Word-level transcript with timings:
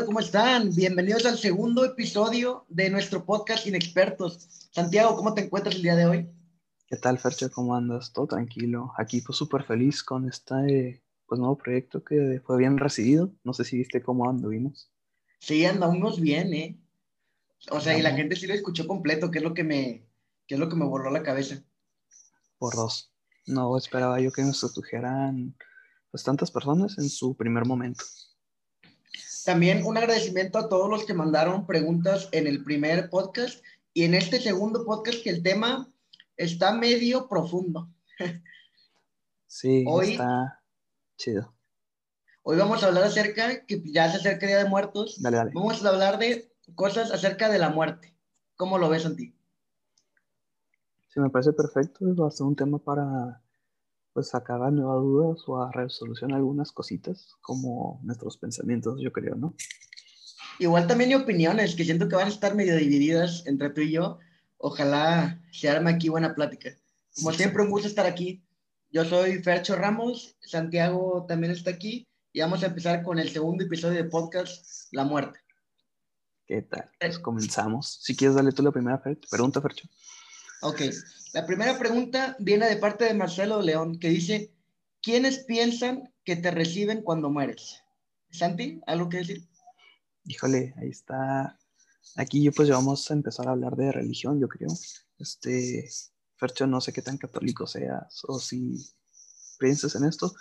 Hola, 0.00 0.06
¿cómo 0.06 0.20
están? 0.20 0.74
Bienvenidos 0.74 1.26
al 1.26 1.36
segundo 1.36 1.84
episodio 1.84 2.64
de 2.70 2.88
nuestro 2.88 3.26
podcast 3.26 3.66
Inexpertos. 3.66 4.68
Santiago, 4.72 5.14
¿cómo 5.14 5.34
te 5.34 5.42
encuentras 5.42 5.74
el 5.74 5.82
día 5.82 5.94
de 5.94 6.06
hoy? 6.06 6.30
¿Qué 6.86 6.96
tal, 6.96 7.18
Fercho? 7.18 7.50
¿Cómo 7.50 7.74
andas? 7.74 8.10
Todo 8.10 8.26
tranquilo. 8.26 8.94
Aquí 8.96 9.20
pues 9.20 9.36
súper 9.36 9.62
feliz 9.62 10.02
con 10.02 10.26
este 10.26 11.04
pues, 11.26 11.38
nuevo 11.38 11.58
proyecto 11.58 12.02
que 12.02 12.40
fue 12.46 12.56
bien 12.56 12.78
recibido. 12.78 13.34
No 13.44 13.52
sé 13.52 13.62
si 13.64 13.76
viste 13.76 14.02
cómo 14.02 14.26
anduvimos. 14.26 14.90
Sí, 15.38 15.66
andamos 15.66 16.18
bien, 16.18 16.54
¿eh? 16.54 16.80
O 17.70 17.78
sea, 17.78 17.98
y 17.98 18.00
la 18.00 18.12
gente 18.12 18.36
sí 18.36 18.46
lo 18.46 18.54
escuchó 18.54 18.86
completo, 18.86 19.30
que 19.30 19.40
es 19.40 19.44
lo 19.44 19.52
que 19.52 19.64
me, 19.64 20.08
que 20.46 20.54
es 20.54 20.58
lo 20.58 20.70
que 20.70 20.76
me 20.76 20.86
borró 20.86 21.10
la 21.10 21.22
cabeza. 21.22 21.62
Por 22.56 22.74
dos. 22.74 23.12
No 23.46 23.76
esperaba 23.76 24.18
yo 24.18 24.32
que 24.32 24.40
nos 24.40 24.64
escucharan 24.64 25.54
pues 26.10 26.24
tantas 26.24 26.50
personas 26.50 26.96
en 26.96 27.10
su 27.10 27.36
primer 27.36 27.66
momento. 27.66 28.02
También 29.44 29.84
un 29.84 29.96
agradecimiento 29.96 30.58
a 30.58 30.68
todos 30.68 30.88
los 30.88 31.04
que 31.04 31.14
mandaron 31.14 31.66
preguntas 31.66 32.28
en 32.32 32.46
el 32.46 32.62
primer 32.64 33.10
podcast 33.10 33.64
y 33.94 34.04
en 34.04 34.14
este 34.14 34.40
segundo 34.40 34.84
podcast 34.84 35.22
que 35.22 35.30
el 35.30 35.42
tema 35.42 35.92
está 36.36 36.72
medio 36.72 37.28
profundo. 37.28 37.88
Sí, 39.46 39.84
está 40.02 40.62
chido. 41.16 41.52
Hoy 42.42 42.56
vamos 42.56 42.82
a 42.82 42.86
hablar 42.86 43.04
acerca, 43.04 43.66
que 43.66 43.82
ya 43.84 44.10
se 44.10 44.18
acerca 44.18 44.46
el 44.46 44.52
Día 44.52 44.58
de 44.58 44.68
Muertos. 44.68 45.20
Dale, 45.20 45.36
dale. 45.36 45.50
Vamos 45.54 45.84
a 45.84 45.88
hablar 45.88 46.18
de 46.18 46.52
cosas 46.74 47.10
acerca 47.10 47.48
de 47.48 47.58
la 47.58 47.68
muerte. 47.68 48.16
¿Cómo 48.56 48.78
lo 48.78 48.88
ves, 48.88 49.02
Santi? 49.02 49.34
Sí, 51.08 51.20
me 51.20 51.30
parece 51.30 51.52
perfecto. 51.52 52.14
Va 52.14 52.28
a 52.28 52.30
ser 52.30 52.46
un 52.46 52.56
tema 52.56 52.78
para 52.78 53.42
pues 54.12 54.28
sacar 54.28 54.62
a 54.62 54.70
nuevas 54.70 55.02
dudas 55.02 55.42
o 55.46 55.62
a 55.62 55.70
resolución 55.72 56.32
algunas 56.32 56.72
cositas, 56.72 57.34
como 57.40 58.00
nuestros 58.02 58.36
pensamientos, 58.36 59.00
yo 59.00 59.12
creo, 59.12 59.36
¿no? 59.36 59.54
Igual 60.58 60.86
también 60.86 61.10
hay 61.10 61.16
opiniones 61.16 61.74
que 61.74 61.84
siento 61.84 62.08
que 62.08 62.16
van 62.16 62.26
a 62.26 62.30
estar 62.30 62.54
medio 62.54 62.76
divididas 62.76 63.46
entre 63.46 63.70
tú 63.70 63.80
y 63.80 63.92
yo. 63.92 64.18
Ojalá 64.58 65.40
se 65.52 65.70
arme 65.70 65.90
aquí 65.90 66.08
buena 66.08 66.34
plática. 66.34 66.70
Como 67.14 67.32
siempre, 67.32 67.62
un 67.62 67.70
gusto 67.70 67.88
estar 67.88 68.06
aquí. 68.06 68.44
Yo 68.90 69.04
soy 69.04 69.42
Fercho 69.42 69.76
Ramos, 69.76 70.36
Santiago 70.40 71.24
también 71.26 71.52
está 71.52 71.70
aquí 71.70 72.06
y 72.32 72.40
vamos 72.40 72.62
a 72.62 72.66
empezar 72.66 73.02
con 73.02 73.18
el 73.18 73.30
segundo 73.30 73.64
episodio 73.64 74.02
de 74.02 74.10
podcast, 74.10 74.92
La 74.92 75.04
Muerte. 75.04 75.40
¿Qué 76.44 76.62
tal? 76.62 76.90
Pues 76.98 77.18
comenzamos. 77.18 78.00
Si 78.02 78.16
quieres, 78.16 78.34
dale 78.34 78.52
tú 78.52 78.62
la 78.62 78.72
primera 78.72 79.00
pregunta, 79.30 79.60
Fercho. 79.60 79.88
Ok, 80.62 80.82
la 81.32 81.46
primera 81.46 81.78
pregunta 81.78 82.36
viene 82.38 82.68
de 82.68 82.76
parte 82.76 83.06
de 83.06 83.14
Marcelo 83.14 83.62
León, 83.62 83.98
que 83.98 84.10
dice, 84.10 84.52
¿quiénes 85.00 85.38
piensan 85.44 86.12
que 86.22 86.36
te 86.36 86.50
reciben 86.50 87.02
cuando 87.02 87.30
mueres? 87.30 87.82
Santi, 88.30 88.78
¿algo 88.86 89.08
que 89.08 89.18
decir? 89.18 89.48
Híjole, 90.24 90.74
ahí 90.76 90.90
está. 90.90 91.58
Aquí 92.16 92.42
yo 92.42 92.52
pues 92.52 92.68
vamos 92.68 93.10
a 93.10 93.14
empezar 93.14 93.48
a 93.48 93.52
hablar 93.52 93.74
de 93.76 93.90
religión, 93.90 94.38
yo 94.38 94.48
creo. 94.48 94.68
Este, 95.18 95.88
Fercho, 96.36 96.66
no 96.66 96.82
sé 96.82 96.92
qué 96.92 97.00
tan 97.00 97.16
católico 97.16 97.66
seas 97.66 98.22
o 98.28 98.38
si 98.38 98.76
piensas 99.58 99.94
en 99.94 100.04
esto, 100.04 100.34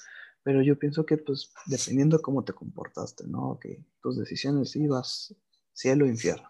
pero 0.43 0.61
yo 0.61 0.77
pienso 0.77 1.05
que 1.05 1.17
pues 1.17 1.49
dependiendo 1.65 2.17
de 2.17 2.23
cómo 2.23 2.43
te 2.43 2.51
comportaste, 2.51 3.25
¿no? 3.25 3.57
Que 3.57 3.85
tus 4.01 4.17
decisiones 4.17 4.75
ibas 4.75 5.33
cielo 5.73 6.05
o 6.05 6.09
infierno 6.09 6.49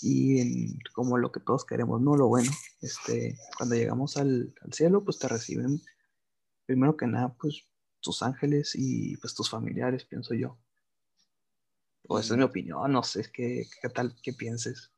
y 0.00 0.78
como 0.90 1.18
lo 1.18 1.30
que 1.30 1.40
todos 1.40 1.64
queremos, 1.64 2.00
no 2.00 2.16
lo 2.16 2.28
bueno. 2.28 2.50
Este, 2.80 3.36
cuando 3.56 3.74
llegamos 3.74 4.16
al, 4.16 4.54
cielo, 4.72 5.04
pues 5.04 5.18
te 5.18 5.28
reciben 5.28 5.80
primero 6.66 6.96
que 6.96 7.06
nada, 7.06 7.34
pues 7.34 7.64
tus 8.00 8.22
ángeles 8.22 8.72
y 8.74 9.16
pues 9.18 9.34
tus 9.34 9.50
familiares, 9.50 10.04
pienso 10.04 10.34
yo. 10.34 10.58
O 12.08 12.18
esa 12.18 12.34
es 12.34 12.38
mi 12.38 12.44
opinión, 12.44 12.90
no 12.92 13.02
sé 13.02 13.30
qué, 13.32 13.66
qué 13.80 13.88
tal, 13.88 14.14
qué 14.22 14.32
pienses. 14.32 14.90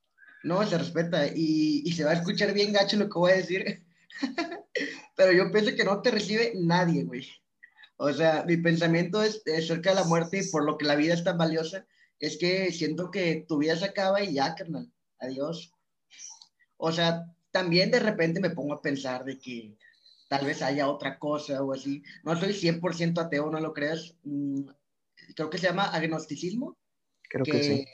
No, 0.42 0.66
se 0.66 0.78
respeta 0.78 1.26
y, 1.26 1.82
y, 1.84 1.92
se 1.92 2.04
va 2.04 2.10
a 2.10 2.14
escuchar 2.14 2.52
bien 2.52 2.72
gacho 2.72 2.96
lo 2.96 3.08
que 3.08 3.18
voy 3.18 3.32
a 3.32 3.36
decir. 3.36 3.84
Pero 5.16 5.32
yo 5.32 5.50
pienso 5.50 5.74
que 5.74 5.84
no 5.84 6.02
te 6.02 6.10
recibe 6.10 6.52
nadie, 6.56 7.04
güey. 7.04 7.26
O 7.96 8.12
sea, 8.12 8.44
mi 8.46 8.56
pensamiento 8.56 9.22
es, 9.22 9.42
es, 9.46 9.66
cerca 9.66 9.90
de 9.90 9.96
la 9.96 10.04
muerte 10.04 10.38
y 10.38 10.50
por 10.50 10.64
lo 10.64 10.76
que 10.76 10.84
la 10.84 10.96
vida 10.96 11.14
es 11.14 11.24
tan 11.24 11.38
valiosa, 11.38 11.86
es 12.20 12.38
que 12.38 12.72
siento 12.72 13.10
que 13.10 13.44
tu 13.46 13.58
vida 13.58 13.76
se 13.76 13.86
acaba 13.86 14.22
y 14.22 14.34
ya, 14.34 14.54
carnal, 14.54 14.90
adiós. 15.18 15.72
O 16.76 16.92
sea, 16.92 17.24
también 17.50 17.90
de 17.90 18.00
repente 18.00 18.40
me 18.40 18.50
pongo 18.50 18.74
a 18.74 18.82
pensar 18.82 19.24
de 19.24 19.38
que 19.38 19.76
tal 20.28 20.46
vez 20.46 20.62
haya 20.62 20.88
otra 20.88 21.18
cosa 21.18 21.62
o 21.62 21.72
así. 21.72 22.02
No 22.22 22.38
soy 22.38 22.52
100% 22.52 23.20
ateo, 23.20 23.50
no 23.50 23.60
lo 23.60 23.72
creas. 23.72 24.14
Mm, 24.24 24.68
creo 25.34 25.50
que 25.50 25.58
se 25.58 25.66
llama 25.66 25.84
agnosticismo. 25.84 26.76
Creo 27.28 27.44
que, 27.44 27.62
sí. 27.62 27.86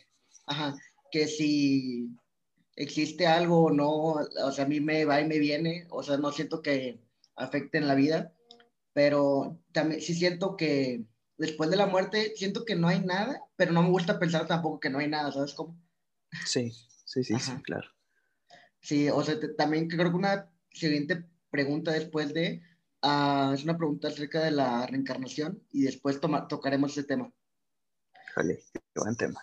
Ajá, 0.47 0.75
que 1.11 1.27
si 1.27 2.11
existe 2.77 3.27
algo 3.27 3.65
o 3.65 3.71
no, 3.71 3.93
o 3.93 4.53
sea, 4.53 4.65
a 4.65 4.69
mí 4.69 4.81
me 4.81 5.05
va 5.05 5.21
y 5.21 5.27
me 5.27 5.39
viene, 5.39 5.87
o 5.91 6.03
sea, 6.03 6.17
no 6.17 6.33
siento 6.33 6.63
que 6.63 6.99
afecte 7.37 7.79
en 7.79 7.89
la 7.89 7.95
vida, 7.95 8.33
pero 8.93 9.59
también 9.73 10.01
sí 10.01 10.15
siento 10.15 10.57
que 10.57 11.05
después 11.41 11.71
de 11.71 11.77
la 11.77 11.87
muerte 11.87 12.35
siento 12.37 12.67
que 12.67 12.77
no 12.77 12.87
hay 12.87 13.01
nada, 13.01 13.43
pero 13.57 13.73
no 13.73 13.83
me 13.83 13.89
gusta 13.89 14.19
pensar 14.19 14.47
tampoco 14.47 14.79
que 14.79 14.91
no 14.91 14.99
hay 14.99 15.09
nada, 15.09 15.33
¿sabes 15.33 15.55
cómo? 15.55 15.75
Sí, 16.45 16.71
sí, 17.07 17.25
sí, 17.25 17.39
sí, 17.39 17.53
claro. 17.63 17.89
Sí, 18.81 19.09
o 19.09 19.25
sea, 19.25 19.37
también 19.57 19.89
creo 19.89 20.11
que 20.11 20.17
una 20.17 20.51
siguiente 20.71 21.25
pregunta 21.51 21.93
después 21.93 22.35
de, 22.35 22.63
uh, 23.03 23.55
es 23.55 23.65
una 23.65 23.79
pregunta 23.79 24.09
acerca 24.09 24.45
de 24.45 24.51
la 24.51 24.87
reencarnación 24.87 25.63
y 25.73 25.83
después 25.83 26.21
tocaremos 26.21 26.93
ese 26.93 27.05
tema. 27.05 27.33
Vale, 28.37 28.63
qué 28.73 29.01
buen 29.01 29.17
tema. 29.17 29.43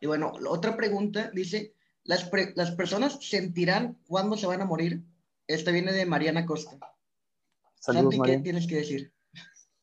Y 0.00 0.06
bueno, 0.06 0.32
otra 0.48 0.76
pregunta 0.76 1.30
dice, 1.32 1.74
¿las, 2.02 2.28
¿las 2.56 2.72
personas 2.72 3.18
sentirán 3.20 3.96
cuándo 4.08 4.36
se 4.36 4.46
van 4.46 4.60
a 4.60 4.66
morir? 4.66 5.02
Esta 5.46 5.70
viene 5.70 5.92
de 5.92 6.04
Mariana 6.04 6.44
Costa. 6.44 6.78
Saludos, 7.78 8.16
Santi, 8.16 8.30
¿qué 8.30 8.38
tienes 8.38 8.66
que 8.66 8.76
decir? 8.76 9.15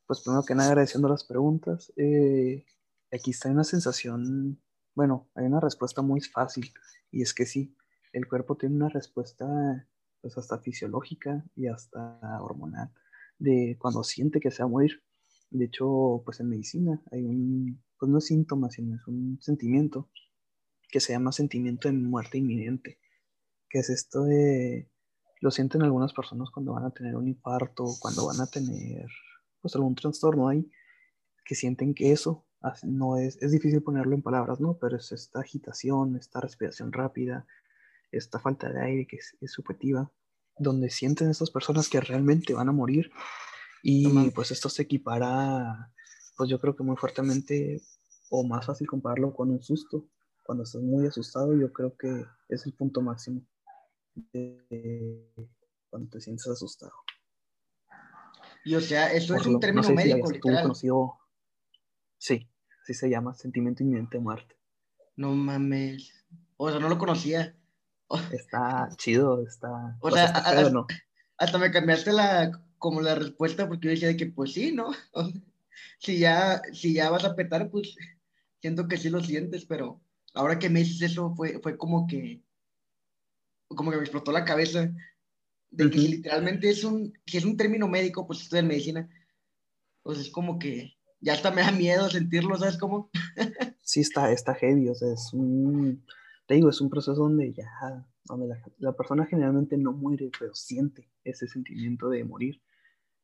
Pues 0.05 0.21
primero 0.21 0.43
que 0.43 0.55
nada 0.55 0.69
agradeciendo 0.69 1.07
las 1.07 1.23
preguntas. 1.23 1.91
Eh, 1.95 2.65
aquí 3.11 3.31
está 3.31 3.49
una 3.49 3.63
sensación, 3.63 4.61
bueno, 4.95 5.29
hay 5.35 5.45
una 5.45 5.59
respuesta 5.59 6.01
muy 6.01 6.21
fácil 6.21 6.73
y 7.11 7.21
es 7.21 7.33
que 7.33 7.45
sí, 7.45 7.75
el 8.11 8.27
cuerpo 8.27 8.55
tiene 8.57 8.75
una 8.75 8.89
respuesta 8.89 9.87
pues 10.21 10.37
hasta 10.37 10.59
fisiológica 10.59 11.43
y 11.55 11.67
hasta 11.67 12.19
hormonal 12.41 12.89
de 13.39 13.77
cuando 13.79 14.03
siente 14.03 14.39
que 14.39 14.51
se 14.51 14.63
va 14.63 14.67
a 14.67 14.71
morir. 14.71 15.03
De 15.49 15.65
hecho, 15.65 16.21
pues 16.25 16.39
en 16.39 16.49
medicina 16.49 17.01
hay 17.11 17.23
un, 17.23 17.83
pues 17.99 18.09
no 18.09 18.17
es 18.17 18.25
síntoma, 18.25 18.69
sino 18.71 18.95
es 18.95 19.07
un 19.07 19.37
sentimiento 19.41 20.09
que 20.89 20.99
se 20.99 21.13
llama 21.13 21.31
sentimiento 21.31 21.87
de 21.87 21.95
muerte 21.95 22.37
inminente, 22.37 22.99
que 23.69 23.79
es 23.79 23.89
esto 23.89 24.23
de, 24.23 24.89
lo 25.41 25.51
sienten 25.51 25.81
algunas 25.81 26.13
personas 26.13 26.49
cuando 26.51 26.73
van 26.73 26.85
a 26.85 26.91
tener 26.91 27.15
un 27.15 27.27
infarto, 27.27 27.85
cuando 27.99 28.27
van 28.27 28.39
a 28.39 28.47
tener 28.47 29.07
pues 29.63 29.75
algún 29.75 29.95
trastorno 29.95 30.49
ahí, 30.49 30.69
que 31.45 31.55
sienten 31.55 31.95
que 31.95 32.11
eso 32.11 32.45
no 32.83 33.17
es, 33.17 33.41
es 33.41 33.51
difícil 33.51 33.81
ponerlo 33.81 34.13
en 34.13 34.21
palabras, 34.21 34.59
¿no? 34.59 34.77
Pero 34.77 34.97
es 34.97 35.11
esta 35.11 35.39
agitación, 35.39 36.15
esta 36.17 36.39
respiración 36.39 36.91
rápida, 36.91 37.47
esta 38.11 38.39
falta 38.39 38.69
de 38.69 38.81
aire 38.81 39.07
que 39.07 39.17
es, 39.17 39.51
subjetiva, 39.51 40.11
donde 40.57 40.89
sienten 40.89 41.29
estas 41.29 41.49
personas 41.49 41.89
que 41.89 41.99
realmente 41.99 42.53
van 42.53 42.69
a 42.69 42.73
morir 42.73 43.09
y 43.81 44.29
pues 44.31 44.51
esto 44.51 44.69
se 44.69 44.83
equipara, 44.83 45.91
pues 46.37 46.49
yo 46.49 46.59
creo 46.59 46.75
que 46.75 46.83
muy 46.83 46.95
fuertemente 46.95 47.81
o 48.29 48.43
más 48.43 48.65
fácil 48.65 48.87
compararlo 48.87 49.33
con 49.33 49.49
un 49.49 49.61
susto. 49.61 50.07
Cuando 50.43 50.63
estás 50.63 50.81
muy 50.81 51.07
asustado, 51.07 51.55
yo 51.55 51.71
creo 51.71 51.95
que 51.97 52.25
es 52.49 52.65
el 52.65 52.73
punto 52.73 53.01
máximo 53.01 53.41
de 54.33 55.29
cuando 55.89 56.09
te 56.09 56.21
sientes 56.21 56.47
asustado. 56.47 56.93
Y 58.63 58.75
o 58.75 58.81
sea, 58.81 59.11
eso 59.11 59.35
es 59.35 59.45
un 59.45 59.59
término 59.59 59.89
médico, 59.89 60.31
literal. 60.31 60.63
Conocido, 60.63 61.19
sí, 62.17 62.47
así 62.81 62.93
se 62.93 63.09
llama, 63.09 63.33
sentimiento 63.33 63.83
inminente 63.83 64.17
de 64.17 64.23
muerte. 64.23 64.55
No 65.15 65.33
mames. 65.33 66.13
O 66.57 66.69
sea, 66.69 66.79
no 66.79 66.89
lo 66.89 66.97
conocía. 66.97 67.55
Está 68.31 68.89
chido, 68.97 69.45
está. 69.45 69.97
O, 70.01 70.11
sea, 70.11 70.25
hasta, 70.25 70.69
¿no? 70.69 70.87
hasta, 71.37 71.57
me 71.57 71.71
cambiaste 71.71 72.13
la, 72.13 72.51
como 72.77 73.01
la 73.01 73.15
respuesta 73.15 73.67
porque 73.67 73.87
yo 73.87 73.91
decía 73.91 74.07
de 74.09 74.17
que, 74.17 74.27
pues 74.27 74.53
sí, 74.53 74.71
¿no? 74.71 74.91
si, 75.99 76.19
ya, 76.19 76.61
si 76.71 76.93
ya 76.93 77.09
vas 77.09 77.25
a 77.25 77.35
petar, 77.35 77.69
pues 77.69 77.95
siento 78.61 78.87
que 78.87 78.97
sí 78.97 79.09
lo 79.09 79.21
sientes, 79.21 79.65
pero 79.65 80.01
ahora 80.33 80.59
que 80.59 80.69
me 80.69 80.79
dices 80.79 81.01
eso, 81.11 81.33
fue, 81.35 81.59
fue 81.61 81.77
como 81.77 82.07
que, 82.07 82.41
como 83.67 83.91
que 83.91 83.97
me 83.97 84.03
explotó 84.03 84.31
la 84.31 84.45
cabeza 84.45 84.91
de 85.73 85.89
que 85.89 85.97
literalmente 85.97 86.69
es 86.69 86.83
un, 86.83 87.13
que 87.25 87.39
es 87.39 87.45
un 87.45 87.57
término 87.57 87.87
médico, 87.87 88.27
pues 88.27 88.41
estoy 88.41 88.59
en 88.59 88.67
medicina, 88.67 89.09
pues 90.03 90.19
es 90.19 90.29
como 90.29 90.59
que 90.59 90.93
ya 91.19 91.33
hasta 91.33 91.51
me 91.51 91.61
da 91.61 91.71
miedo 91.71 92.09
sentirlo, 92.09 92.57
¿sabes 92.57 92.77
cómo? 92.77 93.09
sí, 93.81 94.01
está, 94.01 94.31
está 94.31 94.53
heavy, 94.53 94.89
o 94.89 94.95
sea, 94.95 95.11
es 95.11 95.33
un, 95.33 96.05
te 96.45 96.53
digo, 96.53 96.69
es 96.69 96.79
un 96.79 96.89
proceso 96.89 97.15
donde 97.23 97.53
ya, 97.53 98.05
donde 98.25 98.55
la, 98.77 98.93
persona 98.93 99.25
generalmente 99.25 99.77
no 99.77 99.93
muere, 99.93 100.29
pero 100.37 100.53
siente 100.53 101.09
ese 101.23 101.47
sentimiento 101.47 102.09
de 102.09 102.23
morir, 102.23 102.61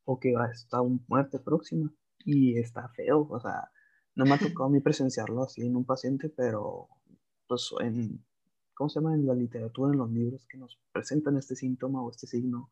o 0.06 0.19
que 0.19 0.34
va 0.34 0.46
a 0.46 0.51
estar 0.51 0.81
una 0.81 1.00
muerte 1.07 1.40
próxima, 1.40 1.94
y 2.25 2.57
está 2.57 2.90
feo, 2.90 3.28
o 3.30 3.40
sea, 3.40 3.69
no 4.16 4.25
me 4.25 4.34
ha 4.34 4.40
tocado 4.40 4.66
a 4.66 4.72
mí 4.72 4.81
presenciarlo 4.81 5.44
así 5.44 5.62
en 5.62 5.75
un 5.75 5.86
paciente, 5.86 6.30
pero 6.30 6.88
pues 7.48 7.69
en, 7.80 8.25
¿cómo 8.80 8.90
se 8.90 9.02
llama? 9.02 9.14
En 9.14 9.28
la 9.28 9.36
literatura, 9.36 9.92
en 9.92 10.00
los 10.00 10.10
libros 10.10 10.48
que 10.48 10.58
nos 10.58 10.80
presentan 10.94 11.36
este 11.36 11.54
síntoma 11.54 12.02
o 12.02 12.10
este 12.10 12.28
signo, 12.28 12.70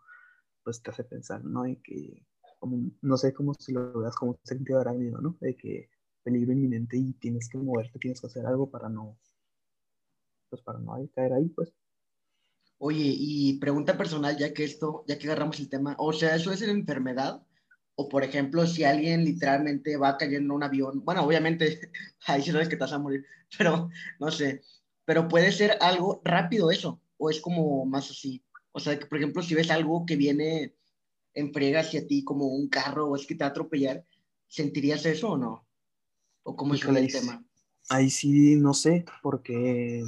pues 0.63 0.81
te 0.81 0.89
hace 0.89 1.03
pensar, 1.03 1.43
¿no? 1.43 1.67
Y 1.67 1.75
que, 1.81 2.25
como, 2.59 2.91
no 3.01 3.17
sé 3.17 3.33
cómo 3.33 3.53
si 3.55 3.73
lo 3.73 3.91
veas 3.99 4.15
como 4.15 4.31
un 4.31 4.39
sentido 4.41 4.79
arácnido, 4.79 5.19
¿no? 5.19 5.35
De 5.41 5.57
que 5.57 5.89
peligro 6.23 6.53
inminente 6.53 6.95
y 6.97 7.11
tienes 7.11 7.49
que 7.49 7.57
moverte, 7.57 7.99
tienes 7.99 8.21
que 8.21 8.27
hacer 8.27 8.45
algo 8.45 8.69
para 8.69 8.87
no, 8.87 9.17
pues 10.49 10.61
para 10.61 10.79
no 10.79 10.97
caer 11.13 11.33
ahí, 11.33 11.49
pues. 11.49 11.73
Oye, 12.77 13.13
y 13.17 13.59
pregunta 13.59 13.97
personal, 13.97 14.37
ya 14.37 14.53
que 14.53 14.63
esto, 14.63 15.03
ya 15.09 15.19
que 15.19 15.27
agarramos 15.27 15.59
el 15.59 15.67
tema, 15.67 15.97
o 15.99 16.13
sea, 16.13 16.37
¿eso 16.37 16.53
es 16.53 16.61
una 16.61 16.71
enfermedad? 16.71 17.45
O 17.95 18.07
por 18.07 18.23
ejemplo, 18.23 18.65
si 18.65 18.85
alguien 18.85 19.25
literalmente 19.25 19.97
va 19.97 20.17
cayendo 20.17 20.53
en 20.53 20.57
un 20.57 20.63
avión, 20.63 21.03
bueno, 21.03 21.25
obviamente, 21.25 21.91
ahí 22.27 22.41
sí 22.41 22.51
sabes 22.51 22.69
que 22.69 22.77
te 22.77 22.83
vas 22.83 22.93
a 22.93 22.99
morir, 22.99 23.25
pero 23.57 23.89
no 24.21 24.31
sé, 24.31 24.61
pero 25.07 25.29
puede 25.29 25.53
ser 25.53 25.77
algo 25.79 26.19
rápido 26.25 26.69
eso, 26.69 26.99
o 27.17 27.29
es 27.29 27.39
como 27.39 27.85
más 27.85 28.11
así. 28.11 28.43
O 28.73 28.79
sea, 28.81 28.99
que 28.99 29.05
por 29.05 29.17
ejemplo, 29.17 29.41
si 29.41 29.55
ves 29.55 29.71
algo 29.71 30.05
que 30.05 30.17
viene 30.17 30.75
en 31.33 31.53
frega 31.53 31.79
hacia 31.79 32.05
ti 32.05 32.25
como 32.25 32.47
un 32.47 32.67
carro 32.67 33.07
o 33.07 33.15
es 33.15 33.25
que 33.25 33.33
te 33.33 33.45
va 33.45 33.47
a 33.47 33.51
atropellar, 33.51 34.05
¿sentirías 34.47 35.05
eso 35.05 35.31
o 35.31 35.37
no? 35.37 35.65
¿O 36.43 36.57
cómo 36.57 36.73
es 36.73 36.83
el 36.83 37.09
tema? 37.09 37.41
Ahí 37.87 38.09
sí, 38.09 38.57
no 38.57 38.73
sé, 38.73 39.05
porque 39.23 40.03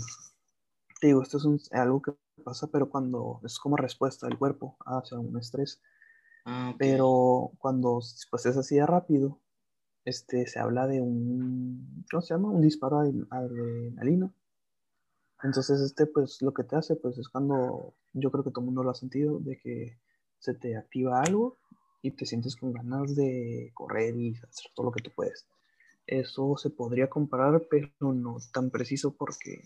te 0.99 1.07
digo, 1.07 1.23
esto 1.23 1.37
es 1.37 1.71
algo 1.71 2.01
que 2.01 2.11
pasa, 2.43 2.67
pero 2.67 2.89
cuando 2.89 3.39
es 3.45 3.57
como 3.57 3.77
respuesta 3.77 4.27
del 4.27 4.37
cuerpo 4.37 4.75
hacia 4.85 5.17
un 5.17 5.37
estrés. 5.37 5.81
Ah, 6.43 6.75
pero 6.77 7.53
cuando 7.57 8.01
pues, 8.29 8.45
es 8.45 8.57
así 8.57 8.75
de 8.75 8.85
rápido, 8.85 9.39
este, 10.03 10.45
se 10.45 10.59
habla 10.59 10.87
de 10.87 10.99
un, 10.99 12.05
¿cómo 12.11 12.21
se 12.21 12.33
llama? 12.33 12.49
Un 12.49 12.61
disparo 12.61 12.99
de 12.99 13.25
adrenalina. 13.29 14.33
Entonces, 15.43 15.79
este, 15.81 16.05
pues, 16.05 16.41
lo 16.41 16.53
que 16.53 16.63
te 16.63 16.75
hace, 16.75 16.95
pues, 16.95 17.17
es 17.17 17.29
cuando, 17.29 17.93
yo 18.13 18.31
creo 18.31 18.43
que 18.43 18.51
todo 18.51 18.61
el 18.61 18.65
mundo 18.67 18.83
lo 18.83 18.91
ha 18.91 18.95
sentido, 18.95 19.39
de 19.39 19.57
que 19.57 19.99
se 20.39 20.53
te 20.53 20.77
activa 20.77 21.21
algo 21.21 21.57
y 22.01 22.11
te 22.11 22.25
sientes 22.25 22.55
con 22.55 22.73
ganas 22.73 23.15
de 23.15 23.71
correr 23.73 24.15
y 24.15 24.35
hacer 24.35 24.71
todo 24.75 24.87
lo 24.87 24.91
que 24.91 25.03
tú 25.03 25.11
puedes. 25.15 25.45
Eso 26.07 26.55
se 26.57 26.69
podría 26.69 27.09
comparar, 27.09 27.67
pero 27.69 27.89
no 28.13 28.37
tan 28.53 28.69
preciso 28.71 29.15
porque, 29.15 29.63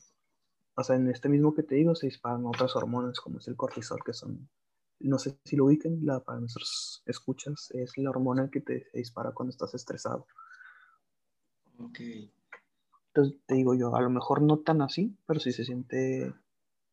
o 0.76 0.84
sea, 0.84 0.96
en 0.96 1.10
este 1.10 1.30
mismo 1.30 1.54
que 1.54 1.64
te 1.64 1.76
digo, 1.76 1.96
se 1.96 2.08
disparan 2.08 2.46
otras 2.46 2.76
hormonas 2.76 3.20
como 3.20 3.40
es 3.40 3.48
el 3.48 3.56
cortisol, 3.56 4.00
que 4.06 4.14
son 4.14 4.50
no 5.04 5.20
sé 5.20 5.38
si 5.44 5.56
lo 5.56 5.66
ubiquen, 5.66 6.06
la, 6.06 6.22
para 6.22 6.40
nuestros 6.40 7.04
escuchas, 7.06 7.70
es 7.72 7.98
la 7.98 8.10
hormona 8.10 8.50
que 8.50 8.62
te 8.62 8.88
dispara 8.94 9.32
cuando 9.34 9.52
estás 9.52 9.74
estresado. 9.74 10.26
Ok. 11.78 12.00
Entonces 13.16 13.40
te 13.46 13.54
digo 13.54 13.76
yo, 13.76 13.96
a 13.96 14.02
lo 14.02 14.10
mejor 14.10 14.42
no 14.42 14.60
tan 14.60 14.82
así, 14.82 15.16
pero 15.28 15.40
sí 15.40 15.52
se 15.52 15.64
siente. 15.64 16.34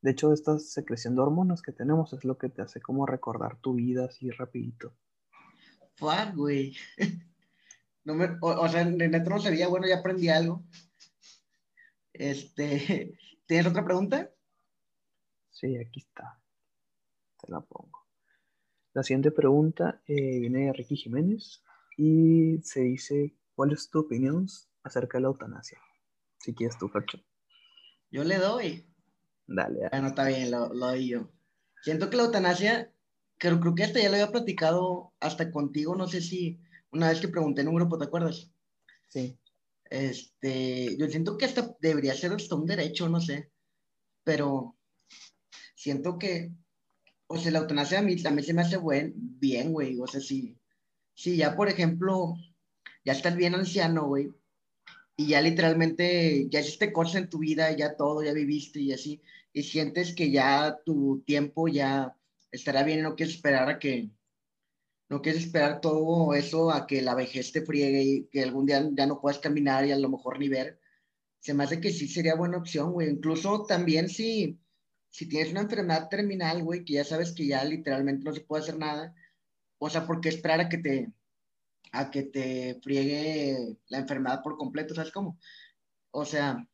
De 0.02 0.10
hecho, 0.10 0.34
esta 0.34 0.58
secreción 0.58 1.14
de 1.14 1.22
hormonas 1.22 1.62
que 1.62 1.72
tenemos 1.72 2.12
es 2.12 2.24
lo 2.24 2.36
que 2.36 2.50
te 2.50 2.60
hace 2.60 2.82
como 2.82 3.06
recordar 3.06 3.56
tu 3.56 3.74
vida 3.74 4.04
así 4.04 4.30
rapidito. 4.30 4.92
Fuck, 5.96 6.34
güey. 6.34 6.76
No 8.02 8.14
me, 8.14 8.30
o, 8.40 8.66
sea, 8.66 8.80
en 8.80 8.96
neto 8.96 9.28
no 9.28 9.38
sabía, 9.38 9.68
bueno, 9.68 9.86
ya 9.86 9.98
aprendí 9.98 10.30
algo. 10.30 10.64
Este, 12.14 13.18
¿tienes 13.46 13.66
otra 13.66 13.84
pregunta? 13.84 14.30
Sí, 15.50 15.76
aquí 15.76 16.00
está. 16.00 16.40
Te 17.38 17.52
la 17.52 17.60
pongo. 17.60 18.06
La 18.94 19.02
siguiente 19.02 19.30
pregunta 19.30 20.00
eh, 20.06 20.40
viene 20.40 20.66
de 20.66 20.72
Ricky 20.72 20.96
Jiménez 20.96 21.62
y 21.98 22.58
se 22.62 22.80
dice, 22.80 23.36
¿cuál 23.54 23.72
es 23.72 23.90
tu 23.90 24.00
opinión 24.00 24.46
acerca 24.82 25.18
de 25.18 25.22
la 25.22 25.28
eutanasia? 25.28 25.78
Si 26.40 26.54
quieres 26.54 26.76
tú, 26.78 26.88
Fercho. 26.88 27.18
Yo 28.10 28.24
le 28.24 28.38
doy. 28.38 28.86
Dale. 29.46 29.88
Bueno, 29.90 30.08
está 30.08 30.26
bien, 30.26 30.50
lo, 30.50 30.72
lo 30.74 30.86
doy 30.86 31.08
yo. 31.08 31.30
Siento 31.82 32.10
que 32.10 32.16
la 32.16 32.24
eutanasia, 32.24 32.92
creo, 33.38 33.60
creo 33.60 33.74
que 33.74 33.84
este 33.84 34.02
ya 34.02 34.08
lo 34.08 34.14
había 34.14 34.32
platicado 34.32 35.12
hasta 35.20 35.50
contigo, 35.52 35.94
no 35.94 36.06
sé 36.06 36.20
si 36.20 36.60
una 36.90 37.08
vez 37.08 37.20
que 37.20 37.28
pregunté 37.28 37.60
en 37.60 37.68
un 37.68 37.76
grupo, 37.76 37.98
¿te 37.98 38.04
acuerdas? 38.04 38.50
Sí. 39.08 39.38
Este, 39.84 40.96
yo 40.98 41.06
siento 41.08 41.36
que 41.36 41.44
hasta 41.44 41.76
debería 41.80 42.14
ser 42.14 42.32
hasta 42.32 42.54
un 42.54 42.66
derecho, 42.66 43.08
no 43.08 43.20
sé, 43.20 43.50
pero 44.24 44.76
siento 45.74 46.18
que 46.18 46.52
o 47.32 47.38
sea, 47.38 47.52
la 47.52 47.60
eutanasia 47.60 48.00
a 48.00 48.02
mí 48.02 48.20
también 48.20 48.44
se 48.44 48.52
me 48.52 48.62
hace 48.62 48.76
buen, 48.76 49.12
bien, 49.14 49.72
güey. 49.72 49.96
O 50.00 50.06
sea, 50.08 50.20
si, 50.20 50.58
si 51.14 51.36
ya, 51.36 51.54
por 51.54 51.68
ejemplo, 51.68 52.34
ya 53.04 53.12
estás 53.12 53.36
bien 53.36 53.54
anciano, 53.54 54.08
güey, 54.08 54.32
y 55.20 55.26
ya 55.26 55.42
literalmente, 55.42 56.48
ya 56.48 56.60
hiciste 56.60 56.94
cosas 56.94 57.16
en 57.16 57.28
tu 57.28 57.38
vida, 57.38 57.70
ya 57.76 57.94
todo, 57.94 58.22
ya 58.22 58.32
viviste 58.32 58.80
y 58.80 58.92
así, 58.92 59.20
y 59.52 59.62
sientes 59.64 60.14
que 60.14 60.30
ya 60.30 60.78
tu 60.82 61.22
tiempo 61.26 61.68
ya 61.68 62.16
estará 62.50 62.84
bien, 62.84 63.02
no 63.02 63.16
quieres 63.16 63.34
esperar 63.34 63.68
a 63.68 63.78
que, 63.78 64.10
no 65.10 65.20
quieres 65.20 65.44
esperar 65.44 65.82
todo 65.82 66.32
eso 66.34 66.70
a 66.70 66.86
que 66.86 67.02
la 67.02 67.14
vejez 67.14 67.52
te 67.52 67.60
friegue 67.60 68.02
y 68.02 68.24
que 68.28 68.42
algún 68.42 68.64
día 68.64 68.88
ya 68.92 69.06
no 69.06 69.20
puedas 69.20 69.38
caminar 69.40 69.84
y 69.84 69.92
a 69.92 69.98
lo 69.98 70.08
mejor 70.08 70.38
ni 70.38 70.48
ver. 70.48 70.80
Se 71.40 71.52
me 71.52 71.64
hace 71.64 71.82
que 71.82 71.90
sí 71.92 72.08
sería 72.08 72.34
buena 72.34 72.56
opción, 72.58 72.92
güey. 72.92 73.10
Incluso 73.10 73.64
también 73.66 74.08
si 74.08 74.58
si 75.10 75.28
tienes 75.28 75.50
una 75.50 75.62
enfermedad 75.62 76.08
terminal, 76.08 76.62
güey, 76.62 76.84
que 76.84 76.94
ya 76.94 77.04
sabes 77.04 77.32
que 77.32 77.46
ya 77.46 77.64
literalmente 77.64 78.24
no 78.24 78.32
se 78.32 78.40
puede 78.40 78.62
hacer 78.62 78.78
nada, 78.78 79.14
o 79.78 79.90
sea, 79.90 80.06
¿por 80.06 80.20
qué 80.20 80.28
esperar 80.28 80.60
a 80.60 80.68
que 80.68 80.78
te, 80.78 81.12
a 81.92 82.10
que 82.10 82.22
te 82.22 82.80
friegue 82.82 83.76
la 83.88 83.98
enfermedad 83.98 84.42
por 84.42 84.56
completo? 84.56 84.94
¿Sabes 84.94 85.12
cómo? 85.12 85.38
O 86.10 86.24
sea, 86.24 86.66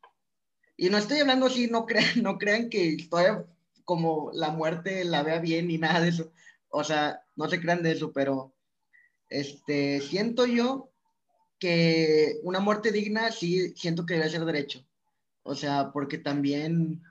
y 0.77 0.91
no 0.91 0.99
estoy 0.99 1.19
hablando 1.19 1.47
así, 1.47 1.69
no 1.69 1.87
crean, 1.87 2.05
no 2.23 2.39
crean 2.39 2.69
que 2.69 2.97
todavía 3.09 3.47
como 3.85 4.31
la 4.33 4.51
muerte 4.51 5.05
la 5.05 5.23
vea 5.23 5.39
bien 5.39 5.69
ni 5.69 5.79
nada 5.79 6.01
de 6.01 6.09
eso. 6.09 6.33
O 6.69 6.85
sea, 6.85 7.23
no 7.37 7.49
se 7.49 7.61
crean 7.61 7.83
de 7.83 7.93
eso, 7.93 8.13
pero 8.13 8.55
este, 9.29 10.01
siento 10.01 10.47
yo 10.47 10.91
que 11.59 12.39
una 12.43 12.61
muerte 12.61 12.93
digna 12.93 13.31
sí 13.33 13.75
siento 13.77 14.05
que 14.05 14.15
debe 14.15 14.29
ser 14.29 14.45
derecho. 14.45 14.85
O 15.43 15.55
sea, 15.55 15.93
porque 15.93 16.19
también 16.19 17.03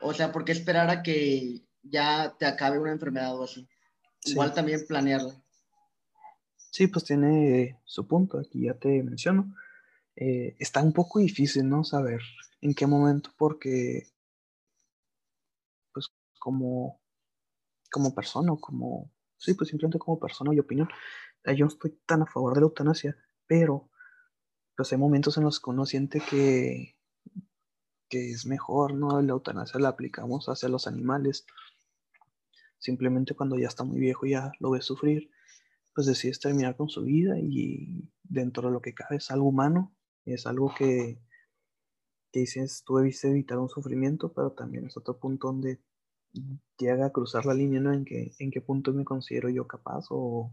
o 0.00 0.14
sea, 0.14 0.32
¿por 0.32 0.44
qué 0.44 0.52
esperar 0.52 0.90
a 0.90 1.02
que 1.02 1.62
ya 1.82 2.34
te 2.38 2.46
acabe 2.46 2.78
una 2.78 2.92
enfermedad 2.92 3.38
o 3.38 3.44
así? 3.44 3.68
Igual 4.24 4.54
también 4.54 4.86
planearla. 4.86 5.40
Sí, 6.72 6.86
pues 6.86 7.04
tiene 7.04 7.80
su 7.84 8.06
punto, 8.06 8.38
aquí 8.38 8.62
ya 8.66 8.74
te 8.74 9.02
menciono. 9.02 9.54
Eh, 10.16 10.56
está 10.58 10.82
un 10.82 10.92
poco 10.92 11.20
difícil, 11.20 11.68
¿no? 11.68 11.84
Saber 11.84 12.20
en 12.62 12.74
qué 12.74 12.86
momento, 12.86 13.30
porque, 13.38 14.08
pues, 15.92 16.08
como, 16.38 17.00
como 17.92 18.14
persona, 18.14 18.52
como, 18.60 19.10
sí, 19.38 19.54
pues 19.54 19.70
simplemente 19.70 19.98
como 20.00 20.20
persona 20.20 20.54
y 20.54 20.60
opinión, 20.60 20.88
eh, 21.44 21.56
yo 21.56 21.66
no 21.66 21.72
estoy 21.72 21.98
tan 22.06 22.22
a 22.22 22.26
favor 22.26 22.54
de 22.54 22.60
la 22.62 22.66
eutanasia, 22.66 23.16
pero, 23.46 23.90
pues 24.76 24.92
hay 24.92 24.98
momentos 24.98 25.36
en 25.38 25.44
los 25.44 25.60
que 25.60 25.70
uno 25.70 25.86
siente 25.86 26.20
que 26.20 26.94
que 28.10 28.32
es 28.32 28.44
mejor, 28.44 28.92
¿no? 28.92 29.22
La 29.22 29.32
eutanasia 29.32 29.78
la 29.80 29.88
aplicamos 29.90 30.48
hacia 30.48 30.68
los 30.68 30.86
animales. 30.88 31.46
Simplemente 32.80 33.34
cuando 33.34 33.58
ya 33.58 33.68
está 33.68 33.84
muy 33.84 34.00
viejo, 34.00 34.26
ya 34.26 34.52
lo 34.58 34.70
ves 34.70 34.86
sufrir, 34.86 35.30
pues 35.94 36.06
decides 36.06 36.40
terminar 36.40 36.76
con 36.76 36.88
su 36.88 37.02
vida 37.02 37.38
y 37.38 38.08
dentro 38.22 38.68
de 38.68 38.72
lo 38.72 38.80
que 38.80 38.94
cabe 38.94 39.16
es 39.16 39.30
algo 39.30 39.48
humano, 39.48 39.94
es 40.24 40.46
algo 40.46 40.72
que, 40.76 41.20
que 42.32 42.40
dices, 42.40 42.82
tú 42.84 42.96
debiste 42.96 43.28
evitar 43.28 43.58
un 43.58 43.68
sufrimiento, 43.68 44.32
pero 44.32 44.52
también 44.52 44.86
es 44.86 44.96
otro 44.96 45.18
punto 45.18 45.48
donde 45.48 45.80
llega 46.78 47.06
a 47.06 47.10
cruzar 47.10 47.44
la 47.46 47.54
línea, 47.54 47.80
¿no? 47.80 47.92
En, 47.92 48.04
que, 48.04 48.32
en 48.38 48.50
qué 48.50 48.60
punto 48.60 48.92
me 48.92 49.04
considero 49.04 49.48
yo 49.48 49.66
capaz 49.66 50.06
o, 50.10 50.52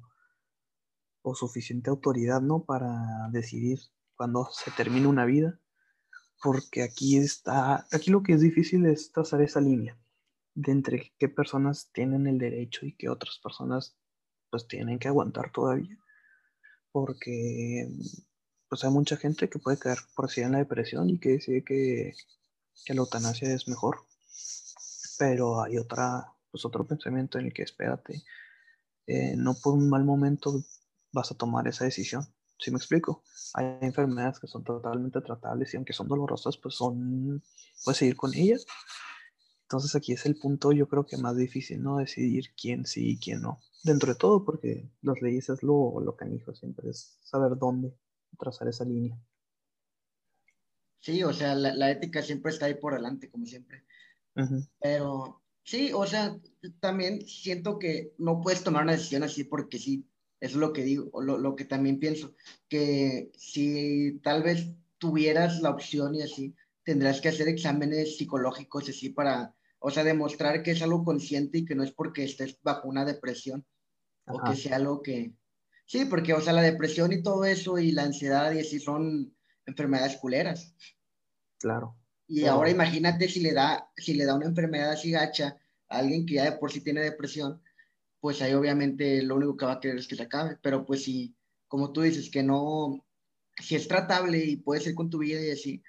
o 1.22 1.36
suficiente 1.36 1.90
autoridad, 1.90 2.42
¿no? 2.42 2.64
Para 2.64 3.30
decidir 3.32 3.80
cuando 4.16 4.48
se 4.52 4.72
termina 4.72 5.08
una 5.08 5.26
vida 5.26 5.60
porque 6.42 6.84
aquí 6.84 7.18
está, 7.18 7.88
aquí 7.92 8.12
lo 8.12 8.24
que 8.24 8.34
es 8.34 8.42
difícil 8.42 8.86
es 8.86 9.12
trazar 9.12 9.42
esa 9.42 9.62
línea 9.62 9.98
de 10.54 10.72
entre 10.72 11.14
qué 11.18 11.30
personas 11.30 11.92
tienen 11.94 12.28
el 12.28 12.38
derecho 12.38 12.86
y 12.86 12.96
qué 12.96 13.10
otras 13.10 13.40
personas 13.42 13.98
pues 14.58 14.68
tienen 14.68 14.98
que 14.98 15.08
aguantar 15.08 15.52
todavía, 15.52 15.96
porque 16.92 17.88
pues 18.68 18.84
hay 18.84 18.90
mucha 18.90 19.16
gente 19.16 19.50
que 19.50 19.60
puede 19.60 19.78
caer 19.78 20.00
por 20.16 20.26
así 20.26 20.42
en 20.42 20.54
la 20.54 20.58
depresión 20.58 21.10
y 21.12 21.20
que 21.20 21.30
dice 21.30 21.64
que, 21.64 22.14
que 22.84 22.94
la 22.96 23.02
eutanasia 23.02 23.54
es 23.54 23.68
mejor, 23.68 24.00
pero 25.20 25.62
hay 25.62 25.78
otra, 25.78 26.34
pues 26.50 26.66
otro 26.66 26.88
pensamiento 26.88 27.38
en 27.38 27.46
el 27.46 27.54
que 27.54 27.62
espérate, 27.62 28.24
eh, 29.06 29.36
no 29.38 29.54
por 29.54 29.76
un 29.76 29.90
mal 29.90 30.04
momento 30.04 30.64
vas 31.12 31.32
a 31.32 31.36
tomar 31.38 31.68
esa 31.68 31.86
decisión, 31.86 32.28
¿Sí 32.60 32.72
me 32.72 32.78
explico? 32.78 33.24
Hay 33.54 33.78
enfermedades 33.82 34.40
que 34.40 34.48
son 34.48 34.64
totalmente 34.64 35.22
tratables 35.22 35.72
y 35.72 35.78
aunque 35.78 35.94
son 35.94 36.08
dolorosas, 36.08 36.58
pues 36.58 36.74
son, 36.74 37.44
puedes 37.86 38.00
seguir 38.00 38.16
con 38.16 38.34
ellas. 38.34 38.66
Entonces 39.68 39.96
aquí 39.96 40.14
es 40.14 40.26
el 40.26 40.38
punto 40.38 40.72
yo 40.72 40.88
creo 40.88 41.06
que 41.06 41.18
más 41.18 41.36
difícil, 41.36 41.84
¿no? 41.84 41.98
Decidir 41.98 42.54
quién 42.56 42.86
sí 42.86 43.12
y 43.12 43.18
quién 43.18 43.42
no. 43.42 43.60
Dentro 43.84 44.14
de 44.14 44.18
todo, 44.18 44.46
porque 44.46 44.90
las 45.02 45.22
leyes 45.22 45.50
es 45.50 45.62
lo, 45.62 46.00
lo 46.00 46.16
canijo, 46.16 46.56
siempre 46.56 46.90
es 46.90 47.20
saber 47.22 47.58
dónde 47.58 47.94
trazar 48.40 48.70
esa 48.70 48.86
línea. 48.86 49.20
Sí, 51.02 51.22
o 51.22 51.34
sea, 51.34 51.54
la, 51.54 51.92
ética 51.92 52.22
siempre 52.22 52.54
está 52.54 52.68
ahí 52.68 52.76
por 52.76 52.94
delante, 52.94 53.30
como 53.30 53.46
siempre. 53.46 53.84
Pero 54.80 55.42
sí, 55.66 55.92
o 55.94 56.06
sea, 56.06 56.40
también 56.80 57.28
siento 57.28 57.78
que 57.78 58.14
no 58.20 58.40
puedes 58.40 58.64
tomar 58.64 58.84
una 58.84 58.94
decisión 58.94 59.24
así 59.24 59.44
porque 59.44 59.80
sí, 59.80 60.08
es 60.40 60.56
lo 60.56 60.72
que 60.72 60.84
digo, 60.84 61.10
o 61.12 61.22
lo, 61.22 61.38
lo 61.38 61.58
que 61.58 61.66
también 61.66 62.00
pienso, 62.00 62.36
que 62.70 63.34
si 63.36 64.22
tal 64.24 64.44
vez 64.44 64.72
tuvieras 64.98 65.60
la 65.60 65.72
opción 65.72 66.16
y 66.16 66.22
así, 66.22 66.56
tendrás 66.84 67.20
que 67.20 67.28
hacer 67.28 67.50
exámenes 67.50 68.16
psicológicos 68.16 68.88
así 68.88 69.10
para, 69.10 69.57
o 69.88 69.90
sea, 69.90 70.04
demostrar 70.04 70.64
que 70.64 70.72
es 70.72 70.82
algo 70.82 71.06
consciente 71.06 71.60
y 71.60 71.66
que 71.66 71.74
no 71.74 71.82
es 71.82 71.94
porque 71.94 72.26
estés 72.26 72.60
bajo 72.62 72.90
una 72.90 73.06
depresión 73.06 73.66
o 74.26 74.44
que 74.44 74.58
sea 74.58 74.76
algo 74.76 75.02
que... 75.02 75.32
Sí, 75.86 76.04
porque, 76.04 76.34
o 76.34 76.42
sea, 76.42 76.52
la 76.52 76.62
depresión 76.62 77.14
y 77.14 77.24
todo 77.24 77.46
eso 77.46 77.78
y 77.78 77.94
la 77.94 78.04
ansiedad 78.04 78.52
y 78.52 78.60
así 78.60 78.82
son 78.82 79.34
enfermedades 79.66 80.18
culeras. 80.18 80.76
Claro. 81.58 81.96
Y 82.28 82.44
ahora 82.44 82.70
imagínate 82.70 83.30
si 83.30 83.40
le 83.40 83.54
da, 83.54 83.90
si 83.96 84.14
le 84.16 84.26
da 84.26 84.36
una 84.36 84.48
enfermedad 84.48 84.92
así 84.92 85.12
gacha 85.12 85.58
a 85.88 86.00
alguien 86.00 86.26
que 86.26 86.34
ya 86.34 86.44
de 86.44 86.58
por 86.58 86.70
sí 86.70 86.82
tiene 86.82 87.00
depresión, 87.00 87.64
pues 88.20 88.42
ahí 88.42 88.56
obviamente 88.56 89.24
lo 89.24 89.38
único 89.38 89.56
que 89.56 89.68
va 89.68 89.74
a 89.74 89.80
querer 89.80 90.00
es 90.00 90.08
que 90.10 90.18
se 90.18 90.24
acabe. 90.24 90.58
Pero 90.62 90.86
pues 90.86 91.06
si, 91.06 91.34
como 91.70 91.94
tú 91.94 92.02
dices, 92.02 92.30
que 92.30 92.44
no, 92.44 93.06
si 93.58 93.78
es 93.78 93.88
tratable 93.88 94.44
y 94.44 94.58
puede 94.58 94.82
ser 94.82 94.96
con 94.96 95.10
tu 95.10 95.20
vida 95.20 95.40
y 95.40 95.52
así, 95.52 95.82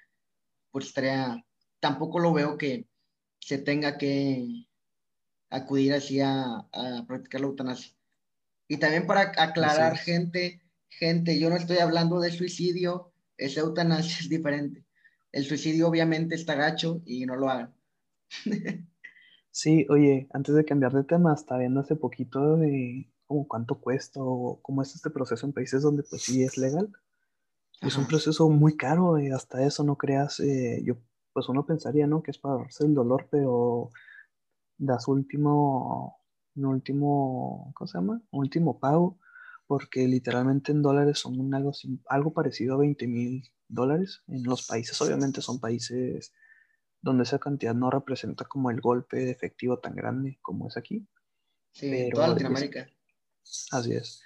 pues 0.71 0.85
estaría, 0.85 1.45
tampoco 1.81 2.19
lo 2.19 2.31
veo 2.31 2.57
que 2.57 2.88
se 3.39 3.57
tenga 3.57 3.97
que 3.97 4.67
acudir 5.49 5.93
así 5.93 6.19
a, 6.21 6.67
practicar 7.07 7.41
la 7.41 7.47
eutanasia. 7.47 7.95
Y 8.67 8.77
también 8.77 9.07
para 9.07 9.33
aclarar, 9.37 9.97
gente, 9.97 10.61
gente, 10.89 11.39
yo 11.39 11.49
no 11.49 11.55
estoy 11.55 11.77
hablando 11.77 12.19
de 12.19 12.31
suicidio, 12.31 13.11
esa 13.37 13.61
eutanasia 13.61 14.17
es 14.19 14.29
diferente. 14.29 14.85
El 15.31 15.45
suicidio 15.45 15.87
obviamente 15.87 16.35
está 16.35 16.55
gacho 16.55 17.01
y 17.05 17.25
no 17.25 17.35
lo 17.35 17.49
hagan. 17.49 17.73
sí, 19.51 19.85
oye, 19.89 20.27
antes 20.33 20.55
de 20.55 20.65
cambiar 20.65 20.93
de 20.93 21.03
tema, 21.03 21.33
estaba 21.33 21.61
viendo 21.61 21.79
hace 21.79 21.95
poquito 21.95 22.57
de 22.57 23.09
como 23.25 23.47
cuánto 23.47 23.79
cuesta 23.79 24.19
o 24.21 24.59
cómo 24.61 24.81
es 24.81 24.95
este 24.95 25.09
proceso 25.11 25.45
en 25.45 25.53
países 25.53 25.83
donde 25.83 26.03
pues 26.03 26.23
sí 26.23 26.43
es 26.43 26.57
legal. 26.57 26.91
Es 27.81 27.95
un 27.97 28.07
proceso 28.07 28.49
muy 28.49 28.75
caro 28.75 29.19
y 29.19 29.29
hasta 29.29 29.63
eso 29.65 29.83
no 29.83 29.95
creas, 29.95 30.39
eh, 30.41 30.81
yo, 30.83 30.97
pues 31.39 31.47
uno 31.47 31.65
pensaría, 31.65 32.05
¿no? 32.05 32.21
Que 32.21 32.31
es 32.31 32.37
para 32.37 32.57
darse 32.57 32.85
el 32.85 32.93
dolor, 32.93 33.29
pero 33.31 33.91
das 34.77 35.07
último, 35.07 36.19
un 36.55 36.65
último, 36.65 37.71
¿cómo 37.73 37.87
se 37.87 37.97
llama? 37.97 38.21
último 38.31 38.77
pago, 38.77 39.17
porque 39.65 40.05
literalmente 40.05 40.73
en 40.73 40.81
dólares 40.81 41.19
son 41.19 41.53
algo, 41.53 41.71
algo 42.09 42.33
parecido 42.33 42.75
a 42.75 42.79
20 42.79 43.07
mil 43.07 43.49
dólares. 43.69 44.21
En 44.27 44.43
los 44.43 44.67
países, 44.67 45.01
obviamente, 45.01 45.39
son 45.41 45.61
países 45.61 46.33
donde 47.01 47.23
esa 47.23 47.39
cantidad 47.39 47.73
no 47.73 47.89
representa 47.89 48.43
como 48.43 48.69
el 48.69 48.81
golpe 48.81 49.15
de 49.15 49.31
efectivo 49.31 49.79
tan 49.79 49.95
grande 49.95 50.39
como 50.41 50.67
es 50.67 50.75
aquí. 50.75 51.07
Sí, 51.71 51.87
en 51.87 52.09
toda 52.09 52.27
Latinoamérica. 52.27 52.85
así 53.71 53.93
es. 53.93 54.21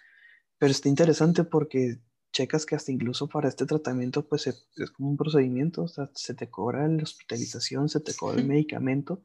Pero 0.57 0.71
está 0.71 0.89
interesante 0.89 1.43
porque 1.43 1.99
checas 2.33 2.65
que 2.65 2.75
hasta 2.75 2.91
incluso 2.91 3.29
para 3.29 3.47
este 3.47 3.65
tratamiento, 3.65 4.27
pues 4.27 4.47
es 4.47 4.91
como 4.91 5.11
un 5.11 5.17
procedimiento, 5.17 5.83
o 5.83 5.87
sea, 5.87 6.09
se 6.13 6.33
te 6.33 6.49
cobra 6.49 6.87
la 6.87 7.03
hospitalización, 7.03 7.87
se 7.87 8.01
te 8.01 8.13
cobra 8.15 8.41
el 8.41 8.47
medicamento 8.47 9.21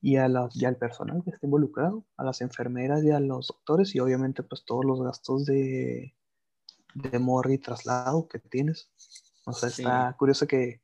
y, 0.00 0.16
a 0.16 0.26
la, 0.26 0.48
y 0.54 0.64
al 0.64 0.76
personal 0.76 1.22
que 1.22 1.30
esté 1.30 1.46
involucrado, 1.46 2.04
a 2.16 2.24
las 2.24 2.40
enfermeras 2.40 3.04
y 3.04 3.10
a 3.10 3.20
los 3.20 3.48
doctores 3.48 3.94
y 3.94 4.00
obviamente 4.00 4.42
pues 4.42 4.64
todos 4.64 4.84
los 4.84 5.02
gastos 5.02 5.44
de, 5.44 6.14
de 6.94 7.18
morri 7.18 7.54
y 7.54 7.58
traslado 7.58 8.26
que 8.26 8.38
tienes. 8.38 8.90
O 9.44 9.52
sea, 9.52 9.68
está 9.68 10.16
curioso 10.18 10.46
que 10.46 10.80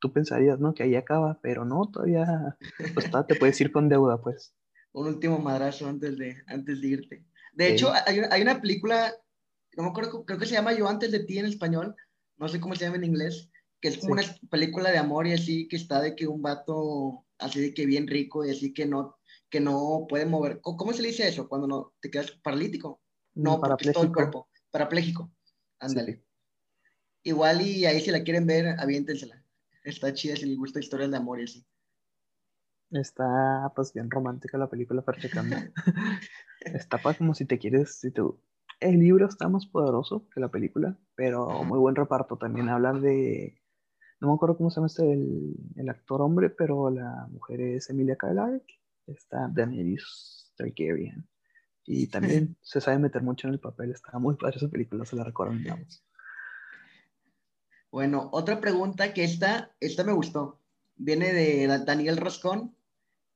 tú 0.00 0.12
pensarías, 0.12 0.58
¿no? 0.58 0.74
Que 0.74 0.82
ahí 0.82 0.96
acaba, 0.96 1.38
pero 1.40 1.64
no, 1.64 1.90
todavía, 1.90 2.58
pues 2.92 3.08
todavía 3.10 3.28
te 3.28 3.36
puedes 3.36 3.58
ir 3.60 3.72
con 3.72 3.88
deuda, 3.88 4.20
pues. 4.20 4.52
Un 4.92 5.08
último 5.08 5.38
madrazo 5.38 5.88
antes 5.88 6.18
de, 6.18 6.36
antes 6.46 6.80
de 6.80 6.86
irte. 6.86 7.26
De 7.52 7.72
hecho, 7.72 7.92
hay, 8.06 8.20
hay 8.30 8.42
una 8.42 8.60
película 8.60 9.12
no 9.76 9.84
me 9.84 9.88
acuerdo, 9.90 10.24
creo 10.24 10.38
que 10.38 10.46
se 10.46 10.54
llama 10.54 10.72
Yo 10.72 10.88
antes 10.88 11.10
de 11.10 11.20
ti 11.20 11.38
en 11.38 11.46
español, 11.46 11.94
no 12.36 12.48
sé 12.48 12.60
cómo 12.60 12.74
se 12.74 12.84
llama 12.84 12.96
en 12.96 13.04
inglés, 13.04 13.50
que 13.80 13.88
es 13.88 13.98
como 13.98 14.14
una 14.14 14.22
película 14.50 14.90
de 14.90 14.98
amor 14.98 15.26
y 15.26 15.32
así, 15.32 15.68
que 15.68 15.76
está 15.76 16.00
de 16.00 16.16
que 16.16 16.26
un 16.26 16.42
vato 16.42 17.24
así 17.38 17.60
de 17.60 17.74
que 17.74 17.86
bien 17.86 18.06
rico 18.06 18.44
y 18.44 18.50
así 18.50 18.72
que 18.72 18.86
no, 18.86 19.16
que 19.50 19.60
no 19.60 20.06
puede 20.08 20.26
mover. 20.26 20.60
¿Cómo 20.60 20.92
se 20.92 21.02
le 21.02 21.08
dice 21.08 21.28
eso? 21.28 21.48
Cuando 21.48 21.66
no 21.66 21.94
te 22.00 22.10
quedas 22.10 22.30
paralítico. 22.42 23.00
No, 23.34 23.60
porque 23.60 23.92
todo 23.92 24.04
el 24.04 24.12
cuerpo. 24.12 24.48
Parapléjico. 24.70 25.30
Ándale. 25.78 26.24
Igual 27.22 27.62
y 27.62 27.86
ahí 27.86 28.00
si 28.00 28.10
la 28.10 28.22
quieren 28.22 28.46
ver, 28.46 28.74
aviéntensela. 28.78 29.42
Está 29.82 30.12
chida 30.14 30.36
si 30.36 30.46
les 30.46 30.56
gusta 30.56 30.80
historias 30.80 31.10
de 31.10 31.16
amor 31.16 31.40
y 31.40 31.44
así. 31.44 31.66
Está 32.90 33.72
pues 33.74 33.92
bien 33.92 34.10
romántica 34.10 34.56
la 34.56 34.68
película 34.68 35.02
para 35.02 35.18
Está 36.60 36.98
pues 36.98 37.16
como 37.18 37.34
si 37.34 37.44
te 37.44 37.58
quieres, 37.58 37.98
si 37.98 38.10
te 38.10 38.22
el 38.80 38.98
libro 38.98 39.26
está 39.26 39.48
más 39.48 39.66
poderoso 39.66 40.28
que 40.30 40.40
la 40.40 40.50
película, 40.50 40.96
pero 41.14 41.64
muy 41.64 41.78
buen 41.78 41.96
reparto. 41.96 42.36
También 42.36 42.68
hablan 42.68 43.00
de, 43.00 43.60
no 44.20 44.28
me 44.28 44.34
acuerdo 44.34 44.56
cómo 44.56 44.70
se 44.70 44.76
llama 44.76 44.86
este, 44.86 45.12
el, 45.12 45.88
actor 45.88 46.22
hombre, 46.22 46.50
pero 46.50 46.90
la 46.90 47.26
mujer 47.30 47.60
es 47.60 47.90
Emilia 47.90 48.16
Clarke, 48.16 48.80
está 49.06 49.48
Daenerys 49.52 50.52
Targaryen. 50.56 51.28
Y 51.86 52.06
también 52.06 52.56
se 52.62 52.80
sabe 52.80 52.98
meter 52.98 53.22
mucho 53.22 53.46
en 53.46 53.54
el 53.54 53.60
papel, 53.60 53.90
está 53.90 54.18
muy 54.18 54.36
padre 54.36 54.56
esa 54.56 54.68
película, 54.68 55.04
se 55.04 55.16
la 55.16 55.24
recomendamos. 55.24 56.02
Bueno, 57.90 58.30
otra 58.32 58.60
pregunta 58.60 59.12
que 59.12 59.22
esta, 59.22 59.70
esta 59.78 60.02
me 60.02 60.12
gustó. 60.12 60.60
Viene 60.96 61.32
de 61.32 61.66
Daniel 61.84 62.16
Roscón 62.16 62.74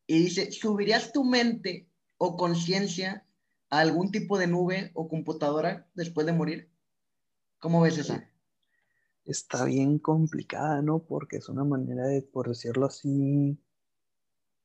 y 0.07 0.19
dice, 0.21 0.51
¿subirías 0.51 1.13
tu 1.13 1.25
mente 1.25 1.89
o 2.17 2.37
conciencia 2.37 3.28
algún 3.71 4.11
tipo 4.11 4.39
de 4.39 4.47
nube 4.47 4.91
o 4.95 5.09
computadora 5.09 5.89
después 5.95 6.27
de 6.27 6.33
morir? 6.33 6.71
¿Cómo 7.59 7.81
ves 7.81 7.99
esa? 7.99 8.29
Está 9.25 9.65
bien 9.65 9.99
complicada, 9.99 10.81
¿no? 10.81 11.01
Porque 11.01 11.37
es 11.37 11.49
una 11.49 11.65
manera 11.65 12.07
de, 12.07 12.23
por 12.23 12.49
decirlo 12.49 12.87
así, 12.87 13.59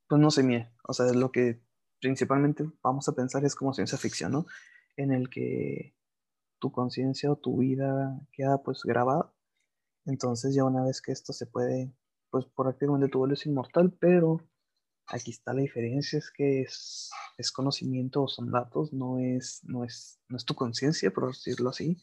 pues 0.08 0.22
no 0.22 0.32
sé, 0.32 0.44
mía. 0.44 0.74
O 0.88 0.94
sea, 0.94 1.12
lo 1.14 1.32
que 1.32 1.62
principalmente 2.00 2.70
vamos 2.82 3.08
a 3.10 3.14
pensar 3.14 3.44
es 3.46 3.56
como 3.56 3.74
ciencia 3.74 3.98
ficción, 3.98 4.32
¿no? 4.32 4.46
En 4.96 5.12
el 5.12 5.30
que 5.30 5.96
tu 6.60 6.72
conciencia 6.72 7.32
o 7.32 7.36
tu 7.36 7.58
vida 7.58 8.22
queda 8.32 8.62
pues 8.62 8.84
grabada. 8.84 9.34
Entonces 10.06 10.54
ya 10.56 10.64
una 10.64 10.84
vez 10.84 11.02
que 11.02 11.12
esto 11.12 11.34
se 11.34 11.46
puede, 11.46 11.94
pues 12.30 12.46
prácticamente 12.46 13.10
tu 13.10 13.20
vuelo 13.20 13.34
es 13.34 13.46
inmortal, 13.46 13.92
pero 14.00 14.40
Aquí 15.08 15.32
está 15.32 15.54
la 15.54 15.62
diferencia, 15.62 16.18
es 16.18 16.32
que 16.32 16.62
es, 16.62 17.12
es 17.38 17.52
conocimiento 17.52 18.24
o 18.24 18.28
son 18.28 18.52
datos, 18.52 18.94
no 18.94 19.20
es, 19.20 19.62
no 19.64 19.84
es, 19.84 20.20
no 20.30 20.38
es 20.38 20.46
tu 20.46 20.56
conciencia, 20.56 21.12
por 21.12 21.28
decirlo 21.28 21.70
así, 21.70 22.02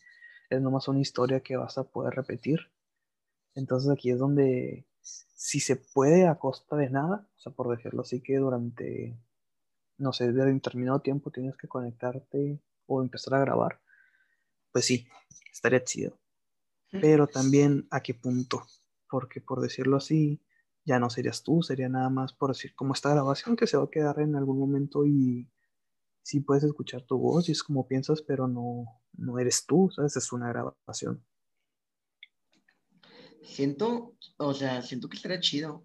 es 0.51 0.61
nomás 0.61 0.89
una 0.89 1.01
historia 1.01 1.41
que 1.41 1.57
vas 1.57 1.79
a 1.79 1.85
poder 1.85 2.15
repetir. 2.15 2.71
Entonces 3.55 3.91
aquí 3.91 4.11
es 4.11 4.19
donde, 4.19 4.87
si 5.01 5.61
se 5.61 5.77
puede 5.77 6.27
a 6.29 6.37
costa 6.37 6.77
de 6.77 6.91
nada, 6.91 7.27
o 7.37 7.41
sea, 7.41 7.53
por 7.53 7.75
decirlo 7.75 8.03
así, 8.03 8.21
que 8.21 8.37
durante, 8.37 9.17
no 9.97 10.13
sé, 10.13 10.33
de 10.33 10.53
determinado 10.53 11.01
tiempo 11.01 11.31
tienes 11.31 11.57
que 11.57 11.69
conectarte 11.69 12.61
o 12.87 13.03
empezar 13.03 13.35
a 13.35 13.41
grabar, 13.41 13.81
pues 14.73 14.85
sí, 14.85 15.07
estaría 15.53 15.83
chido. 15.85 16.19
Pero 16.91 17.29
también 17.29 17.87
a 17.91 18.03
qué 18.03 18.15
punto, 18.15 18.67
porque 19.09 19.41
por 19.41 19.61
decirlo 19.61 19.97
así, 19.97 20.41
ya 20.91 20.99
no 20.99 21.09
serías 21.09 21.45
tú, 21.45 21.63
sería 21.63 21.89
nada 21.89 22.11
más 22.11 22.33
por 22.33 22.51
decir 22.51 22.75
como 22.75 22.95
esta 22.95 23.11
grabación 23.11 23.55
que 23.55 23.69
se 23.69 23.77
va 23.77 23.85
a 23.85 23.91
quedar 23.91 24.19
en 24.19 24.35
algún 24.35 24.59
momento 24.59 25.07
y 25.07 25.49
sí 26.21 26.41
puedes 26.41 26.65
escuchar 26.65 27.03
tu 27.03 27.17
voz 27.17 27.49
y 27.49 27.53
es 27.53 27.63
como 27.63 27.87
piensas, 27.87 28.23
pero 28.23 28.49
no, 28.49 29.01
no 29.13 29.39
eres 29.39 29.67
tú, 29.67 29.89
¿sabes? 29.95 30.17
Es 30.17 30.33
una 30.33 30.49
grabación. 30.49 31.25
Siento, 33.45 34.17
o 34.37 34.53
sea, 34.53 34.83
siento 34.83 35.09
que 35.09 35.17
estaría 35.17 35.39
chido, 35.39 35.85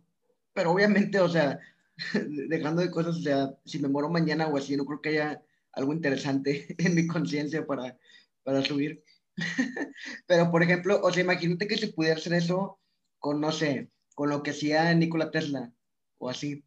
pero 0.54 0.72
obviamente, 0.72 1.20
o 1.20 1.30
sea, 1.30 1.60
dejando 2.50 2.82
de 2.82 2.90
cosas, 2.90 3.18
o 3.18 3.22
sea, 3.22 3.56
si 3.64 3.78
me 3.78 3.88
muero 3.88 4.10
mañana 4.10 4.48
o 4.48 4.58
así, 4.58 4.76
no 4.76 4.86
creo 4.86 5.02
que 5.02 5.10
haya 5.10 5.44
algo 5.74 5.94
interesante 5.94 6.66
en 6.80 6.96
mi 6.96 7.06
conciencia 7.06 7.64
para, 7.68 7.96
para 8.44 8.64
subir. 8.64 9.04
pero, 10.26 10.50
por 10.50 10.64
ejemplo, 10.64 11.00
o 11.04 11.12
sea, 11.12 11.22
imagínate 11.22 11.68
que 11.68 11.78
se 11.78 11.90
pudiera 11.90 12.16
hacer 12.16 12.34
eso 12.34 12.80
con, 13.20 13.40
no 13.40 13.52
sé, 13.52 13.92
con 14.16 14.30
lo 14.30 14.42
que 14.42 14.52
hacía 14.52 14.92
Nikola 14.96 15.30
Tesla 15.30 15.72
o 16.18 16.30
así. 16.30 16.66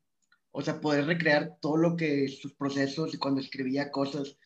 O 0.53 0.63
sea, 0.63 0.81
poder 0.81 1.07
recrear 1.07 1.59
todo 1.61 1.77
lo 1.77 1.97
que 1.97 2.29
sus 2.29 2.55
procesos 2.55 3.15
y 3.15 3.19
cuando 3.19 3.41
escribía 3.41 3.91
cosas 3.91 4.39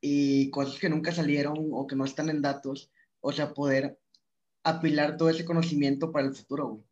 y 0.00 0.50
cosas 0.50 0.78
que 0.78 0.88
nunca 0.88 1.12
salieron 1.12 1.56
o 1.72 1.86
que 1.86 1.96
no 1.96 2.04
están 2.04 2.28
en 2.28 2.42
datos. 2.42 2.90
O 3.20 3.32
sea, 3.32 3.54
poder 3.54 3.98
apilar 4.64 5.16
todo 5.16 5.30
ese 5.30 5.44
conocimiento 5.44 6.12
para 6.12 6.26
el 6.26 6.34
futuro, 6.34 6.68
güey. 6.68 6.84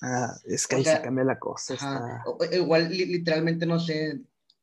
Ah, 0.00 0.34
es 0.44 0.66
que 0.66 0.76
ahí 0.76 0.84
se 0.84 1.00
cambia 1.00 1.24
la 1.24 1.38
cosa. 1.38 1.76
igual, 2.52 2.90
literalmente, 2.90 3.66
no 3.66 3.78
sé, 3.78 4.20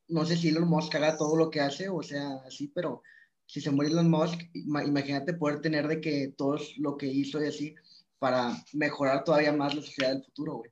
no 0.08 0.24
sé 0.24 0.36
si 0.36 0.48
Elon 0.48 0.68
Musk 0.68 0.94
haga 0.94 1.16
todo 1.16 1.36
lo 1.36 1.50
que 1.50 1.60
hace, 1.60 1.88
o 1.88 2.02
sea, 2.02 2.42
así, 2.46 2.68
pero 2.68 3.02
si 3.46 3.60
se 3.60 3.70
muere 3.70 3.90
Elon 3.90 4.10
Musk, 4.10 4.40
imagínate 4.54 5.34
poder 5.34 5.60
tener 5.60 5.88
de 5.88 6.00
que 6.00 6.34
todo 6.36 6.58
lo 6.78 6.96
que 6.96 7.06
hizo 7.06 7.42
y 7.42 7.48
así 7.48 7.74
para 8.22 8.56
mejorar 8.72 9.24
todavía 9.24 9.52
más 9.52 9.74
la 9.74 9.82
sociedad 9.82 10.12
del 10.12 10.22
futuro, 10.22 10.58
güey. 10.58 10.70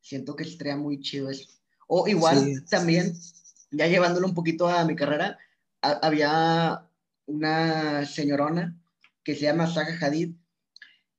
Siento 0.00 0.36
que 0.36 0.44
sería 0.44 0.76
muy 0.76 1.00
chido 1.00 1.30
eso. 1.30 1.48
O 1.88 2.06
igual 2.06 2.64
también, 2.70 3.12
ya 3.72 3.88
llevándolo 3.88 4.28
un 4.28 4.34
poquito 4.34 4.68
a 4.68 4.84
mi 4.84 4.94
carrera, 4.94 5.36
había 5.80 6.88
una 7.26 8.06
señorona 8.06 8.80
que 9.24 9.34
se 9.34 9.40
llama 9.40 9.66
Zaha 9.66 9.98
Hadid, 10.00 10.36